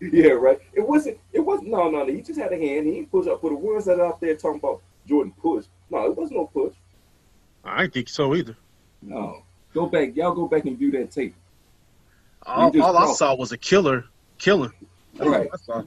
yeah, 0.00 0.30
right. 0.30 0.60
It 0.72 0.86
wasn't. 0.86 1.18
It 1.32 1.40
wasn't. 1.40 1.70
No, 1.70 1.90
no, 1.90 2.04
no. 2.04 2.12
He 2.12 2.20
just 2.20 2.38
had 2.38 2.52
a 2.52 2.58
hand. 2.58 2.86
He 2.86 2.92
didn't 2.92 3.10
push 3.10 3.26
up. 3.26 3.40
For 3.40 3.50
the 3.50 3.56
ones 3.56 3.84
that 3.86 4.00
are 4.00 4.06
out 4.06 4.20
there 4.20 4.36
talking 4.36 4.60
about 4.60 4.82
Jordan 5.06 5.32
push, 5.40 5.64
no, 5.90 6.06
it 6.06 6.16
wasn't 6.16 6.38
no 6.38 6.46
push. 6.46 6.74
I 7.64 7.82
didn't 7.82 7.94
think 7.94 8.08
so 8.08 8.34
either. 8.34 8.56
No. 9.00 9.42
Go 9.72 9.86
back. 9.86 10.14
Y'all 10.14 10.34
go 10.34 10.46
back 10.46 10.66
and 10.66 10.76
view 10.76 10.90
that 10.92 11.10
tape. 11.10 11.34
All, 12.46 12.80
all 12.80 12.96
I 12.96 13.12
saw 13.14 13.34
was 13.34 13.52
a 13.52 13.58
killer, 13.58 14.04
killing. 14.38 14.72
That's 15.14 15.28
all 15.68 15.76
Right. 15.76 15.86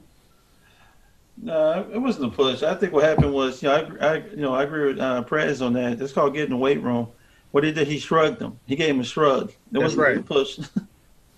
No, 1.38 1.86
it 1.92 1.98
wasn't 1.98 2.32
a 2.32 2.34
push. 2.34 2.62
I 2.62 2.74
think 2.74 2.94
what 2.94 3.04
happened 3.04 3.34
was, 3.34 3.62
you 3.62 3.68
know, 3.68 3.96
I, 4.00 4.06
I 4.06 4.14
you 4.16 4.36
know, 4.36 4.54
I 4.54 4.62
agree 4.62 4.86
with 4.86 4.98
uh, 4.98 5.22
Prez 5.22 5.60
on 5.60 5.74
that. 5.74 6.00
It's 6.00 6.12
called 6.12 6.32
getting 6.32 6.50
the 6.50 6.56
weight 6.56 6.82
room. 6.82 7.08
What 7.50 7.62
he 7.62 7.72
did, 7.72 7.86
he 7.88 7.98
shrugged 7.98 8.40
him. 8.40 8.58
He 8.66 8.74
gave 8.74 8.94
him 8.94 9.00
a 9.00 9.04
shrug. 9.04 9.50
It 9.50 9.56
That's 9.72 9.82
wasn't 9.82 10.02
right. 10.02 10.16
a 10.18 10.22
push. 10.22 10.58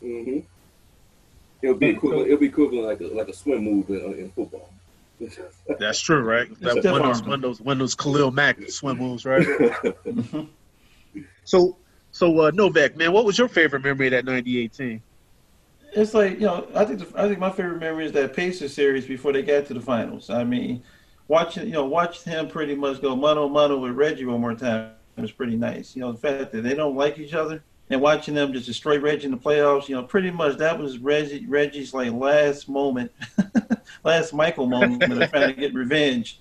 Mm-hmm. 0.01 0.39
It'll 1.61 1.75
be 1.75 1.89
equivalent. 1.89 2.29
It'll 2.29 2.39
be 2.39 2.47
equivalent 2.47 2.87
like 2.87 3.01
a 3.01 3.13
like 3.13 3.29
a 3.29 3.33
swim 3.33 3.65
move 3.65 3.91
in, 3.91 3.97
in 4.15 4.31
football. 4.31 4.71
That's 5.81 6.01
true, 6.01 6.23
right? 6.23 6.49
That 6.61 6.71
Stiff 6.79 6.85
one 6.85 7.01
of 7.01 7.07
those, 7.09 7.21
arm. 7.21 7.31
one 7.31 7.35
of 7.35 7.43
those, 7.43 7.61
one 7.61 7.79
those 7.79 7.95
Khalil 7.97 8.31
Mack 8.31 8.71
swim 8.71 8.99
moves, 8.99 9.25
right? 9.25 9.45
So, 11.45 11.77
so 12.13 12.43
uh, 12.43 12.51
Novak, 12.55 12.97
man, 12.97 13.11
what 13.11 13.25
was 13.25 13.39
your 13.39 13.49
favorite 13.49 13.83
memory 13.83 14.07
of 14.07 14.11
that 14.13 14.25
'98 14.25 14.73
team? 14.73 15.03
It's 15.93 16.15
like 16.15 16.35
you 16.35 16.47
know, 16.47 16.69
I 16.75 16.85
think 16.85 17.01
the, 17.01 17.21
I 17.21 17.29
think 17.29 17.39
my 17.39 17.51
favorite 17.51 17.81
memory 17.81 18.07
is 18.07 18.13
that 18.13 18.35
Pacers 18.35 18.75
series 18.75 19.07
before 19.07 19.33
they 19.33 19.43
got 19.43 19.67
to 19.67 19.75
the 19.75 19.81
finals. 19.81 20.31
I 20.31 20.45
mean, 20.45 20.83
watching 21.29 21.67
you 21.67 21.73
know 21.73 21.87
watching 21.87 22.33
him 22.33 22.49
pretty 22.49 22.75
much 22.75 23.01
go 23.01 23.17
mano 23.17 23.49
mano 23.49 23.79
with 23.79 23.93
Reggie 23.93 24.25
one 24.25 24.41
more 24.41 24.55
time 24.55 24.93
was 25.17 25.33
pretty 25.33 25.57
nice. 25.57 25.95
You 25.97 26.03
know, 26.03 26.13
the 26.13 26.19
fact 26.19 26.53
that 26.53 26.63
they 26.63 26.75
don't 26.75 26.97
like 26.97 27.19
each 27.19 27.35
other 27.35 27.63
and 27.91 28.01
watching 28.01 28.35
them 28.35 28.53
just 28.53 28.67
destroy 28.67 28.99
Reggie 28.99 29.27
in 29.27 29.31
the 29.31 29.37
playoffs. 29.39 29.89
You 29.89 29.97
know, 29.97 30.03
pretty 30.03 30.31
much 30.31 30.57
that 30.59 30.79
was 30.79 30.99
Reggie 30.99 31.47
Reggie's 31.47 31.95
like 31.95 32.13
last 32.13 32.69
moment, 32.69 33.11
last 34.05 34.33
Michael 34.33 34.67
moment 34.67 35.03
of 35.03 35.31
trying 35.31 35.55
to 35.55 35.61
get 35.61 35.75
revenge. 35.75 36.41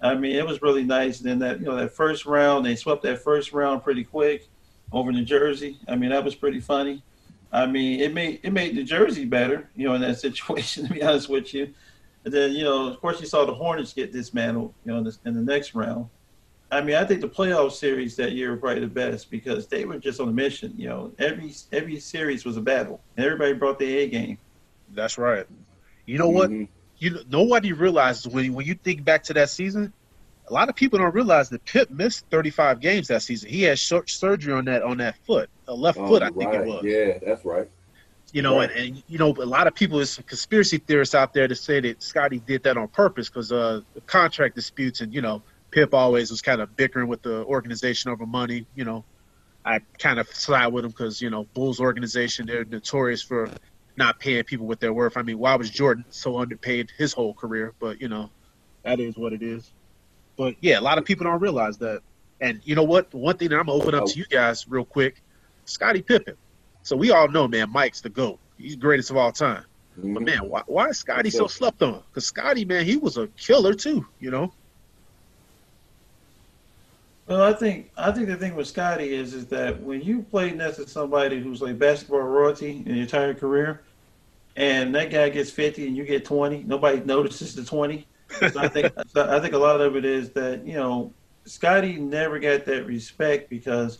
I 0.00 0.14
mean, 0.14 0.36
it 0.36 0.46
was 0.46 0.62
really 0.62 0.84
nice. 0.84 1.20
And 1.20 1.28
then 1.28 1.38
that 1.40 1.60
you 1.60 1.66
know 1.66 1.76
that 1.76 1.92
first 1.92 2.26
round, 2.26 2.64
they 2.64 2.76
swept 2.76 3.02
that 3.02 3.22
first 3.22 3.52
round 3.52 3.82
pretty 3.82 4.04
quick 4.04 4.48
over 4.92 5.12
New 5.12 5.24
Jersey. 5.24 5.78
I 5.88 5.96
mean, 5.96 6.10
that 6.10 6.24
was 6.24 6.34
pretty 6.34 6.60
funny. 6.60 7.02
I 7.52 7.66
mean, 7.66 8.00
it 8.00 8.12
made 8.12 8.40
it 8.42 8.52
made 8.52 8.74
New 8.74 8.84
Jersey 8.84 9.24
better, 9.24 9.70
you 9.74 9.88
know, 9.88 9.94
in 9.94 10.00
that 10.02 10.18
situation. 10.20 10.86
To 10.86 10.92
be 10.92 11.02
honest 11.02 11.28
with 11.28 11.54
you, 11.54 11.72
and 12.24 12.32
then 12.32 12.52
you 12.52 12.64
know, 12.64 12.88
of 12.88 13.00
course, 13.00 13.20
you 13.20 13.26
saw 13.26 13.44
the 13.44 13.54
Hornets 13.54 13.92
get 13.92 14.12
dismantled, 14.12 14.74
you 14.84 14.92
know, 14.92 14.98
in, 14.98 15.04
this, 15.04 15.18
in 15.24 15.34
the 15.34 15.40
next 15.40 15.74
round. 15.74 16.08
I 16.70 16.82
mean, 16.82 16.96
I 16.96 17.04
think 17.04 17.22
the 17.22 17.28
playoff 17.28 17.72
series 17.72 18.14
that 18.16 18.32
year 18.32 18.50
were 18.50 18.58
probably 18.58 18.80
the 18.80 18.86
best 18.88 19.30
because 19.30 19.66
they 19.66 19.86
were 19.86 19.98
just 19.98 20.20
on 20.20 20.28
a 20.28 20.32
mission. 20.32 20.74
You 20.76 20.88
know, 20.88 21.12
every 21.18 21.54
every 21.72 21.98
series 22.00 22.44
was 22.44 22.56
a 22.56 22.60
battle, 22.60 23.00
and 23.16 23.24
everybody 23.24 23.54
brought 23.54 23.78
their 23.78 23.98
A 24.00 24.08
game. 24.08 24.38
That's 24.94 25.16
right. 25.16 25.46
You 26.04 26.18
know 26.18 26.28
what? 26.28 26.50
Mhm. 26.50 26.68
You 26.98 27.20
nobody 27.30 27.72
realizes 27.72 28.28
when 28.28 28.52
when 28.52 28.66
you 28.66 28.74
think 28.74 29.04
back 29.04 29.22
to 29.24 29.34
that 29.34 29.48
season. 29.50 29.92
A 30.50 30.52
lot 30.52 30.68
of 30.68 30.74
people 30.76 30.98
don't 30.98 31.14
realize 31.14 31.48
that 31.50 31.64
Pip 31.64 31.90
missed 31.90 32.24
35 32.30 32.80
games 32.80 33.08
that 33.08 33.22
season. 33.22 33.50
He 33.50 33.62
had 33.62 33.78
sur- 33.78 34.06
surgery 34.06 34.52
on 34.52 34.64
that 34.66 34.82
on 34.82 34.98
that 34.98 35.16
foot, 35.26 35.50
a 35.66 35.74
left 35.74 35.98
Oh, 35.98 36.08
foot, 36.08 36.22
I 36.22 36.30
think 36.30 36.50
right. 36.52 36.60
it 36.60 36.66
was. 36.66 36.84
Yeah, 36.84 37.18
that's 37.24 37.44
right. 37.44 37.68
You 38.32 38.42
know, 38.42 38.56
Right. 38.58 38.70
and, 38.70 38.78
and 38.96 39.02
you 39.08 39.18
know, 39.18 39.30
a 39.30 39.44
lot 39.46 39.66
of 39.66 39.74
people, 39.74 39.96
there's 39.98 40.10
some 40.10 40.24
conspiracy 40.24 40.78
theorists 40.78 41.14
out 41.14 41.32
there 41.32 41.48
to 41.48 41.54
say 41.54 41.80
that 41.80 42.02
Scotty 42.02 42.38
did 42.40 42.62
that 42.64 42.76
on 42.76 42.88
purpose 42.88 43.28
because 43.28 43.50
uh, 43.52 43.80
the 43.94 44.00
contract 44.02 44.54
disputes, 44.54 45.00
and 45.00 45.12
you 45.14 45.20
know, 45.22 45.42
Pip 45.70 45.92
always 45.94 46.30
was 46.30 46.40
kind 46.42 46.60
of 46.60 46.74
bickering 46.76 47.08
with 47.08 47.22
the 47.22 47.44
organization 47.44 48.10
over 48.10 48.26
money. 48.26 48.66
You 48.74 48.84
know, 48.84 49.04
I 49.64 49.80
kind 49.98 50.18
of 50.18 50.28
side 50.28 50.68
with 50.72 50.84
him 50.84 50.90
because 50.90 51.20
you 51.20 51.30
know, 51.30 51.44
Bulls 51.54 51.80
organization 51.80 52.46
they're 52.46 52.64
notorious 52.64 53.22
for 53.22 53.50
not 53.96 54.18
paying 54.18 54.44
people 54.44 54.66
what 54.66 54.78
they're 54.80 54.92
worth. 54.92 55.16
I 55.16 55.22
mean, 55.22 55.38
why 55.38 55.54
was 55.56 55.68
Jordan 55.70 56.04
so 56.10 56.38
underpaid 56.38 56.90
his 56.96 57.12
whole 57.12 57.34
career? 57.34 57.72
But 57.80 58.00
you 58.00 58.08
know, 58.08 58.30
that 58.84 59.00
is 59.00 59.16
what 59.16 59.32
it 59.32 59.42
is. 59.42 59.70
But 60.38 60.54
yeah, 60.60 60.78
a 60.78 60.80
lot 60.80 60.96
of 60.96 61.04
people 61.04 61.24
don't 61.24 61.40
realize 61.40 61.76
that. 61.78 62.00
And 62.40 62.60
you 62.62 62.76
know 62.76 62.84
what? 62.84 63.12
One 63.12 63.36
thing 63.36 63.48
that 63.48 63.58
I'm 63.58 63.66
gonna 63.66 63.78
open 63.78 63.94
up 63.96 64.06
to 64.06 64.18
you 64.18 64.24
guys 64.26 64.64
real 64.68 64.84
quick, 64.84 65.20
Scottie 65.64 66.02
Pippen. 66.02 66.36
So 66.84 66.96
we 66.96 67.10
all 67.10 67.28
know, 67.28 67.48
man, 67.48 67.70
Mike's 67.70 68.00
the 68.00 68.08
GOAT. 68.08 68.38
He's 68.56 68.72
the 68.72 68.78
greatest 68.80 69.10
of 69.10 69.16
all 69.16 69.32
time. 69.32 69.64
But 69.96 70.04
Mhm. 70.04 70.26
man, 70.26 70.48
why, 70.48 70.62
why 70.68 70.86
is 70.86 70.98
Scotty 70.98 71.30
so 71.30 71.48
slept 71.48 71.82
on? 71.82 72.04
Because 72.08 72.26
Scotty, 72.28 72.64
man, 72.64 72.84
he 72.86 72.96
was 72.96 73.16
a 73.18 73.26
killer 73.36 73.74
too. 73.74 74.06
You 74.20 74.30
know. 74.30 74.54
Well, 77.26 77.42
I 77.42 77.52
think 77.52 77.90
I 77.96 78.12
think 78.12 78.28
the 78.28 78.36
thing 78.36 78.54
with 78.54 78.68
Scotty 78.68 79.12
is 79.12 79.34
is 79.34 79.46
that 79.48 79.82
when 79.82 80.00
you 80.00 80.22
play 80.22 80.52
next 80.52 80.76
to 80.76 80.88
somebody 80.88 81.40
who's 81.40 81.60
like 81.60 81.78
basketball 81.78 82.20
royalty 82.20 82.82
in 82.86 82.94
your 82.94 83.02
entire 83.02 83.34
career, 83.34 83.82
and 84.56 84.94
that 84.94 85.10
guy 85.10 85.28
gets 85.30 85.50
fifty 85.50 85.88
and 85.88 85.96
you 85.96 86.04
get 86.04 86.24
twenty, 86.24 86.62
nobody 86.62 87.00
notices 87.00 87.56
the 87.56 87.64
twenty. 87.64 88.06
So 88.30 88.58
I 88.58 88.68
think 88.68 88.92
so 89.08 89.28
I 89.28 89.40
think 89.40 89.54
a 89.54 89.58
lot 89.58 89.80
of 89.80 89.96
it 89.96 90.04
is 90.04 90.30
that 90.30 90.66
you 90.66 90.74
know 90.74 91.12
Scotty 91.44 91.96
never 91.96 92.38
got 92.38 92.64
that 92.66 92.86
respect 92.86 93.48
because 93.48 93.98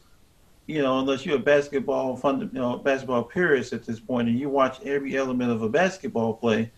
you 0.67 0.83
know 0.83 0.99
unless 0.99 1.25
you're 1.25 1.37
a 1.37 1.41
basketball 1.41 2.17
fund 2.17 2.43
you 2.43 2.61
know 2.61 2.77
basketball 2.77 3.25
purist 3.25 3.73
at 3.73 3.85
this 3.85 4.01
point 4.01 4.29
and 4.29 4.39
you 4.39 4.49
watch 4.49 4.81
every 4.83 5.17
element 5.17 5.51
of 5.51 5.63
a 5.63 5.69
basketball 5.69 6.35
play, 6.35 6.71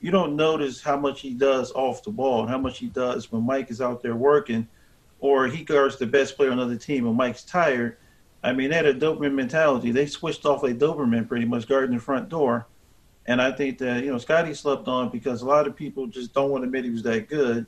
you 0.00 0.10
don't 0.10 0.36
notice 0.36 0.82
how 0.82 0.96
much 0.96 1.20
he 1.20 1.32
does 1.32 1.72
off 1.72 2.02
the 2.02 2.10
ball 2.10 2.42
and 2.42 2.50
how 2.50 2.58
much 2.58 2.78
he 2.78 2.86
does 2.88 3.30
when 3.30 3.46
Mike 3.46 3.70
is 3.70 3.80
out 3.80 4.02
there 4.02 4.16
working 4.16 4.66
or 5.20 5.46
he 5.46 5.64
guards 5.64 5.96
the 5.96 6.06
best 6.06 6.36
player 6.36 6.50
on 6.50 6.58
another 6.58 6.76
team 6.76 7.06
and 7.06 7.16
Mike's 7.16 7.44
tired. 7.44 7.96
I 8.42 8.52
mean, 8.52 8.70
they 8.70 8.76
had 8.76 8.86
a 8.86 8.94
Doberman 8.94 9.34
mentality. 9.34 9.90
They 9.90 10.06
switched 10.06 10.44
off 10.44 10.62
a 10.62 10.74
Doberman 10.74 11.26
pretty 11.26 11.46
much 11.46 11.66
guarding 11.66 11.96
the 11.96 12.02
front 12.02 12.28
door. 12.28 12.66
And 13.28 13.42
I 13.42 13.50
think 13.52 13.78
that, 13.78 14.04
you 14.04 14.10
know, 14.12 14.18
Scotty 14.18 14.54
slept 14.54 14.86
on 14.88 15.08
because 15.10 15.42
a 15.42 15.46
lot 15.46 15.66
of 15.66 15.74
people 15.74 16.06
just 16.06 16.32
don't 16.32 16.50
want 16.50 16.62
to 16.62 16.66
admit 16.66 16.84
he 16.84 16.90
was 16.90 17.02
that 17.04 17.28
good. 17.28 17.66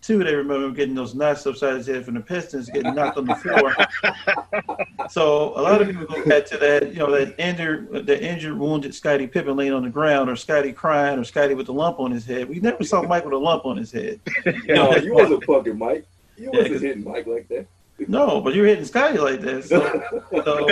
Two, 0.00 0.22
they 0.22 0.34
remember 0.34 0.66
him 0.66 0.74
getting 0.74 0.94
those 0.94 1.14
knots 1.14 1.44
upside 1.46 1.76
his 1.76 1.86
head 1.88 2.04
from 2.04 2.14
the 2.14 2.20
Pistons, 2.20 2.68
getting 2.70 2.94
knocked 2.94 3.18
on 3.18 3.24
the 3.24 3.34
floor. 3.34 3.74
so 5.10 5.58
a 5.58 5.62
lot 5.62 5.80
of 5.82 5.88
people 5.88 6.06
go 6.06 6.24
back 6.24 6.44
to 6.46 6.56
that, 6.58 6.92
you 6.92 7.00
know, 7.00 7.10
that 7.10 7.34
injured, 7.38 8.06
the 8.06 8.22
injured, 8.22 8.56
wounded 8.58 8.94
Scotty 8.94 9.26
Pippen 9.26 9.56
laying 9.56 9.72
on 9.72 9.82
the 9.82 9.88
ground, 9.90 10.30
or 10.30 10.36
Scotty 10.36 10.72
crying, 10.72 11.18
or 11.18 11.24
Scotty 11.24 11.54
with 11.54 11.68
a 11.68 11.72
lump 11.72 11.98
on 11.98 12.10
his 12.12 12.24
head. 12.24 12.48
We 12.48 12.60
never 12.60 12.84
saw 12.84 13.02
Mike 13.02 13.24
with 13.24 13.34
a 13.34 13.38
lump 13.38 13.64
on 13.66 13.76
his 13.76 13.90
head. 13.90 14.20
No, 14.66 14.94
you 14.96 15.14
wasn't 15.14 15.42
fucking 15.44 15.76
Mike. 15.78 16.06
You 16.36 16.44
Yeah, 16.44 16.50
wasn't 16.50 16.72
'cause- 16.74 16.82
hitting 16.82 17.04
Mike 17.04 17.26
like 17.26 17.48
that. 17.48 17.66
No, 18.06 18.40
but 18.40 18.54
you're 18.54 18.66
hitting 18.66 18.84
Scotty 18.84 19.18
like 19.18 19.40
that. 19.40 19.64
So, 19.64 19.80
so, 20.44 20.68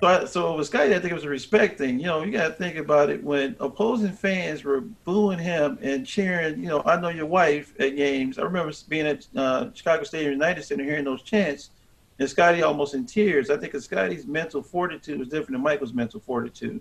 so, 0.00 0.06
I- 0.06 0.24
so 0.24 0.56
with 0.56 0.66
Scotty, 0.66 0.94
I 0.94 0.98
think 0.98 1.12
it 1.12 1.14
was 1.14 1.24
a 1.24 1.28
respect 1.28 1.78
thing. 1.78 2.00
You 2.00 2.06
know, 2.06 2.22
you 2.24 2.32
got 2.32 2.48
to 2.48 2.54
think 2.54 2.76
about 2.76 3.08
it 3.10 3.22
when 3.22 3.54
opposing 3.60 4.12
fans 4.12 4.64
were 4.64 4.80
booing 4.80 5.38
him 5.38 5.78
and 5.80 6.04
cheering. 6.04 6.60
You 6.60 6.68
know, 6.68 6.82
I 6.84 7.00
know 7.00 7.08
your 7.08 7.26
wife 7.26 7.72
at 7.78 7.90
games. 7.96 8.38
I 8.38 8.42
remember 8.42 8.72
being 8.88 9.06
at 9.06 9.26
uh, 9.36 9.70
Chicago 9.74 10.02
Stadium 10.02 10.32
United 10.32 10.64
Center 10.64 10.84
hearing 10.84 11.04
those 11.04 11.22
chants, 11.22 11.70
and 12.18 12.28
Scotty 12.28 12.62
almost 12.62 12.94
in 12.94 13.06
tears. 13.06 13.48
I 13.48 13.56
think 13.56 13.74
Scotty's 13.76 14.26
mental 14.26 14.62
fortitude 14.62 15.20
was 15.20 15.28
different 15.28 15.52
than 15.52 15.62
Michael's 15.62 15.92
mental 15.94 16.18
fortitude. 16.18 16.80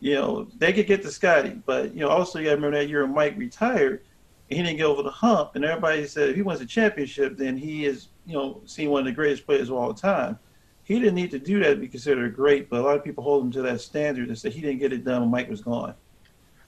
You 0.00 0.14
know, 0.14 0.48
they 0.58 0.72
could 0.72 0.86
get 0.86 1.02
to 1.02 1.10
Scotty, 1.10 1.60
but 1.64 1.94
you 1.94 2.00
know, 2.00 2.08
also 2.08 2.38
you 2.38 2.44
got 2.46 2.50
to 2.52 2.56
remember 2.56 2.78
that 2.78 2.88
year 2.88 3.06
Mike 3.06 3.36
retired 3.38 4.02
he 4.50 4.56
didn't 4.56 4.76
get 4.78 4.86
over 4.86 5.02
the 5.04 5.10
hump, 5.10 5.52
and 5.54 5.64
everybody 5.64 6.04
said 6.06 6.28
if 6.30 6.34
he 6.36 6.42
wins 6.42 6.60
a 6.60 6.66
championship, 6.66 7.36
then 7.36 7.56
he 7.56 7.84
is, 7.84 8.08
you 8.30 8.36
know, 8.36 8.60
seen 8.66 8.90
one 8.90 9.00
of 9.00 9.06
the 9.06 9.12
greatest 9.12 9.44
players 9.44 9.68
of 9.70 9.74
all 9.76 9.92
time. 9.92 10.38
He 10.84 10.98
didn't 10.98 11.14
need 11.16 11.32
to 11.32 11.38
do 11.38 11.58
that 11.60 11.70
to 11.70 11.76
be 11.76 11.88
considered 11.88 12.34
great, 12.34 12.70
but 12.70 12.80
a 12.80 12.82
lot 12.82 12.96
of 12.96 13.04
people 13.04 13.22
hold 13.24 13.44
him 13.44 13.52
to 13.52 13.62
that 13.62 13.80
standard 13.80 14.28
and 14.28 14.38
say 14.38 14.50
he 14.50 14.60
didn't 14.60 14.78
get 14.78 14.92
it 14.92 15.04
done 15.04 15.22
when 15.22 15.30
Mike 15.30 15.50
was 15.50 15.60
gone. 15.60 15.94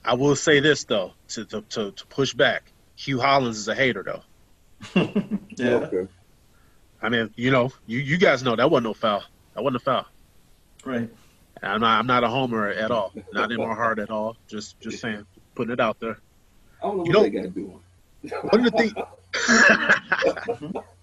I 0.05 0.15
will 0.15 0.35
say 0.37 0.59
this 0.61 0.85
though, 0.85 1.13
to 1.29 1.45
to, 1.47 1.61
to, 1.63 1.91
to 1.93 2.07
push 2.07 2.35
back, 2.35 2.73
Hue 2.97 3.21
Hollins 3.21 3.59
is 3.59 3.69
a 3.69 3.75
hater 3.75 4.03
though. 4.03 4.23
yeah. 5.57 5.75
Okay. 5.75 6.09
I 7.01 7.09
mean, 7.09 7.31
you 7.37 7.51
know, 7.53 7.73
you 7.87 7.99
you 8.01 8.17
guys 8.17 8.43
know 8.43 8.57
that 8.57 8.71
wasn't 8.71 8.85
no 8.87 8.95
foul. 8.95 9.23
That 9.55 9.63
wasn't 9.63 9.83
a 9.83 9.85
foul. 9.85 10.07
Right. 10.85 11.09
I'm 11.63 11.81
not 11.81 11.99
I'm 12.01 12.07
not 12.09 12.25
a 12.25 12.29
homer 12.29 12.69
at 12.69 12.91
all. 12.91 13.13
Not 13.33 13.53
in 13.53 13.59
my 13.59 13.75
heart 13.75 14.01
at 14.01 14.11
all. 14.11 14.37
Just 14.49 14.81
just 14.81 15.01
saying, 15.01 15.25
putting 15.55 15.73
it 15.73 15.79
out 15.81 16.01
there. 16.01 16.19
I 16.83 16.87
don't 16.89 16.99
know 16.99 17.05
You 17.05 17.11
what 17.11 17.19
know- 17.19 17.23
they 17.23 17.31
got 17.31 17.43
to 17.43 17.49
do. 17.49 17.81
One 18.51 18.67
of 18.67 18.73
the 18.73 18.79
things, 18.79 18.93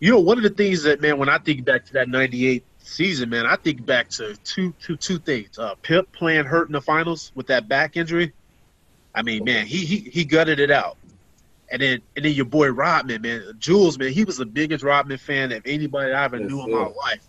you 0.00 0.10
know, 0.12 0.20
one 0.20 0.36
of 0.38 0.44
the 0.44 0.50
things 0.50 0.82
that 0.84 1.00
man, 1.00 1.18
when 1.18 1.28
I 1.28 1.38
think 1.38 1.64
back 1.64 1.86
to 1.86 1.92
that 1.94 2.08
'98 2.08 2.64
season, 2.78 3.30
man, 3.30 3.46
I 3.46 3.56
think 3.56 3.84
back 3.84 4.10
to 4.10 4.36
two 4.44 4.74
two 4.80 4.96
two 4.96 5.18
things. 5.18 5.58
Uh, 5.58 5.74
Pip 5.82 6.12
playing 6.12 6.44
hurt 6.44 6.68
in 6.68 6.72
the 6.72 6.80
finals 6.80 7.32
with 7.34 7.48
that 7.48 7.68
back 7.68 7.96
injury. 7.96 8.34
I 9.14 9.22
mean, 9.22 9.44
man, 9.44 9.66
he 9.66 9.84
he 9.84 9.98
he 9.98 10.24
gutted 10.24 10.60
it 10.60 10.70
out. 10.70 10.98
And 11.70 11.82
then 11.82 12.02
and 12.16 12.24
then 12.24 12.32
your 12.32 12.44
boy 12.46 12.68
Rodman, 12.70 13.22
man, 13.22 13.54
Jules, 13.58 13.98
man, 13.98 14.12
he 14.12 14.24
was 14.24 14.36
the 14.38 14.46
biggest 14.46 14.84
Rodman 14.84 15.18
fan 15.18 15.52
of 15.52 15.62
anybody 15.66 16.12
I 16.12 16.24
ever 16.24 16.38
Yes, 16.38 16.50
knew 16.50 16.62
in 16.62 16.70
my 16.70 16.86
life. 16.86 17.26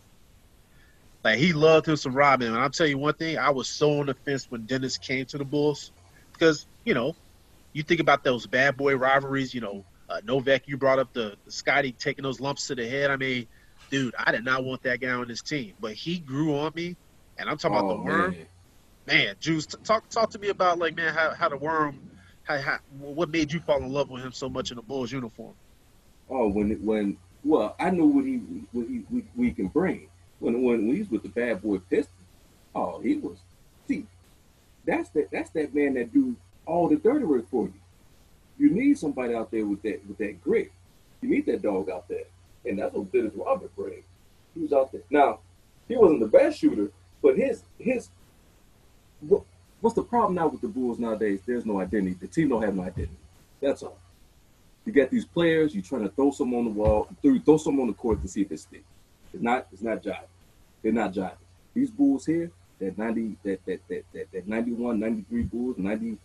Like 1.24 1.40
he 1.40 1.54
loved 1.54 1.88
him 1.88 1.96
some 1.98 2.14
Rodman. 2.16 2.50
And 2.50 2.58
I'll 2.58 2.70
tell 2.70 2.88
you 2.88 2.98
one 2.98 3.14
thing, 3.16 3.38
I 3.38 3.50
was 3.52 3.70
so 3.70 4.00
on 4.00 4.08
the 4.08 4.14
fence 4.14 4.46
when 4.50 4.66
Dennis 4.66 4.98
came 4.98 5.26
to 5.28 5.38
the 5.38 5.46
Bulls. 5.46 5.92
Because, 6.34 6.68
you 6.86 6.94
know, 6.94 7.18
you 7.74 7.84
think 7.84 8.00
about 8.00 8.24
those 8.24 8.48
bad 8.48 8.78
boy 8.78 8.96
rivalries, 8.96 9.54
you 9.54 9.62
know, 9.62 9.86
uh, 10.10 10.22
Novak, 10.24 10.68
you 10.68 10.78
brought 10.78 11.00
up 11.00 11.14
the, 11.14 11.36
the 11.46 11.52
Scotty 11.52 11.92
taking 11.92 12.24
those 12.24 12.40
lumps 12.40 12.68
to 12.68 12.76
the 12.76 12.88
head. 12.88 13.12
I 13.12 13.18
mean, 13.18 13.48
dude, 13.90 14.16
I 14.18 14.32
did 14.32 14.46
not 14.46 14.64
want 14.64 14.84
that 14.84 15.00
guy 15.02 15.10
on 15.12 15.28
this 15.28 15.42
team. 15.42 15.74
But 15.80 15.94
he 15.94 16.20
grew 16.20 16.58
on 16.58 16.72
me. 16.76 16.96
And 17.38 17.50
I'm 17.50 17.58
talking 17.58 17.78
about 17.78 17.92
Oh, 17.92 17.98
the 17.98 18.04
worm 18.04 18.32
man. 18.32 18.48
man, 19.06 19.36
Juice, 19.40 19.68
talk 19.68 20.10
talk 20.10 20.32
to 20.32 20.40
me 20.40 20.50
about 20.50 20.80
like 20.80 20.96
man 20.96 21.14
how 21.14 21.34
how 21.36 21.50
the 21.50 21.58
worm, 21.58 22.00
how, 22.44 22.58
how 22.60 22.80
what 23.00 23.30
made 23.30 23.52
you 23.54 23.60
fall 23.60 23.78
in 23.84 23.92
love 23.92 24.10
with 24.10 24.24
him 24.24 24.32
so 24.32 24.50
much 24.50 24.72
in 24.72 24.78
the 24.78 24.82
Bulls 24.82 25.12
uniform? 25.12 25.54
Oh, 26.30 26.48
when 26.50 26.72
when 26.84 27.18
well, 27.44 27.76
I 27.80 27.92
knew 27.92 28.08
what 28.08 28.26
he 28.26 28.38
what 28.72 28.88
he 28.88 29.04
we, 29.10 29.24
we 29.36 29.52
can 29.52 29.68
bring. 29.68 30.10
When 30.40 30.64
when 30.64 30.88
when 30.88 30.96
he 30.96 31.02
was 31.02 31.12
with 31.12 31.24
the 31.24 31.30
bad 31.30 31.62
boy 31.62 31.78
Pistons, 31.78 32.26
oh, 32.74 33.00
he 33.02 33.18
was. 33.18 33.38
See, 33.88 34.06
that's 34.86 35.10
that 35.12 35.30
that's 35.32 35.52
that 35.52 35.76
man 35.76 35.94
that 35.94 36.12
do 36.12 36.36
all 36.66 36.90
the 36.90 36.96
dirty 36.96 37.24
work 37.26 37.48
for 37.50 37.66
you. 37.66 37.74
You 38.58 38.70
need 38.72 38.98
somebody 38.98 39.34
out 39.34 39.52
there 39.52 39.66
with 39.66 39.82
that 39.84 40.06
with 40.08 40.18
that 40.18 40.42
grit. 40.42 40.72
You 41.22 41.30
need 41.30 41.46
that 41.48 41.62
dog 41.62 41.90
out 41.90 42.08
there, 42.08 42.26
and 42.66 42.80
that's 42.80 42.94
what 42.94 43.12
Dennis 43.12 43.34
Robert 43.36 43.76
brings. 43.76 44.06
He 44.54 44.62
was 44.62 44.74
out 44.74 44.92
there. 44.92 45.02
Now, 45.10 45.40
he 45.88 45.96
wasn't 45.96 46.22
the 46.22 46.28
best 46.28 46.60
shooter, 46.60 46.92
but 47.22 47.38
his 47.38 47.64
his 47.78 48.10
what, 49.22 49.44
what's 49.82 49.96
the 49.96 50.04
problem 50.04 50.36
now 50.36 50.48
with 50.48 50.62
the 50.62 50.68
Bulls 50.68 51.00
nowadays? 51.00 51.42
There's 51.46 51.66
no 51.66 51.80
identity. 51.80 52.18
The 52.20 52.28
team 52.28 52.50
don't 52.50 52.64
have 52.64 52.76
no 52.76 52.84
identity. 52.84 53.18
That's 53.62 53.84
all. 53.84 53.98
You 54.86 54.94
got 54.94 55.10
these 55.10 55.26
players, 55.26 55.74
you're 55.74 55.84
trying 55.84 56.04
to 56.04 56.10
throw 56.10 56.32
some 56.32 56.54
on 56.54 56.64
the 56.64 56.72
wall, 56.72 57.10
throw, 57.22 57.38
throw 57.40 57.58
some 57.58 57.80
on 57.82 57.88
the 57.88 57.94
court 57.94 58.22
to 58.22 58.28
see 58.28 58.44
if 58.44 58.52
it 58.52 58.60
sticks. 58.60 58.86
It's 59.34 59.44
not, 59.44 59.68
it's 59.74 59.82
not 59.82 60.02
jiving. 60.02 60.22
They're 60.82 60.94
not 60.94 61.14
jiving. 61.14 61.36
These 61.74 61.92
Bulls 61.92 62.26
here, 62.26 62.52
that 62.80 62.98
90, 62.98 63.36
that 63.44 63.66
that 63.66 63.82
that 63.90 64.04
that, 64.14 64.32
that 64.32 64.48
91, 64.48 65.00
93 65.00 65.44
Bulls, 65.44 65.78
96, 65.78 66.22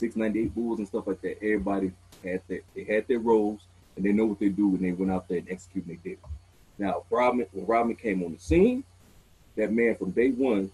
98 0.00 0.54
Bulls 0.54 0.78
and 0.78 0.88
stuff 0.88 1.06
like 1.06 1.20
that, 1.22 1.36
everybody 1.42 1.92
had 2.22 2.40
their 2.48 2.60
they 2.74 2.84
had 2.84 3.06
their 3.08 3.18
roles 3.18 3.62
and 3.96 4.04
they 4.04 4.12
know 4.12 4.26
what 4.26 4.40
they 4.40 4.48
do 4.48 4.68
and 4.70 4.80
they 4.80 4.92
went 4.92 5.12
out 5.12 5.28
there 5.28 5.38
and 5.38 5.50
executed 5.50 5.88
and 5.88 5.98
they 6.02 6.10
did. 6.10 6.18
Now 6.78 7.04
Rodman, 7.10 7.46
when 7.52 7.66
Rodman 7.66 7.96
came 7.96 8.22
on 8.22 8.32
the 8.32 8.38
scene, 8.38 8.84
that 9.56 9.72
man 9.72 9.94
from 9.96 10.10
day 10.10 10.30
one 10.30 10.70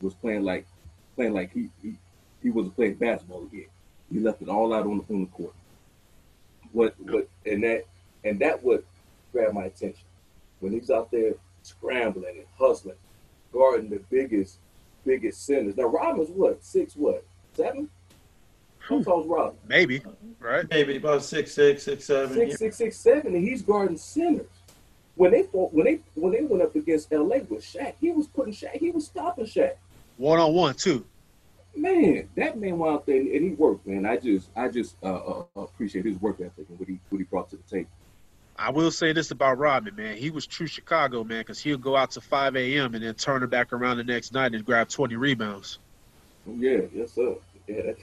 was 0.00 0.14
playing 0.14 0.44
like 0.44 0.66
playing 1.16 1.34
like 1.34 1.52
he 1.52 1.68
he, 1.82 1.94
he 2.42 2.50
wasn't 2.50 2.76
playing 2.76 2.94
basketball 2.94 3.42
again. 3.44 3.66
He 4.12 4.20
left 4.20 4.42
it 4.42 4.48
all 4.48 4.72
out 4.72 4.86
on 4.86 4.98
the 4.98 5.14
on 5.14 5.20
the 5.22 5.26
court. 5.26 5.54
What 6.72 6.94
what 7.00 7.28
and 7.44 7.62
that 7.64 7.84
and 8.24 8.38
that 8.40 8.62
would 8.62 8.84
grab 9.32 9.52
my 9.52 9.64
attention 9.64 10.04
when 10.60 10.72
he's 10.72 10.90
out 10.90 11.10
there 11.10 11.34
scrambling 11.62 12.36
and 12.38 12.46
hustling, 12.58 12.96
guarding 13.52 13.90
the 13.90 14.00
biggest 14.10 14.58
biggest 15.04 15.44
centers. 15.44 15.76
Now 15.76 15.84
Rodman's 15.86 16.30
what 16.30 16.62
six 16.64 16.94
what 16.94 17.24
seven? 17.54 17.88
How 18.90 19.02
tall's 19.02 19.26
Rodman? 19.26 19.56
Maybe, 19.68 20.02
right? 20.40 20.68
Maybe 20.68 20.96
about 20.96 21.22
six 21.22 21.52
six 21.52 21.84
six 21.84 22.04
seven. 22.04 22.34
Six 22.34 22.58
six 22.58 22.76
six 22.76 22.96
seven, 22.96 23.34
and 23.34 23.46
he's 23.46 23.62
guarding 23.62 23.96
centers. 23.96 24.46
When 25.14 25.30
they 25.30 25.44
fought, 25.44 25.72
when 25.72 25.84
they 25.84 26.00
when 26.14 26.32
they 26.32 26.42
went 26.42 26.62
up 26.62 26.74
against 26.74 27.12
LA 27.12 27.38
with 27.48 27.62
Shaq, 27.62 27.94
he 28.00 28.10
was 28.10 28.26
putting 28.26 28.52
Shaq, 28.52 28.76
he 28.78 28.90
was 28.90 29.06
stopping 29.06 29.44
Shaq. 29.44 29.74
One 30.16 30.40
on 30.40 30.52
one 30.54 30.74
too. 30.74 31.06
Man, 31.76 32.28
that 32.34 32.58
man 32.58 32.78
went 32.78 32.94
out 32.94 33.06
there 33.06 33.20
and 33.20 33.44
he 33.44 33.50
worked, 33.50 33.86
man. 33.86 34.04
I 34.04 34.16
just 34.16 34.48
I 34.56 34.68
just 34.68 34.96
uh, 35.02 35.14
uh, 35.14 35.44
appreciate 35.56 36.04
his 36.04 36.20
work 36.20 36.40
ethic 36.40 36.66
and 36.68 36.78
what 36.78 36.88
he 36.88 36.98
what 37.10 37.18
he 37.18 37.24
brought 37.24 37.48
to 37.50 37.56
the 37.56 37.62
table. 37.62 37.90
I 38.58 38.70
will 38.70 38.90
say 38.90 39.12
this 39.12 39.30
about 39.30 39.56
Rodman, 39.56 39.96
man. 39.96 40.16
He 40.16 40.28
was 40.28 40.46
true 40.46 40.66
Chicago, 40.66 41.24
man, 41.24 41.40
because 41.40 41.60
he'll 41.60 41.78
go 41.78 41.96
out 41.96 42.10
to 42.10 42.20
5 42.20 42.56
a.m. 42.56 42.94
and 42.94 43.02
then 43.02 43.14
turn 43.14 43.42
it 43.42 43.48
back 43.48 43.72
around 43.72 43.96
the 43.96 44.04
next 44.04 44.34
night 44.34 44.54
and 44.54 44.62
grab 44.66 44.90
20 44.90 45.16
rebounds. 45.16 45.78
Yeah, 46.46 46.80
yes, 46.92 47.12
sir. 47.12 47.36
Yeah, 47.66 47.82
that, 47.82 47.96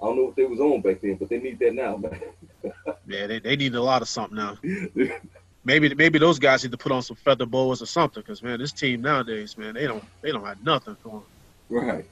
I 0.00 0.06
don't 0.06 0.16
know 0.16 0.24
what 0.24 0.36
they 0.36 0.44
was 0.44 0.60
on 0.60 0.80
back 0.80 1.00
then, 1.00 1.16
but 1.16 1.28
they 1.28 1.38
need 1.38 1.58
that 1.58 1.74
now, 1.74 1.96
man. 1.96 2.20
yeah, 3.06 3.26
they, 3.26 3.40
they 3.40 3.56
need 3.56 3.74
a 3.74 3.82
lot 3.82 4.00
of 4.00 4.08
something 4.08 4.36
now. 4.36 4.56
maybe 5.64 5.92
maybe 5.94 6.18
those 6.18 6.38
guys 6.38 6.62
need 6.62 6.70
to 6.72 6.78
put 6.78 6.92
on 6.92 7.02
some 7.02 7.16
feather 7.16 7.46
boas 7.46 7.82
or 7.82 7.86
something, 7.86 8.22
because 8.22 8.42
man, 8.42 8.58
this 8.58 8.72
team 8.72 9.02
nowadays, 9.02 9.58
man, 9.58 9.74
they 9.74 9.86
don't 9.86 10.04
they 10.22 10.30
don't 10.30 10.44
have 10.44 10.62
nothing 10.64 10.96
for 11.02 11.08
them. 11.10 11.22
Right. 11.68 12.06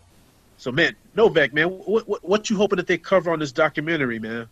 So 0.59 0.72
man, 0.72 0.97
Novak, 1.14 1.55
man, 1.55 1.68
what 1.68 2.09
what, 2.09 2.24
what 2.24 2.51
you 2.51 2.57
hoping 2.57 2.76
that 2.76 2.87
they 2.87 2.99
cover 2.99 3.30
on 3.30 3.39
this 3.39 3.53
documentary, 3.53 4.18
man? 4.18 4.49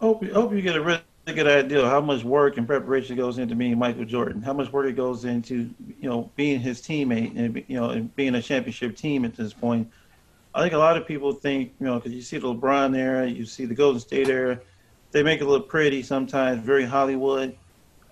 Hope 0.00 0.24
hope 0.30 0.52
you 0.52 0.62
get 0.62 0.76
a 0.76 0.82
really 0.82 1.02
good 1.26 1.46
idea 1.46 1.80
of 1.80 1.88
how 1.88 2.00
much 2.00 2.24
work 2.24 2.56
and 2.56 2.66
preparation 2.66 3.16
goes 3.16 3.38
into 3.38 3.54
being 3.54 3.78
Michael 3.78 4.04
Jordan. 4.04 4.42
How 4.42 4.52
much 4.52 4.72
work 4.72 4.86
it 4.86 4.96
goes 4.96 5.24
into 5.24 5.70
you 6.00 6.08
know 6.08 6.30
being 6.36 6.60
his 6.60 6.80
teammate 6.80 7.36
and 7.38 7.64
you 7.68 7.78
know 7.78 7.90
and 7.90 8.14
being 8.16 8.34
a 8.34 8.42
championship 8.42 8.96
team 8.96 9.24
at 9.24 9.36
this 9.36 9.52
point. 9.52 9.90
I 10.54 10.60
think 10.62 10.74
a 10.74 10.78
lot 10.78 10.96
of 10.96 11.06
people 11.06 11.32
think 11.32 11.72
you 11.80 11.86
know 11.86 11.96
because 11.96 12.12
you 12.12 12.22
see 12.22 12.38
the 12.38 12.54
LeBron 12.54 12.96
era, 12.96 13.26
you 13.26 13.44
see 13.46 13.64
the 13.64 13.74
Golden 13.74 14.00
State 14.00 14.28
era, 14.28 14.60
they 15.10 15.22
make 15.22 15.40
it 15.40 15.46
look 15.46 15.68
pretty 15.68 16.02
sometimes, 16.02 16.62
very 16.64 16.84
Hollywood. 16.84 17.56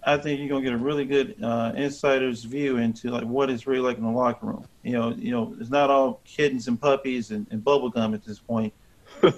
I 0.02 0.16
think 0.16 0.40
you're 0.40 0.48
gonna 0.48 0.62
get 0.62 0.72
a 0.72 0.78
really 0.78 1.04
good 1.04 1.36
uh, 1.42 1.72
insider's 1.76 2.44
view 2.44 2.78
into 2.78 3.10
like 3.10 3.24
what 3.24 3.50
it's 3.50 3.66
really 3.66 3.80
like 3.82 3.98
in 3.98 4.04
the 4.04 4.10
locker 4.10 4.46
room. 4.46 4.66
You 4.82 4.92
know, 4.92 5.10
you 5.10 5.30
know, 5.30 5.54
it's 5.60 5.70
not 5.70 5.90
all 5.90 6.20
kittens 6.24 6.68
and 6.68 6.80
puppies 6.80 7.30
and, 7.30 7.46
and 7.50 7.62
bubble 7.62 7.90
gum 7.90 8.14
at 8.14 8.24
this 8.24 8.38
point. 8.38 8.72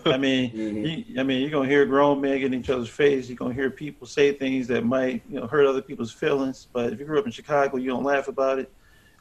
I 0.05 0.17
mean, 0.17 0.53
mm-hmm. 0.53 0.85
you, 1.15 1.21
I 1.21 1.25
mean, 1.25 1.41
you're 1.41 1.51
gonna 1.51 1.69
hear 1.69 1.85
grown 1.87 2.21
men 2.21 2.39
get 2.39 2.53
in 2.53 2.61
each 2.61 2.71
other's 2.71 2.89
face. 2.89 3.29
You're 3.29 3.37
gonna 3.37 3.55
hear 3.55 3.71
people 3.71 4.07
say 4.07 4.33
things 4.33 4.69
that 4.69 4.85
might, 4.85 5.23
you 5.29 5.41
know, 5.41 5.49
hurt 5.49 5.67
other 5.67 5.83
people's 5.83 6.13
feelings. 6.13 6.69
But 6.73 6.93
if 6.93 7.01
you 7.01 7.07
grew 7.07 7.19
up 7.19 7.27
in 7.27 7.33
Chicago, 7.33 7.77
you 7.79 7.91
don't 7.91 8.05
laugh 8.05 8.29
about 8.29 8.61
it. 8.61 8.71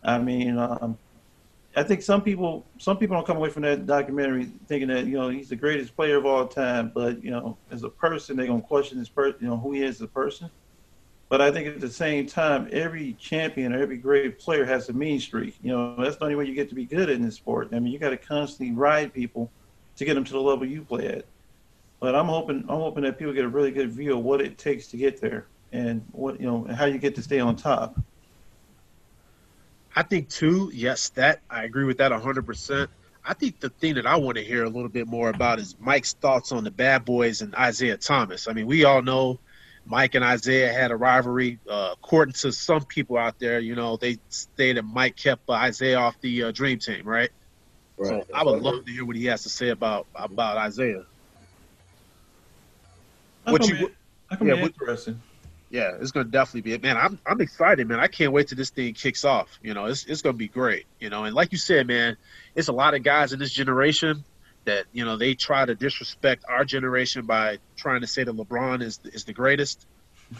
I 0.04 0.20
mean, 0.20 0.58
um, 0.58 0.98
I 1.76 1.84
think 1.84 2.02
some 2.02 2.22
people, 2.22 2.66
some 2.78 2.98
people 2.98 3.16
don't 3.16 3.26
come 3.26 3.38
away 3.38 3.50
from 3.50 3.64
that 3.64 3.86
documentary 3.86 4.46
thinking 4.68 4.90
that 4.90 5.06
you 5.06 5.18
know 5.18 5.30
he's 5.30 5.50
the 5.50 5.56
greatest 5.56 5.96
player 5.96 6.18
of 6.18 6.26
all 6.26 6.46
time. 6.46 6.92
But 6.94 7.24
you 7.24 7.32
know, 7.32 7.58
as 7.72 7.84
a 7.84 7.90
person, 7.90 8.36
they're 8.36 8.48
gonna 8.48 8.62
question 8.62 8.98
his 8.98 9.10
person, 9.10 9.40
you 9.42 9.48
know, 9.48 9.58
who 9.58 9.72
he 9.72 9.84
is 9.84 9.96
as 9.96 10.02
a 10.02 10.08
person. 10.08 10.50
But 11.30 11.40
I 11.40 11.50
think 11.50 11.68
at 11.68 11.80
the 11.80 11.90
same 11.90 12.28
time, 12.28 12.68
every 12.74 13.14
champion 13.14 13.74
or 13.74 13.82
every 13.82 13.96
great 13.96 14.38
player 14.38 14.66
has 14.66 14.90
a 14.90 14.94
mean 14.94 15.18
streak. 15.18 15.56
You 15.64 15.72
know, 15.72 15.96
that's 15.96 16.18
the 16.18 16.24
only 16.26 16.36
way 16.36 16.46
you 16.46 16.54
get 16.54 16.68
to 16.70 16.76
be 16.76 16.84
good 16.84 17.10
in 17.10 17.22
this 17.22 17.36
sport. 17.36 17.70
I 17.72 17.80
mean, 17.80 17.94
you 17.94 18.00
got 18.00 18.10
to 18.10 18.18
constantly 18.18 18.76
ride 18.76 19.14
people 19.14 19.50
to 19.96 20.04
get 20.04 20.16
them 20.16 20.26
to 20.26 20.34
the 20.34 20.42
level 20.42 20.66
you 20.66 20.82
play 20.82 21.08
at. 21.08 21.26
But 22.02 22.16
I'm 22.16 22.26
hoping, 22.26 22.66
I'm 22.68 22.80
hoping 22.82 23.04
that 23.04 23.18
people 23.18 23.32
get 23.32 23.46
a 23.46 23.50
really 23.50 23.72
good 23.72 23.92
view 23.92 24.18
of 24.18 24.26
what 24.26 24.42
it 24.42 24.58
takes 24.58 24.88
to 24.88 24.98
get 24.98 25.22
there 25.22 25.46
and 25.72 26.06
what 26.12 26.38
you 26.38 26.48
know, 26.48 26.66
and 26.66 26.76
how 26.76 26.84
you 26.84 26.98
get 26.98 27.16
to 27.16 27.22
stay 27.22 27.40
on 27.40 27.56
top. 27.56 27.98
I 29.96 30.04
think 30.04 30.30
too, 30.30 30.72
yes, 30.74 31.10
that 31.12 31.42
I 31.50 31.64
agree 31.64 31.84
with 31.84 31.98
that 31.98 32.12
hundred 32.12 32.46
percent. 32.46 32.90
I 33.24 33.34
think 33.34 33.60
the 33.60 33.70
thing 33.70 33.96
that 33.96 34.06
I 34.06 34.16
want 34.16 34.38
to 34.38 34.44
hear 34.44 34.64
a 34.64 34.70
little 34.70 34.90
bit 34.90 35.08
more 35.08 35.30
about 35.30 35.60
is 35.60 35.76
Mike's 35.80 36.14
thoughts 36.14 36.52
on 36.52 36.64
the 36.64 36.72
bad 36.72 37.06
boys 37.06 37.42
and 37.42 37.54
Isiah 37.60 37.98
Thomas. 37.98 38.48
I 38.48 38.54
mean, 38.54 38.66
we 38.66 38.84
all 38.84 39.02
know 39.02 39.40
Mike 39.86 40.16
and 40.16 40.24
Isaiah 40.24 40.72
had 40.72 40.92
a 40.92 40.96
rivalry. 40.96 41.60
Uh, 41.70 41.92
according 41.94 42.34
to 42.36 42.52
some 42.52 42.84
people 42.86 43.18
out 43.18 43.38
there, 43.40 43.60
you 43.60 43.76
know, 43.76 43.98
they 43.98 44.18
say 44.30 44.74
that 44.74 44.84
Mike 44.84 45.18
kept 45.18 45.44
uh, 45.50 45.66
Isiah 45.68 45.98
off 45.98 46.16
the 46.22 46.44
uh, 46.44 46.52
Dream 46.52 46.80
Team, 46.80 47.08
right? 47.08 47.30
Right. 47.98 48.26
So 48.26 48.34
I 48.34 48.44
would 48.44 48.62
love 48.62 48.86
to 48.86 48.92
hear 48.92 49.06
what 49.06 49.16
he 49.16 49.26
has 49.26 49.44
to 49.44 49.50
say 49.50 49.70
about 49.70 50.08
about 50.16 50.68
Isiah. 50.68 51.04
What 53.44 53.68
you? 53.68 53.92
yeah, 54.32 54.56
be 54.56 54.62
interesting. 54.62 55.22
Yeah, 55.72 55.94
it's 56.02 56.12
gonna 56.12 56.26
definitely 56.26 56.62
be 56.62 56.74
it, 56.74 56.84
man. 56.84 56.98
I'm 56.98 57.18
I'm 57.26 57.40
excited, 57.40 57.88
man. 57.88 58.02
I 58.02 58.08
can't 58.08 58.34
wait 58.34 58.50
till 58.50 58.58
this 58.58 58.72
thing 58.72 58.94
kicks 58.94 59.24
off. 59.24 59.48
You 59.64 59.74
know, 59.74 59.86
it's 59.86 60.06
it's 60.06 60.22
gonna 60.22 60.34
be 60.34 60.50
great. 60.50 60.86
You 61.00 61.10
know, 61.10 61.24
and 61.24 61.34
like 61.34 61.54
you 61.54 61.58
said, 61.58 61.88
man, 61.88 62.18
it's 62.56 62.68
a 62.68 62.74
lot 62.74 62.94
of 62.94 63.04
guys 63.04 63.32
in 63.32 63.40
this 63.40 63.54
generation 63.54 64.26
that 64.66 64.86
you 64.92 65.06
know 65.06 65.16
they 65.16 65.34
try 65.34 65.66
to 65.66 65.74
disrespect 65.74 66.44
our 66.48 66.66
generation 66.66 67.26
by 67.26 67.60
trying 67.78 68.02
to 68.02 68.08
say 68.08 68.26
that 68.26 68.36
LeBron 68.36 68.82
is 68.82 69.00
is 69.06 69.24
the 69.24 69.32
greatest. 69.32 69.88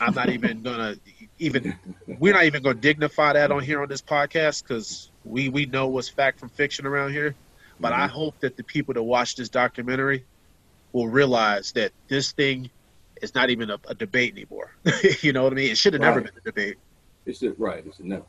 I'm 0.02 0.14
not 0.14 0.30
even 0.30 0.62
gonna 0.64 0.98
even 1.40 1.76
we're 2.06 2.34
not 2.34 2.44
even 2.44 2.62
gonna 2.62 2.76
dignify 2.76 3.34
that 3.34 3.52
on 3.52 3.64
here 3.64 3.82
on 3.82 3.88
this 3.88 4.02
podcast 4.02 4.64
because 4.64 5.10
we 5.24 5.48
we 5.48 5.66
know 5.66 5.88
what's 5.88 6.10
fact 6.10 6.42
from 6.42 6.50
fiction 6.50 6.86
around 6.86 7.14
here. 7.14 7.36
But 7.80 7.94
mm-hmm. 7.94 8.02
I 8.02 8.08
hope 8.08 8.38
that 8.42 8.58
the 8.58 8.64
people 8.64 8.96
that 8.96 9.04
watch 9.04 9.38
this 9.38 9.48
documentary 9.48 10.26
will 10.92 11.08
realize 11.08 11.72
that 11.72 11.94
this 12.10 12.34
thing 12.34 12.70
is 13.22 13.36
not 13.36 13.50
even 13.50 13.70
a, 13.70 13.80
a 13.88 13.96
debate 13.96 14.34
anymore. 14.34 14.76
you 15.22 15.34
know 15.34 15.44
what 15.44 15.54
I 15.54 15.56
mean? 15.56 15.72
It 15.72 15.78
should 15.78 15.94
have 15.94 16.02
right. 16.02 16.10
never 16.10 16.22
been 16.22 16.38
a 16.38 16.42
debate. 16.42 16.78
It 17.26 17.38
should 17.38 17.60
right. 17.60 17.86
It 17.86 17.94
should 17.96 18.06
never. 18.06 18.26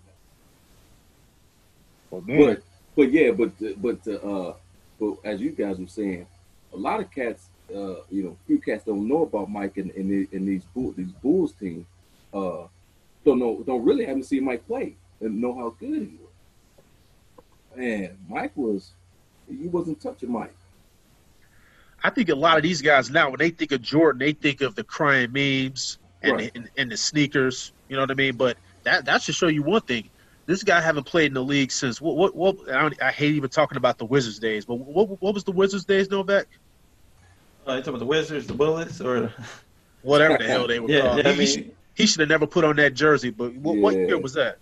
Well, 2.11 2.23
but 2.27 2.63
but 2.95 3.13
yeah, 3.13 3.31
but 3.31 3.53
but 3.81 4.07
uh, 4.07 4.53
but 5.01 5.15
as 5.25 5.41
you 5.41 5.51
guys 5.51 5.79
were 5.79 5.87
saying, 5.87 6.27
a 6.73 6.77
lot 6.77 7.01
of 7.01 7.11
cats, 7.11 7.49
uh, 7.75 7.97
you 8.11 8.23
know, 8.23 8.37
few 8.47 8.61
cats 8.61 8.85
don't 8.85 9.09
know 9.09 9.23
about 9.23 9.51
Mike 9.51 9.77
and 9.79 9.91
in, 9.93 10.11
in, 10.11 10.29
in, 10.33 10.47
these 10.47 10.65
Bulls, 10.75 10.95
these 10.97 11.13
Bulls 11.23 11.53
team. 11.53 11.87
Uh, 12.33 12.67
don't 13.25 13.39
know, 13.39 13.63
don't 13.67 13.85
really 13.85 14.05
haven't 14.05 14.25
seen 14.25 14.45
Mike 14.45 14.67
play 14.67 14.95
and 15.21 15.41
know 15.41 15.55
how 15.55 15.71
good 15.79 16.03
he 16.03 16.19
was. 16.19 17.77
And 17.77 18.19
Mike 18.29 18.53
was, 18.57 18.91
he 19.49 19.69
wasn't 19.69 20.01
touching 20.01 20.31
Mike. 20.31 20.55
I 22.05 22.11
think 22.11 22.29
a 22.29 22.35
lot 22.35 22.57
of 22.57 22.63
these 22.63 22.83
guys 22.83 23.11
now, 23.11 23.31
when 23.31 23.39
they 23.39 23.51
think 23.51 23.73
of 23.73 23.83
Jordan, 23.83 24.19
they 24.19 24.33
think 24.33 24.61
of 24.61 24.75
the 24.75 24.85
crying 24.85 25.33
memes 25.33 25.99
and, 26.23 26.33
right. 26.33 26.53
and, 26.55 26.69
and 26.77 26.91
the 26.91 26.97
sneakers. 26.97 27.73
You 27.89 27.97
know 27.97 28.03
what 28.03 28.11
I 28.11 28.15
mean? 28.15 28.37
But 28.37 28.57
that 28.85 29.05
that 29.05 29.23
should 29.23 29.35
show 29.35 29.49
you 29.49 29.63
one 29.63 29.83
thing 29.83 30.11
this 30.47 30.63
guy 30.63 30.81
haven't 30.81 31.05
played 31.05 31.27
in 31.27 31.35
the 31.35 31.43
league 31.43 31.71
since 31.71 32.01
what? 32.01 32.17
What? 32.17 32.35
what 32.35 32.71
I, 32.71 32.91
I, 33.01 33.13
hate 33.13 33.35
even 33.35 33.51
talking 33.51 33.77
about 33.77 33.99
the 33.99 34.05
Wizards 34.05 34.39
days, 34.39 34.65
but 34.65 34.75
what? 34.75 35.21
What 35.21 35.35
was 35.35 35.45
the 35.45 35.53
Wizards 35.53 35.85
days, 35.85 36.11
Novak? 36.11 36.47
Uh, 37.67 37.75
you 37.75 37.79
talking 37.79 37.91
about 37.91 38.01
the 38.01 38.07
Wizards, 38.07 38.47
the 38.47 38.55
Bullets, 38.55 39.01
or 39.01 39.33
whatever 40.03 40.39
the 40.39 40.45
hell 40.45 40.67
they 40.67 40.81
were 40.81 40.89
yeah, 40.91 41.01
called? 41.01 41.25
Yeah, 41.25 41.33
he, 41.33 41.39
mean, 41.39 41.73
he, 41.95 42.07
should 42.07 42.21
have 42.21 42.29
never 42.29 42.47
put 42.47 42.65
on 42.65 42.77
that 42.77 42.95
jersey. 42.95 43.31
But 43.31 43.55
what, 43.55 43.77
yeah. 43.77 43.83
what 43.83 43.95
year 43.95 44.19
was 44.19 44.35
that? 44.35 44.59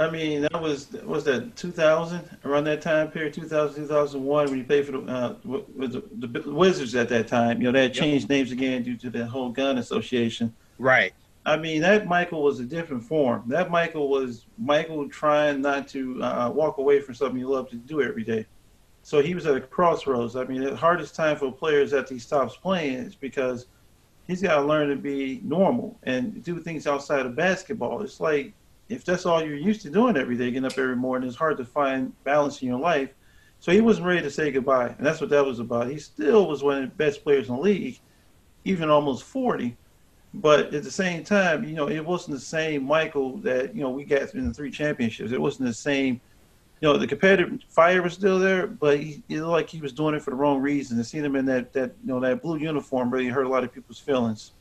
I 0.00 0.10
mean, 0.10 0.42
that 0.42 0.60
was 0.60 0.90
was 1.04 1.24
that 1.24 1.54
2000 1.56 2.38
around 2.44 2.64
that 2.64 2.82
time 2.82 3.10
period, 3.10 3.32
2000 3.34 3.82
2001 3.84 4.46
when 4.46 4.58
you 4.58 4.64
played 4.64 4.86
for 4.86 4.92
the 4.92 5.00
uh, 5.00 5.34
with 5.44 5.92
the, 5.92 6.26
the, 6.26 6.50
Wizards 6.50 6.94
at 6.94 7.08
that 7.10 7.28
time. 7.28 7.60
You 7.60 7.68
know, 7.68 7.72
they 7.72 7.82
had 7.82 7.94
changed 7.94 8.24
yep. 8.24 8.30
names 8.30 8.52
again 8.52 8.82
due 8.82 8.96
to 8.96 9.10
the 9.10 9.26
whole 9.26 9.50
gun 9.50 9.78
association. 9.78 10.54
Right. 10.78 11.14
I 11.46 11.56
mean, 11.56 11.82
that 11.82 12.06
Michael 12.06 12.42
was 12.42 12.58
a 12.58 12.64
different 12.64 13.04
form. 13.04 13.44
That 13.46 13.70
Michael 13.70 14.08
was 14.08 14.46
Michael 14.58 15.08
trying 15.08 15.60
not 15.60 15.86
to 15.88 16.22
uh, 16.22 16.50
walk 16.50 16.78
away 16.78 17.00
from 17.00 17.14
something 17.14 17.38
he 17.38 17.44
loved 17.44 17.70
to 17.70 17.76
do 17.76 18.02
every 18.02 18.24
day. 18.24 18.46
So 19.02 19.20
he 19.20 19.34
was 19.34 19.46
at 19.46 19.54
a 19.54 19.60
crossroads. 19.60 20.34
I 20.34 20.44
mean, 20.44 20.62
the 20.62 20.74
hardest 20.74 21.14
time 21.14 21.36
for 21.36 21.52
players 21.52 21.90
that 21.90 22.08
he 22.08 22.18
stops 22.18 22.56
playing 22.56 22.94
is 22.94 23.14
because 23.14 23.66
he's 24.26 24.40
got 24.40 24.56
to 24.56 24.62
learn 24.62 24.88
to 24.88 24.96
be 24.96 25.40
normal 25.44 25.98
and 26.04 26.42
do 26.42 26.58
things 26.58 26.86
outside 26.86 27.26
of 27.26 27.36
basketball. 27.36 28.00
It's 28.00 28.18
like 28.18 28.54
if 28.88 29.04
that's 29.04 29.26
all 29.26 29.42
you're 29.42 29.56
used 29.56 29.82
to 29.82 29.90
doing 29.90 30.16
every 30.16 30.36
day, 30.36 30.50
getting 30.50 30.66
up 30.66 30.78
every 30.78 30.96
morning, 30.96 31.28
it's 31.28 31.36
hard 31.36 31.56
to 31.58 31.64
find 31.64 32.12
balance 32.24 32.60
in 32.62 32.68
your 32.68 32.80
life. 32.80 33.10
So 33.60 33.72
he 33.72 33.80
wasn't 33.80 34.06
ready 34.06 34.20
to 34.20 34.30
say 34.30 34.50
goodbye, 34.50 34.94
and 34.98 35.06
that's 35.06 35.20
what 35.20 35.30
that 35.30 35.44
was 35.44 35.58
about. 35.58 35.90
He 35.90 35.98
still 35.98 36.46
was 36.46 36.62
one 36.62 36.82
of 36.82 36.90
the 36.90 36.96
best 36.96 37.24
players 37.24 37.48
in 37.48 37.56
the 37.56 37.60
league, 37.60 37.98
even 38.64 38.90
almost 38.90 39.24
40. 39.24 39.76
But 40.34 40.74
at 40.74 40.82
the 40.82 40.90
same 40.90 41.22
time, 41.22 41.64
you 41.64 41.74
know, 41.74 41.88
it 41.88 42.04
wasn't 42.04 42.36
the 42.36 42.44
same 42.44 42.84
Michael 42.84 43.38
that, 43.38 43.74
you 43.74 43.82
know, 43.82 43.90
we 43.90 44.04
got 44.04 44.34
in 44.34 44.48
the 44.48 44.52
three 44.52 44.70
championships. 44.70 45.32
It 45.32 45.40
wasn't 45.40 45.68
the 45.68 45.74
same, 45.74 46.20
you 46.80 46.88
know, 46.88 46.98
the 46.98 47.06
competitive 47.06 47.60
fire 47.68 48.02
was 48.02 48.14
still 48.14 48.40
there, 48.40 48.66
but 48.66 48.98
he, 48.98 49.22
it 49.28 49.36
looked 49.36 49.52
like 49.52 49.70
he 49.70 49.80
was 49.80 49.92
doing 49.92 50.14
it 50.14 50.22
for 50.22 50.30
the 50.30 50.36
wrong 50.36 50.60
reason. 50.60 50.96
And 50.96 51.06
seeing 51.06 51.24
him 51.24 51.36
in 51.36 51.46
that, 51.46 51.72
that, 51.72 51.94
you 52.02 52.08
know, 52.08 52.20
that 52.20 52.42
blue 52.42 52.58
uniform 52.58 53.10
really 53.10 53.28
hurt 53.28 53.46
a 53.46 53.48
lot 53.48 53.62
of 53.62 53.72
people's 53.72 54.00
feelings. 54.00 54.52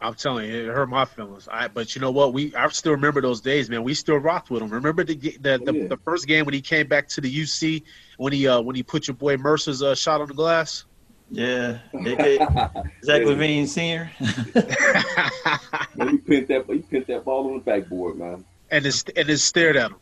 I'm 0.00 0.14
telling 0.14 0.50
you, 0.50 0.70
it 0.70 0.74
hurt 0.74 0.88
my 0.88 1.04
feelings. 1.06 1.48
I, 1.50 1.68
but 1.68 1.94
you 1.94 2.00
know 2.00 2.10
what? 2.10 2.32
We 2.34 2.54
I 2.54 2.68
still 2.68 2.92
remember 2.92 3.20
those 3.22 3.40
days, 3.40 3.70
man. 3.70 3.82
We 3.84 3.94
still 3.94 4.16
rocked 4.18 4.50
with 4.50 4.62
him. 4.62 4.70
Remember 4.70 5.04
the 5.04 5.14
the, 5.16 5.58
the, 5.64 5.72
yeah. 5.72 5.88
the 5.88 5.96
first 6.04 6.26
game 6.26 6.44
when 6.44 6.54
he 6.54 6.60
came 6.60 6.86
back 6.88 7.08
to 7.10 7.20
the 7.20 7.30
UC 7.30 7.82
when 8.18 8.32
he 8.32 8.46
uh, 8.46 8.60
when 8.60 8.76
he 8.76 8.82
put 8.82 9.08
your 9.08 9.16
boy 9.16 9.36
Mercer's 9.36 9.82
uh, 9.82 9.94
shot 9.94 10.20
on 10.20 10.28
the 10.28 10.34
glass. 10.34 10.84
Yeah, 11.30 11.78
Zach 13.04 13.22
Yeah. 13.22 13.24
LaVine 13.24 13.66
Senior. 13.66 14.10
Man, 15.94 16.08
he 16.10 16.18
pinned 16.18 16.48
that 16.48 16.64
he 16.68 16.80
pinned 16.82 17.06
that 17.08 17.24
ball 17.24 17.46
on 17.48 17.58
the 17.58 17.64
backboard, 17.64 18.16
man. 18.18 18.44
and 18.70 18.84
just 18.84 19.10
and 19.16 19.28
just 19.28 19.46
stared 19.46 19.76
at 19.76 19.90
him. 19.92 19.98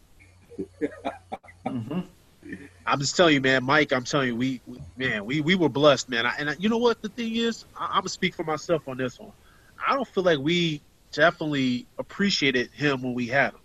hmm 1.66 2.00
I'm 2.86 2.98
just 3.00 3.16
telling 3.16 3.34
you, 3.34 3.40
man, 3.40 3.64
Mike. 3.64 3.92
I'm 3.92 4.04
telling 4.04 4.28
you, 4.28 4.36
we, 4.36 4.60
we 4.66 4.78
man, 4.96 5.24
we 5.24 5.40
we 5.40 5.54
were 5.54 5.68
blessed, 5.68 6.08
man. 6.08 6.26
I, 6.26 6.34
and 6.38 6.50
I, 6.50 6.56
you 6.58 6.68
know 6.68 6.78
what? 6.78 7.00
The 7.02 7.08
thing 7.10 7.36
is, 7.36 7.64
I, 7.78 7.86
I'm 7.86 8.00
gonna 8.00 8.08
speak 8.08 8.34
for 8.34 8.44
myself 8.44 8.82
on 8.88 8.96
this 8.98 9.18
one. 9.18 9.32
I 9.86 9.94
don't 9.94 10.08
feel 10.08 10.24
like 10.24 10.38
we 10.38 10.82
definitely 11.12 11.86
appreciated 11.98 12.70
him 12.72 13.02
when 13.02 13.14
we 13.14 13.26
had 13.26 13.52
him, 13.52 13.60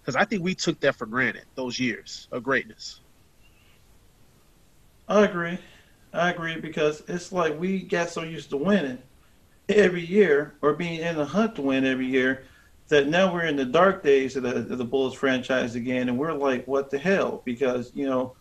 because 0.00 0.16
I 0.16 0.24
think 0.24 0.42
we 0.42 0.54
took 0.54 0.80
that 0.80 0.96
for 0.96 1.06
granted 1.06 1.44
those 1.54 1.78
years 1.78 2.28
of 2.32 2.42
greatness. 2.42 3.00
I 5.08 5.24
agree. 5.24 5.58
I 6.12 6.30
agree 6.30 6.58
because 6.60 7.02
it's 7.08 7.32
like 7.32 7.58
we 7.60 7.82
got 7.82 8.10
so 8.10 8.22
used 8.22 8.50
to 8.50 8.56
winning 8.56 8.98
every 9.68 10.04
year 10.04 10.54
or 10.62 10.72
being 10.72 11.00
in 11.00 11.16
the 11.16 11.24
hunt 11.24 11.56
to 11.56 11.62
win 11.62 11.84
every 11.84 12.06
year 12.06 12.44
that 12.88 13.08
now 13.08 13.32
we're 13.32 13.44
in 13.44 13.56
the 13.56 13.64
dark 13.64 14.02
days 14.02 14.36
of 14.36 14.44
the, 14.44 14.56
of 14.56 14.78
the 14.78 14.84
Bulls 14.84 15.14
franchise 15.14 15.74
again, 15.74 16.08
and 16.08 16.16
we're 16.16 16.32
like, 16.32 16.66
what 16.66 16.90
the 16.90 16.98
hell? 16.98 17.42
Because 17.44 17.90
you 17.94 18.06
know 18.06 18.34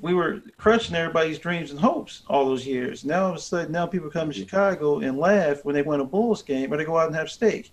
we 0.00 0.14
were 0.14 0.42
crushing 0.56 0.94
everybody's 0.94 1.38
dreams 1.38 1.70
and 1.70 1.80
hopes 1.80 2.22
all 2.28 2.46
those 2.46 2.66
years. 2.66 3.04
Now 3.04 3.24
all 3.24 3.30
of 3.30 3.36
a 3.36 3.40
sudden, 3.40 3.72
now 3.72 3.86
people 3.86 4.10
come 4.10 4.28
to 4.30 4.38
Chicago 4.38 4.98
and 5.00 5.18
laugh 5.18 5.64
when 5.64 5.74
they 5.74 5.82
win 5.82 6.00
a 6.00 6.04
Bulls 6.04 6.42
game 6.42 6.72
or 6.72 6.76
they 6.76 6.84
go 6.84 6.98
out 6.98 7.06
and 7.06 7.16
have 7.16 7.30
steak. 7.30 7.72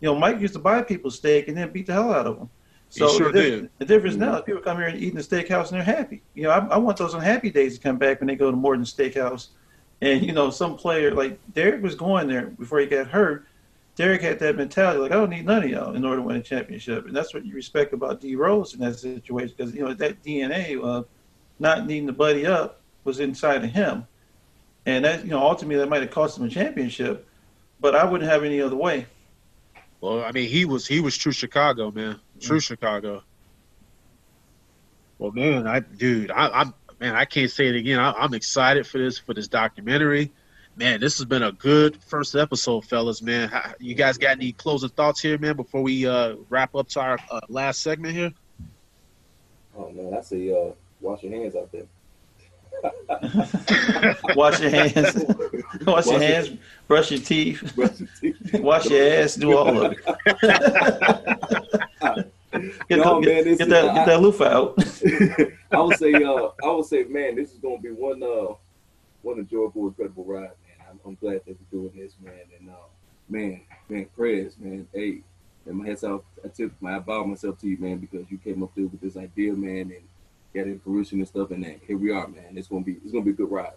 You 0.00 0.06
know, 0.06 0.14
Mike 0.14 0.40
used 0.40 0.54
to 0.54 0.60
buy 0.60 0.82
people 0.82 1.10
steak 1.10 1.48
and 1.48 1.56
then 1.56 1.70
beat 1.72 1.86
the 1.86 1.94
hell 1.94 2.12
out 2.12 2.26
of 2.26 2.38
them. 2.38 2.50
He 2.92 3.00
So 3.00 3.08
sure 3.08 3.32
the, 3.32 3.42
did. 3.42 3.70
the 3.78 3.84
difference 3.84 4.16
now 4.16 4.34
is 4.34 4.36
mm-hmm. 4.36 4.46
people 4.46 4.62
come 4.62 4.76
here 4.76 4.86
and 4.86 5.02
eat 5.02 5.08
in 5.08 5.16
the 5.16 5.22
steakhouse 5.22 5.68
and 5.68 5.76
they're 5.76 5.82
happy. 5.82 6.22
You 6.34 6.44
know, 6.44 6.50
I, 6.50 6.58
I 6.66 6.78
want 6.78 6.98
those 6.98 7.14
unhappy 7.14 7.50
days 7.50 7.76
to 7.76 7.82
come 7.82 7.96
back 7.96 8.20
when 8.20 8.28
they 8.28 8.36
go 8.36 8.50
to 8.50 8.56
Morton 8.56 8.84
Steakhouse. 8.84 9.48
And 10.00 10.22
you 10.22 10.32
know, 10.32 10.50
some 10.50 10.76
player 10.76 11.12
like 11.14 11.38
Derrick 11.54 11.82
was 11.82 11.94
going 11.94 12.28
there 12.28 12.48
before 12.48 12.80
he 12.80 12.86
got 12.86 13.08
hurt. 13.08 13.46
Derrick 13.96 14.20
had 14.20 14.38
that 14.40 14.56
mentality, 14.56 15.00
like 15.00 15.10
I 15.10 15.14
don't 15.14 15.30
need 15.30 15.46
none 15.46 15.64
of 15.64 15.70
y'all 15.70 15.94
in 15.94 16.04
order 16.04 16.16
to 16.16 16.22
win 16.22 16.36
a 16.36 16.42
championship, 16.42 17.06
and 17.06 17.16
that's 17.16 17.32
what 17.32 17.46
you 17.46 17.54
respect 17.54 17.94
about 17.94 18.20
D 18.20 18.36
Rose 18.36 18.74
in 18.74 18.80
that 18.80 18.98
situation 18.98 19.54
because 19.56 19.74
you 19.74 19.82
know 19.82 19.94
that 19.94 20.22
DNA 20.22 20.78
of 20.78 21.06
not 21.58 21.86
needing 21.86 22.06
to 22.06 22.12
buddy 22.12 22.46
up 22.46 22.80
was 23.04 23.20
inside 23.20 23.64
of 23.64 23.70
him, 23.70 24.06
and 24.84 25.04
that 25.04 25.24
you 25.24 25.30
know 25.30 25.40
ultimately 25.42 25.76
that 25.76 25.88
might 25.88 26.02
have 26.02 26.10
cost 26.10 26.38
him 26.38 26.44
a 26.44 26.48
championship, 26.48 27.26
but 27.80 27.94
I 27.94 28.04
wouldn't 28.04 28.30
have 28.30 28.44
any 28.44 28.60
other 28.60 28.76
way. 28.76 29.06
Well, 30.00 30.22
I 30.24 30.32
mean, 30.32 30.48
he 30.48 30.64
was 30.64 30.86
he 30.86 31.00
was 31.00 31.16
true 31.16 31.32
Chicago, 31.32 31.90
man. 31.90 32.20
True 32.40 32.60
Chicago. 32.60 33.22
Well, 35.18 35.32
man, 35.32 35.66
I 35.66 35.80
dude, 35.80 36.30
I, 36.30 36.48
I'm 36.48 36.74
man, 37.00 37.14
I 37.14 37.24
can't 37.24 37.50
say 37.50 37.68
it 37.68 37.76
again. 37.76 37.98
I, 37.98 38.12
I'm 38.12 38.34
excited 38.34 38.86
for 38.86 38.98
this 38.98 39.18
for 39.18 39.34
this 39.34 39.48
documentary. 39.48 40.32
Man, 40.78 41.00
this 41.00 41.16
has 41.16 41.24
been 41.24 41.42
a 41.42 41.52
good 41.52 41.96
first 42.02 42.36
episode, 42.36 42.84
fellas. 42.84 43.22
Man, 43.22 43.48
How- 43.48 43.72
you 43.80 43.94
guys 43.94 44.18
got 44.18 44.32
any 44.32 44.52
closing 44.52 44.90
thoughts 44.90 45.20
here, 45.20 45.38
man? 45.38 45.56
Before 45.56 45.80
we 45.80 46.06
uh, 46.06 46.36
wrap 46.50 46.74
up 46.74 46.88
to 46.90 47.00
our 47.00 47.18
uh, 47.30 47.40
last 47.48 47.80
segment 47.80 48.14
here. 48.14 48.30
Oh 49.74 49.90
man, 49.90 50.12
I 50.14 50.20
say 50.20 50.50
uh, 50.50 50.72
wash 51.00 51.22
your 51.22 51.32
hands 51.32 51.54
out 51.56 51.70
there. 51.72 51.86
Wash 54.34 54.60
your 54.60 54.70
hands, 54.70 55.24
wash 55.86 56.06
your 56.06 56.20
hands, 56.20 56.50
brush 56.86 57.10
your 57.10 57.20
teeth, 57.20 57.72
Brush 57.76 58.00
your 58.00 58.08
teeth. 58.20 58.60
wash 58.60 58.86
your 58.86 59.12
ass, 59.12 59.34
do 59.34 59.56
all 59.56 59.82
of 59.82 59.92
it. 59.92 59.98
Get, 62.88 62.98
No, 62.98 63.20
get, 63.20 63.46
man, 63.46 63.56
get 63.56 63.68
that 63.68 63.94
get 63.94 64.06
that 64.06 64.20
loofah 64.20 64.44
out. 64.44 64.74
I 65.72 65.80
would 65.80 65.96
say, 65.96 66.12
uh, 66.14 66.48
I 66.62 66.70
would 66.70 66.84
say, 66.84 67.04
man, 67.04 67.36
this 67.36 67.52
is 67.52 67.58
gonna 67.58 67.78
be 67.78 67.90
one, 67.90 68.22
uh, 68.22 68.54
one 69.22 69.38
enjoyable, 69.38 69.86
incredible 69.88 70.24
ride, 70.24 70.42
man. 70.42 70.86
I'm, 70.90 71.00
I'm 71.04 71.14
glad 71.14 71.40
that 71.46 71.56
we're 71.72 71.80
doing 71.80 71.92
this, 71.96 72.14
man. 72.22 72.34
And 72.58 72.68
uh, 72.70 72.74
man, 73.28 73.62
man, 73.88 74.06
prayers, 74.14 74.54
man. 74.58 74.86
Hey, 74.92 75.22
and 75.66 75.76
my 75.76 75.86
head's 75.86 76.04
out. 76.04 76.24
I 76.44 76.48
took 76.48 76.70
my, 76.80 76.96
I 76.96 76.98
bow 76.98 77.24
myself 77.24 77.58
to 77.60 77.68
you, 77.68 77.78
man, 77.78 77.98
because 77.98 78.30
you 78.30 78.38
came 78.38 78.62
up 78.62 78.74
through 78.74 78.88
with 78.88 79.00
this 79.00 79.16
idea, 79.16 79.52
man, 79.52 79.92
and 79.92 80.02
got 80.56 80.66
it 80.66 80.82
fruition 80.82 81.18
and 81.18 81.28
stuff. 81.28 81.50
And 81.50 81.64
then 81.64 81.80
here 81.86 81.98
we 81.98 82.10
are, 82.10 82.26
man. 82.26 82.56
It's 82.56 82.68
gonna 82.68 82.84
be, 82.84 82.94
it's 83.02 83.12
gonna 83.12 83.24
be 83.24 83.30
a 83.30 83.34
good 83.34 83.50
ride. 83.50 83.72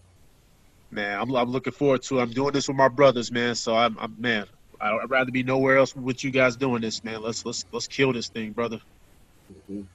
Man, 0.92 1.20
I'm, 1.20 1.36
I'm 1.36 1.52
looking 1.52 1.74
forward 1.74 2.02
to. 2.04 2.20
it. 2.20 2.24
I'm 2.24 2.32
doing 2.32 2.54
this 2.54 2.68
with 2.68 2.78
my 2.78 2.88
brothers, 2.88 3.32
man. 3.32 3.56
So 3.56 3.76
I'm, 3.76 3.98
I'm 4.00 4.16
man. 4.18 4.46
I'd 4.82 5.10
rather 5.10 5.32
be 5.32 5.44
nowhere 5.44 5.78
else 5.78 5.96
with 5.96 6.24
you 6.24 6.32
guys 6.32 6.56
doing 6.56 6.82
this, 6.82 7.04
man. 7.04 7.22
Let's 7.22 7.46
let's 7.46 7.66
let's 7.72 7.88
kill 7.88 8.14
this 8.14 8.30
thing, 8.30 8.54
brother. 8.54 8.80
Mhm. 9.70 9.86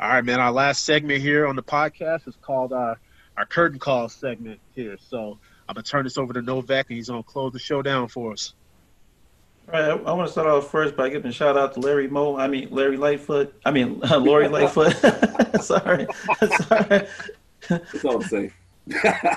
All 0.00 0.08
right, 0.08 0.24
man. 0.24 0.40
Our 0.40 0.52
last 0.52 0.84
segment 0.84 1.20
here 1.20 1.46
on 1.46 1.56
the 1.56 1.62
podcast 1.62 2.26
is 2.26 2.36
called 2.40 2.72
our 2.72 2.98
our 3.36 3.46
curtain 3.46 3.78
call 3.78 4.08
segment 4.08 4.60
here. 4.74 4.96
So 4.98 5.38
I'm 5.68 5.74
gonna 5.74 5.82
turn 5.84 6.04
this 6.04 6.16
over 6.18 6.32
to 6.32 6.42
Novak, 6.42 6.86
and 6.88 6.96
he's 6.96 7.08
gonna 7.08 7.22
close 7.22 7.52
the 7.52 7.58
show 7.58 7.82
down 7.82 8.08
for 8.08 8.32
us. 8.32 8.54
All 9.70 9.78
right, 9.78 9.90
I, 9.90 9.90
I 9.90 10.12
want 10.14 10.26
to 10.26 10.32
start 10.32 10.46
off 10.46 10.70
first 10.70 10.96
by 10.96 11.10
giving 11.10 11.28
a 11.28 11.32
shout 11.32 11.58
out 11.58 11.74
to 11.74 11.80
Larry 11.80 12.08
Moe. 12.08 12.38
I 12.38 12.46
mean 12.48 12.68
Larry 12.70 12.96
Lightfoot. 12.96 13.54
I 13.66 13.70
mean 13.70 14.00
Lori 14.10 14.48
Lightfoot. 14.56 14.94
Sorry, 15.62 16.06
sorry. 16.60 17.06
That's 17.68 18.04
all 18.04 18.16
I'm 18.16 18.22
saying. 18.22 18.52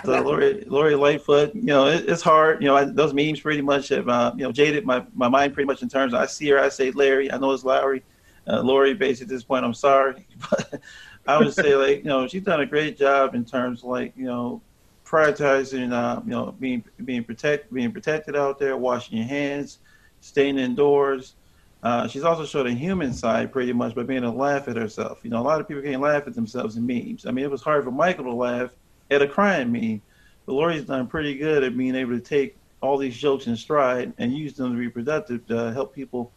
So 0.05 0.21
Lori, 0.21 0.63
Lori 0.67 0.95
Lightfoot. 0.95 1.53
You 1.53 1.61
know, 1.63 1.87
it, 1.87 2.07
it's 2.07 2.21
hard. 2.21 2.61
You 2.61 2.67
know, 2.69 2.77
I, 2.77 2.85
those 2.85 3.13
memes 3.13 3.41
pretty 3.41 3.61
much 3.61 3.89
have 3.89 4.07
uh, 4.07 4.31
you 4.37 4.43
know 4.43 4.53
jaded 4.53 4.85
my, 4.85 5.03
my 5.15 5.27
mind 5.27 5.53
pretty 5.53 5.67
much 5.67 5.81
in 5.81 5.89
terms. 5.89 6.13
Of, 6.13 6.21
I 6.21 6.27
see 6.27 6.49
her, 6.49 6.59
I 6.59 6.69
say 6.69 6.91
Larry. 6.91 7.29
I 7.29 7.37
know 7.37 7.51
it's 7.51 7.65
Lowry. 7.65 8.03
Uh, 8.47 8.61
Lori, 8.61 8.93
basically 8.93 9.33
at 9.33 9.35
this 9.35 9.43
point, 9.43 9.65
I'm 9.65 9.73
sorry, 9.73 10.25
but 10.49 10.81
I 11.27 11.37
would 11.37 11.53
say 11.53 11.75
like 11.75 11.99
you 11.99 12.09
know 12.09 12.27
she's 12.27 12.43
done 12.43 12.61
a 12.61 12.65
great 12.65 12.97
job 12.97 13.35
in 13.35 13.43
terms 13.43 13.79
of, 13.83 13.89
like 13.89 14.13
you 14.15 14.25
know 14.25 14.61
prioritizing 15.05 15.91
uh, 15.91 16.21
you 16.23 16.31
know 16.31 16.55
being 16.59 16.83
being 17.03 17.23
protect 17.23 17.73
being 17.73 17.91
protected 17.91 18.37
out 18.37 18.59
there, 18.59 18.77
washing 18.77 19.17
your 19.17 19.27
hands, 19.27 19.79
staying 20.21 20.57
indoors. 20.57 21.35
Uh, 21.83 22.07
she's 22.07 22.23
also 22.23 22.45
showed 22.45 22.67
a 22.67 22.73
human 22.73 23.11
side 23.11 23.51
pretty 23.51 23.73
much 23.73 23.95
by 23.95 24.03
being 24.03 24.21
to 24.21 24.29
laugh 24.29 24.67
at 24.67 24.77
herself. 24.77 25.19
You 25.23 25.31
know, 25.31 25.41
a 25.41 25.43
lot 25.43 25.59
of 25.59 25.67
people 25.67 25.83
can't 25.83 26.01
laugh 26.01 26.27
at 26.27 26.35
themselves 26.35 26.77
in 26.77 26.85
memes. 26.85 27.25
I 27.25 27.31
mean, 27.31 27.43
it 27.43 27.51
was 27.51 27.61
hard 27.61 27.83
for 27.83 27.91
Michael 27.91 28.25
to 28.25 28.33
laugh 28.33 28.69
at 29.09 29.21
a 29.21 29.27
crying 29.27 29.71
meme, 29.71 30.01
but 30.45 30.53
Lori's 30.53 30.85
done 30.85 31.07
pretty 31.07 31.35
good 31.35 31.63
at 31.63 31.75
being 31.75 31.95
able 31.95 32.13
to 32.13 32.19
take 32.19 32.55
all 32.81 32.97
these 32.97 33.17
jokes 33.17 33.47
in 33.47 33.55
stride 33.55 34.13
and 34.17 34.33
use 34.33 34.53
them 34.53 34.71
to 34.71 34.79
be 34.79 34.89
productive 34.89 35.45
to 35.47 35.71
help 35.73 35.93
people 35.93 36.31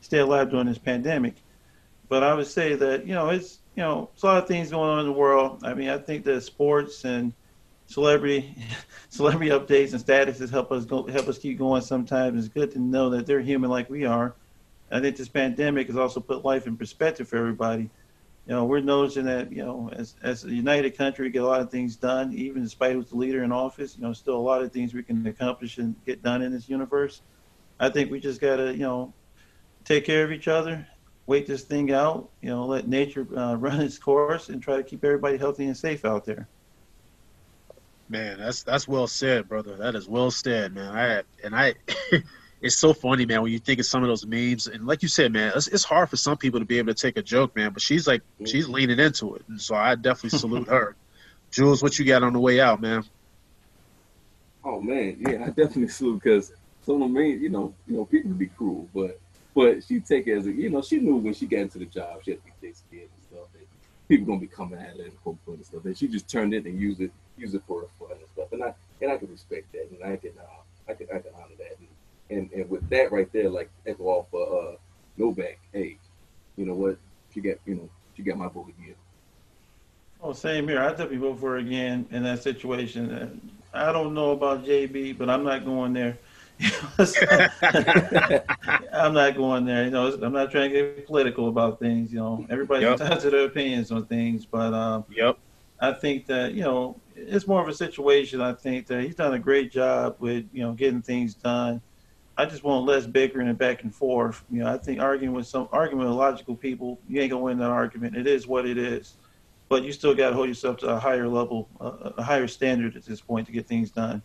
stay 0.00 0.18
alive 0.18 0.50
during 0.50 0.66
this 0.66 0.78
pandemic. 0.78 1.34
But 2.08 2.22
I 2.22 2.34
would 2.34 2.46
say 2.46 2.74
that 2.74 3.06
you 3.06 3.14
know 3.14 3.30
it's 3.30 3.58
you 3.74 3.82
know 3.82 4.10
it's 4.14 4.22
a 4.22 4.26
lot 4.26 4.42
of 4.42 4.48
things 4.48 4.70
going 4.70 4.90
on 4.90 5.00
in 5.00 5.06
the 5.06 5.12
world. 5.12 5.62
I 5.64 5.74
mean, 5.74 5.88
I 5.88 5.98
think 5.98 6.24
that 6.24 6.40
sports 6.42 7.04
and 7.04 7.32
celebrity 7.86 8.54
celebrity 9.08 9.50
updates 9.50 9.92
and 9.92 10.02
statuses 10.02 10.50
help 10.50 10.72
us 10.72 10.84
go 10.84 11.06
help 11.06 11.28
us 11.28 11.38
keep 11.38 11.58
going. 11.58 11.82
Sometimes 11.82 12.38
it's 12.38 12.52
good 12.52 12.70
to 12.72 12.78
know 12.78 13.10
that 13.10 13.26
they're 13.26 13.40
human 13.40 13.70
like 13.70 13.88
we 13.88 14.04
are. 14.04 14.34
I 14.90 15.00
think 15.00 15.16
this 15.16 15.28
pandemic 15.28 15.88
has 15.88 15.96
also 15.96 16.20
put 16.20 16.44
life 16.44 16.66
in 16.66 16.76
perspective 16.76 17.28
for 17.28 17.36
everybody. 17.36 17.90
You 18.46 18.54
know, 18.54 18.64
we're 18.64 18.80
noticing 18.80 19.24
that 19.24 19.50
you 19.50 19.64
know, 19.64 19.90
as 19.92 20.14
as 20.22 20.44
a 20.44 20.54
united 20.54 20.96
country, 20.96 21.26
we 21.26 21.30
get 21.30 21.42
a 21.42 21.46
lot 21.46 21.60
of 21.60 21.70
things 21.70 21.96
done, 21.96 22.32
even 22.32 22.62
despite 22.62 22.92
who's 22.92 23.10
the 23.10 23.16
leader 23.16 23.42
in 23.42 23.50
office. 23.50 23.96
You 23.96 24.04
know, 24.04 24.12
still 24.12 24.36
a 24.36 24.38
lot 24.38 24.62
of 24.62 24.72
things 24.72 24.94
we 24.94 25.02
can 25.02 25.26
accomplish 25.26 25.78
and 25.78 25.96
get 26.06 26.22
done 26.22 26.42
in 26.42 26.52
this 26.52 26.68
universe. 26.68 27.22
I 27.80 27.90
think 27.90 28.10
we 28.10 28.20
just 28.20 28.40
gotta, 28.40 28.72
you 28.72 28.84
know, 28.84 29.12
take 29.84 30.04
care 30.04 30.24
of 30.24 30.32
each 30.32 30.48
other, 30.48 30.86
wait 31.26 31.46
this 31.46 31.62
thing 31.62 31.92
out. 31.92 32.30
You 32.40 32.50
know, 32.50 32.66
let 32.66 32.86
nature 32.88 33.26
uh, 33.36 33.54
run 33.58 33.80
its 33.80 33.98
course, 33.98 34.48
and 34.48 34.62
try 34.62 34.76
to 34.76 34.84
keep 34.84 35.04
everybody 35.04 35.36
healthy 35.36 35.66
and 35.66 35.76
safe 35.76 36.04
out 36.04 36.24
there. 36.24 36.48
Man, 38.08 38.38
that's 38.38 38.62
that's 38.62 38.86
well 38.86 39.06
said, 39.06 39.48
brother. 39.48 39.76
That 39.76 39.94
is 39.94 40.08
well 40.08 40.30
said, 40.30 40.74
man. 40.74 40.96
I 40.96 41.22
and 41.44 41.54
I, 41.54 41.74
it's 42.60 42.76
so 42.76 42.94
funny, 42.94 43.26
man, 43.26 43.42
when 43.42 43.52
you 43.52 43.58
think 43.58 43.80
of 43.80 43.86
some 43.86 44.02
of 44.02 44.08
those 44.08 44.24
memes, 44.26 44.68
and 44.68 44.86
like 44.86 45.02
you 45.02 45.08
said, 45.08 45.32
man, 45.32 45.52
it's, 45.56 45.66
it's 45.68 45.84
hard 45.84 46.08
for 46.08 46.16
some 46.16 46.36
people 46.36 46.60
to 46.60 46.66
be 46.66 46.78
able 46.78 46.94
to 46.94 47.00
take 47.00 47.16
a 47.16 47.22
joke, 47.22 47.56
man. 47.56 47.72
But 47.72 47.82
she's 47.82 48.06
like, 48.06 48.22
mm-hmm. 48.22 48.44
she's 48.44 48.68
leaning 48.68 48.98
into 48.98 49.34
it, 49.34 49.42
and 49.48 49.60
so 49.60 49.74
I 49.74 49.94
definitely 49.96 50.38
salute 50.38 50.68
her. 50.68 50.94
Jules, 51.50 51.82
what 51.82 51.98
you 51.98 52.04
got 52.04 52.22
on 52.22 52.32
the 52.32 52.40
way 52.40 52.60
out, 52.60 52.80
man? 52.80 53.04
Oh 54.64 54.80
man, 54.80 55.16
yeah, 55.20 55.44
I 55.44 55.46
definitely 55.48 55.88
salute 55.88 56.22
because 56.22 56.52
some 56.84 57.02
of 57.02 57.10
me, 57.10 57.32
you 57.32 57.48
know, 57.48 57.74
you 57.86 57.96
know, 57.96 58.04
people 58.04 58.30
can 58.30 58.38
be 58.38 58.46
cruel, 58.46 58.88
but 58.94 59.20
but 59.54 59.82
she 59.82 60.00
take 60.00 60.26
it 60.26 60.36
as 60.36 60.46
a, 60.46 60.52
you 60.52 60.70
know, 60.70 60.82
she 60.82 60.98
knew 60.98 61.16
when 61.16 61.34
she 61.34 61.46
got 61.46 61.60
into 61.60 61.78
the 61.78 61.86
job, 61.86 62.20
she 62.24 62.32
had 62.32 62.40
to 62.40 62.44
be 62.44 62.52
thick 62.60 62.76
skinned 62.76 63.02
and 63.02 63.22
stuff. 63.30 63.48
That 63.52 63.66
people 64.08 64.26
gonna 64.26 64.40
be 64.40 64.46
coming 64.46 64.78
at 64.78 64.96
her 64.96 65.04
and 65.04 65.38
and 65.46 65.66
stuff. 65.66 65.84
And 65.84 65.96
she 65.96 66.08
just 66.08 66.28
turned 66.28 66.52
it 66.52 66.66
and 66.66 66.78
used 66.78 67.00
it, 67.00 67.10
use 67.36 67.54
it 67.54 67.62
for 67.66 67.82
her 67.82 67.86
fun 67.98 68.16
and 68.18 68.28
stuff. 68.32 68.52
And 68.52 68.62
I 68.62 68.74
and 69.00 69.12
I 69.12 69.16
can 69.16 69.30
respect 69.30 69.72
that, 69.72 69.88
and 69.90 70.02
I 70.02 70.16
can, 70.16 70.32
uh, 70.38 70.90
I 70.90 70.94
can, 70.94 71.06
I 71.14 71.18
can 71.18 71.32
honor 71.34 71.54
that 71.58 71.76
And, 71.78 71.88
and, 72.30 72.52
and 72.52 72.70
with 72.70 72.88
that 72.90 73.12
right 73.12 73.30
there, 73.32 73.50
like 73.50 73.70
echo 73.86 74.04
off 74.04 74.32
of 74.32 74.74
uh, 74.74 74.76
Novak. 75.16 75.58
Hey, 75.72 75.98
you 76.56 76.64
know 76.66 76.74
what? 76.74 76.96
She 77.32 77.40
got 77.40 77.56
you 77.66 77.74
know 77.74 77.88
she 78.16 78.22
got 78.22 78.38
my 78.38 78.48
vote 78.48 78.68
again. 78.78 78.94
Oh, 80.22 80.32
same 80.32 80.66
here. 80.66 80.80
I 80.80 80.88
definitely 80.90 81.18
vote 81.18 81.38
for 81.38 81.50
her 81.52 81.56
again 81.58 82.06
in 82.10 82.22
that 82.22 82.42
situation. 82.42 83.52
I 83.74 83.92
don't 83.92 84.14
know 84.14 84.30
about 84.30 84.64
JB, 84.64 85.18
but 85.18 85.28
I'm 85.28 85.44
not 85.44 85.64
going 85.66 85.92
there. 85.92 86.16
I'm 88.92 89.12
not 89.12 89.36
going 89.36 89.66
there. 89.66 89.84
You 89.84 89.90
know, 89.90 90.18
I'm 90.22 90.32
not 90.32 90.50
trying 90.50 90.70
to 90.70 90.74
get 90.74 91.06
political 91.06 91.48
about 91.48 91.78
things. 91.78 92.10
You 92.10 92.20
know, 92.20 92.46
everybody's 92.48 92.84
yep. 92.84 92.92
entitled 92.92 93.20
to 93.20 93.30
their 93.30 93.44
opinions 93.44 93.92
on 93.92 94.06
things, 94.06 94.46
but 94.46 94.72
um, 94.72 95.04
yep. 95.14 95.38
I 95.78 95.92
think 95.92 96.26
that 96.26 96.54
you 96.54 96.62
know 96.62 96.96
it's 97.16 97.48
more 97.48 97.62
of 97.62 97.68
a 97.68 97.74
situation. 97.74 98.40
I 98.42 98.54
think 98.54 98.88
that 98.88 99.02
he's 99.02 99.16
done 99.16 99.34
a 99.34 99.40
great 99.40 99.72
job 99.72 100.16
with 100.20 100.46
you 100.52 100.62
know 100.62 100.72
getting 100.74 101.02
things 101.02 101.34
done. 101.34 101.82
I 102.38 102.46
just 102.46 102.64
want 102.64 102.86
less 102.86 103.06
bickering 103.06 103.48
and 103.48 103.58
back 103.58 103.82
and 103.84 103.94
forth. 103.94 104.44
You 104.50 104.60
know, 104.60 104.72
I 104.72 104.78
think 104.78 105.00
arguing 105.00 105.34
with 105.34 105.46
some 105.48 105.68
arguing 105.72 106.06
with 106.06 106.14
logical 106.16 106.56
people, 106.56 107.00
you 107.08 107.20
ain't 107.20 107.32
gonna 107.32 107.44
win 107.44 107.58
that 107.58 107.70
argument. 107.70 108.16
It 108.16 108.26
is 108.26 108.46
what 108.46 108.66
it 108.66 108.78
is, 108.78 109.16
but 109.68 109.84
you 109.84 109.92
still 109.92 110.14
got 110.14 110.30
to 110.30 110.36
hold 110.36 110.48
yourself 110.48 110.78
to 110.78 110.88
a 110.88 111.00
higher 111.00 111.28
level, 111.28 111.70
uh, 111.80 112.12
a 112.18 112.22
higher 112.24 112.48
standard 112.48 112.96
at 112.96 113.06
this 113.06 113.22
point 113.22 113.46
to 113.46 113.52
get 113.52 113.68
things 113.68 113.90
done. 113.92 114.22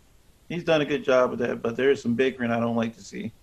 He's 0.48 0.64
done 0.64 0.82
a 0.82 0.86
good 0.86 1.04
job 1.04 1.30
with 1.30 1.40
that, 1.40 1.62
but 1.62 1.76
there 1.76 1.90
is 1.90 2.02
some 2.02 2.14
bickering 2.16 2.52
I 2.52 2.60
don't 2.60 2.76
like 2.76 2.96
to 2.96 3.02
see. 3.02 3.34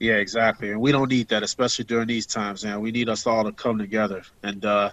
Yeah, 0.00 0.14
exactly, 0.16 0.70
and 0.70 0.80
we 0.80 0.92
don't 0.92 1.10
need 1.10 1.28
that, 1.28 1.42
especially 1.44 1.86
during 1.86 2.08
these 2.08 2.26
times. 2.26 2.64
Man, 2.64 2.80
we 2.80 2.92
need 2.92 3.08
us 3.10 3.26
all 3.26 3.44
to 3.44 3.52
come 3.52 3.78
together 3.78 4.22
and. 4.42 4.64
uh 4.64 4.90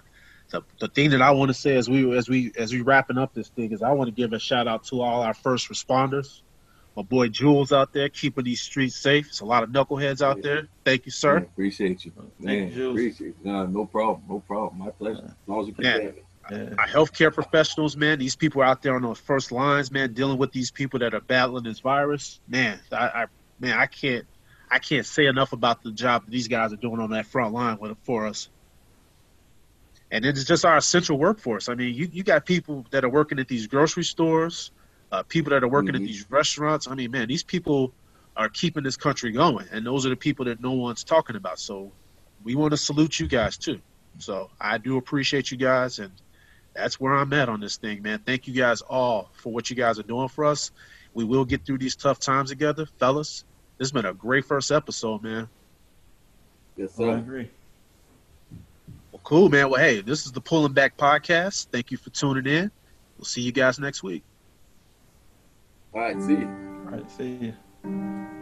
the, 0.52 0.62
the 0.78 0.88
thing 0.88 1.10
that 1.10 1.22
I 1.22 1.30
want 1.32 1.48
to 1.48 1.54
say 1.54 1.76
as 1.76 1.88
we 1.88 2.16
as 2.16 2.28
we 2.28 2.52
as 2.56 2.72
we 2.72 2.82
wrapping 2.82 3.18
up 3.18 3.34
this 3.34 3.48
thing 3.48 3.72
is 3.72 3.82
I 3.82 3.90
want 3.92 4.08
to 4.08 4.14
give 4.14 4.32
a 4.32 4.38
shout 4.38 4.68
out 4.68 4.84
to 4.84 5.00
all 5.00 5.22
our 5.22 5.34
first 5.34 5.68
responders. 5.68 6.42
My 6.94 7.02
boy 7.02 7.28
Jules 7.28 7.72
out 7.72 7.94
there 7.94 8.10
keeping 8.10 8.44
these 8.44 8.60
streets 8.60 8.94
safe. 8.96 9.26
It's 9.28 9.40
a 9.40 9.46
lot 9.46 9.62
of 9.62 9.70
knuckleheads 9.70 10.20
out 10.20 10.36
yeah. 10.36 10.42
there. 10.42 10.68
Thank 10.84 11.06
you, 11.06 11.10
sir. 11.10 11.38
appreciate 11.38 12.04
you. 12.04 12.12
Man, 12.38 12.70
you, 12.70 12.90
appreciate 12.90 13.28
you. 13.28 13.50
No, 13.50 13.66
no 13.66 13.86
problem. 13.86 14.22
No 14.28 14.40
problem. 14.40 14.78
My 14.78 14.90
pleasure. 14.90 15.24
As 15.24 15.48
long 15.48 15.62
as 15.62 15.68
you 15.68 15.72
can 15.72 16.14
yeah. 16.50 16.74
Our 16.76 16.86
healthcare 16.86 17.32
professionals, 17.32 17.96
man, 17.96 18.18
these 18.18 18.36
people 18.36 18.60
out 18.60 18.82
there 18.82 18.94
on 18.94 19.02
those 19.02 19.18
first 19.18 19.52
lines, 19.52 19.90
man, 19.90 20.12
dealing 20.12 20.36
with 20.36 20.52
these 20.52 20.70
people 20.70 20.98
that 20.98 21.14
are 21.14 21.20
battling 21.20 21.64
this 21.64 21.78
virus, 21.78 22.40
man, 22.46 22.78
I, 22.90 22.96
I 22.96 23.26
man, 23.58 23.78
I 23.78 23.86
can't, 23.86 24.26
I 24.70 24.78
can't 24.78 25.06
say 25.06 25.26
enough 25.26 25.52
about 25.52 25.82
the 25.82 25.92
job 25.92 26.24
that 26.24 26.30
these 26.30 26.48
guys 26.48 26.72
are 26.72 26.76
doing 26.76 27.00
on 27.00 27.10
that 27.10 27.26
front 27.26 27.54
line 27.54 27.78
with, 27.78 27.96
for 28.02 28.26
us 28.26 28.48
and 30.12 30.26
it's 30.26 30.44
just 30.44 30.64
our 30.66 30.76
essential 30.76 31.18
workforce. 31.18 31.70
I 31.70 31.74
mean, 31.74 31.94
you, 31.94 32.06
you 32.12 32.22
got 32.22 32.44
people 32.44 32.86
that 32.90 33.02
are 33.02 33.08
working 33.08 33.38
at 33.38 33.48
these 33.48 33.66
grocery 33.66 34.04
stores, 34.04 34.70
uh, 35.10 35.22
people 35.22 35.50
that 35.50 35.64
are 35.64 35.68
working 35.68 35.94
mm-hmm. 35.94 36.04
at 36.04 36.06
these 36.06 36.30
restaurants. 36.30 36.86
I 36.86 36.94
mean, 36.94 37.10
man, 37.10 37.28
these 37.28 37.42
people 37.42 37.94
are 38.36 38.50
keeping 38.50 38.84
this 38.84 38.96
country 38.96 39.32
going, 39.32 39.66
and 39.72 39.86
those 39.86 40.04
are 40.04 40.10
the 40.10 40.16
people 40.16 40.44
that 40.44 40.60
no 40.60 40.72
one's 40.72 41.02
talking 41.02 41.34
about. 41.34 41.58
So 41.58 41.92
we 42.44 42.54
want 42.54 42.72
to 42.72 42.76
salute 42.76 43.18
you 43.18 43.26
guys 43.26 43.56
too. 43.56 43.80
So 44.18 44.50
I 44.60 44.76
do 44.76 44.98
appreciate 44.98 45.50
you 45.50 45.56
guys, 45.56 45.98
and 45.98 46.12
that's 46.74 47.00
where 47.00 47.14
I'm 47.14 47.32
at 47.32 47.48
on 47.48 47.60
this 47.60 47.76
thing, 47.76 48.02
man. 48.02 48.18
Thank 48.18 48.46
you 48.46 48.52
guys 48.52 48.82
all 48.82 49.30
for 49.32 49.50
what 49.50 49.70
you 49.70 49.76
guys 49.76 49.98
are 49.98 50.04
doing 50.04 50.28
for 50.28 50.44
us. 50.44 50.72
We 51.14 51.24
will 51.24 51.46
get 51.46 51.64
through 51.64 51.78
these 51.78 51.96
tough 51.96 52.18
times 52.18 52.50
together, 52.50 52.84
fellas. 52.98 53.44
This 53.78 53.86
has 53.86 53.92
been 53.92 54.04
a 54.04 54.14
great 54.14 54.44
first 54.44 54.70
episode, 54.70 55.22
man. 55.22 55.48
Yes, 56.76 56.94
sir. 56.94 57.10
I 57.10 57.18
agree. 57.18 57.50
Cool, 59.24 59.48
man. 59.48 59.70
Well, 59.70 59.80
hey, 59.80 60.00
this 60.00 60.26
is 60.26 60.32
the 60.32 60.40
Pulling 60.40 60.72
Back 60.72 60.96
Podcast. 60.96 61.68
Thank 61.70 61.90
you 61.90 61.96
for 61.96 62.10
tuning 62.10 62.46
in. 62.46 62.70
We'll 63.16 63.24
see 63.24 63.40
you 63.40 63.52
guys 63.52 63.78
next 63.78 64.02
week. 64.02 64.24
All 65.94 66.00
right, 66.00 66.20
see 66.20 66.32
you. 66.32 66.48
All 66.86 66.96
right, 66.96 67.10
see 67.10 67.54
you. 67.84 68.41